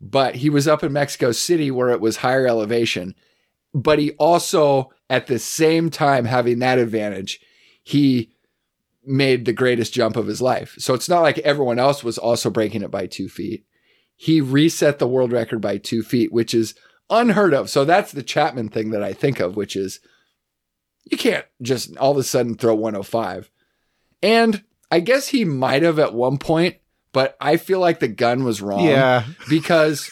But 0.00 0.36
he 0.36 0.50
was 0.50 0.68
up 0.68 0.84
in 0.84 0.92
Mexico 0.92 1.32
City 1.32 1.70
where 1.70 1.88
it 1.88 2.00
was 2.02 2.18
higher 2.18 2.46
elevation 2.46 3.14
but 3.82 3.98
he 3.98 4.12
also 4.12 4.90
at 5.10 5.26
the 5.26 5.38
same 5.38 5.90
time 5.90 6.24
having 6.24 6.58
that 6.60 6.78
advantage 6.78 7.40
he 7.82 8.32
made 9.04 9.44
the 9.44 9.52
greatest 9.52 9.92
jump 9.92 10.16
of 10.16 10.26
his 10.26 10.40
life 10.40 10.74
so 10.78 10.94
it's 10.94 11.08
not 11.08 11.20
like 11.20 11.38
everyone 11.38 11.78
else 11.78 12.02
was 12.02 12.16
also 12.18 12.48
breaking 12.50 12.82
it 12.82 12.90
by 12.90 13.06
two 13.06 13.28
feet 13.28 13.64
he 14.16 14.40
reset 14.40 14.98
the 14.98 15.06
world 15.06 15.30
record 15.30 15.60
by 15.60 15.76
two 15.76 16.02
feet 16.02 16.32
which 16.32 16.54
is 16.54 16.74
unheard 17.10 17.52
of 17.54 17.68
so 17.70 17.84
that's 17.84 18.12
the 18.12 18.22
chapman 18.22 18.68
thing 18.68 18.90
that 18.90 19.02
i 19.02 19.12
think 19.12 19.38
of 19.40 19.54
which 19.56 19.76
is 19.76 20.00
you 21.04 21.16
can't 21.18 21.44
just 21.62 21.96
all 21.98 22.12
of 22.12 22.16
a 22.18 22.22
sudden 22.24 22.54
throw 22.56 22.74
105 22.74 23.50
and 24.22 24.64
i 24.90 24.98
guess 25.00 25.28
he 25.28 25.44
might 25.44 25.82
have 25.82 25.98
at 25.98 26.14
one 26.14 26.38
point 26.38 26.76
but 27.12 27.36
i 27.40 27.56
feel 27.58 27.78
like 27.78 28.00
the 28.00 28.08
gun 28.08 28.42
was 28.42 28.60
wrong 28.62 28.84
Yeah. 28.84 29.24
because 29.48 30.10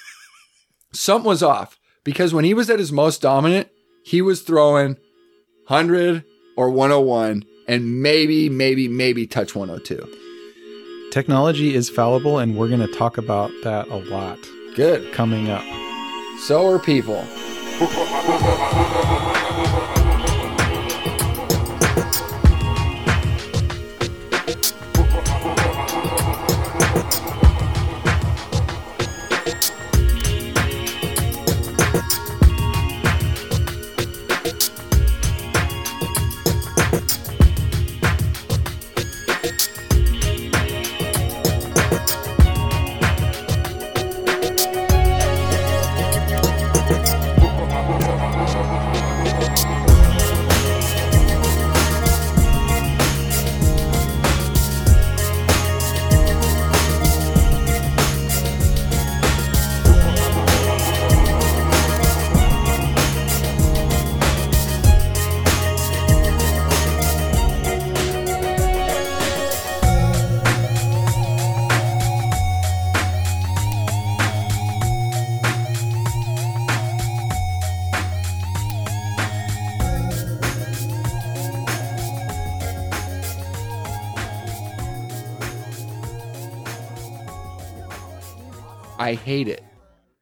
something 0.93 1.27
was 1.29 1.43
off. 1.43 1.79
Because 2.05 2.35
when 2.35 2.45
he 2.45 2.55
was 2.55 2.69
at 2.71 2.79
his 2.79 2.93
most 2.93 3.23
dominant, 3.23 3.69
he 4.05 4.21
was 4.23 4.43
throwing 4.43 4.99
100 5.67 6.25
or 6.57 6.71
101 6.71 7.45
and 7.67 8.03
maybe, 8.03 8.49
maybe, 8.51 8.89
maybe 8.89 9.27
touch 9.27 9.55
102. 9.55 10.07
technology 11.11 11.75
is 11.75 11.89
fallible, 11.89 12.39
and 12.39 12.57
we're 12.57 12.69
going 12.69 12.81
to 12.81 12.93
talk 12.93 13.17
about 13.17 13.51
that 13.63 13.89
a 13.89 13.97
lot 13.97 14.39
Good. 14.75 15.13
coming 15.15 15.49
up. 15.49 15.65
So 16.41 16.67
are 16.67 16.79
people. 16.79 17.25
I 89.15 89.17
hate 89.17 89.47
it. 89.47 89.64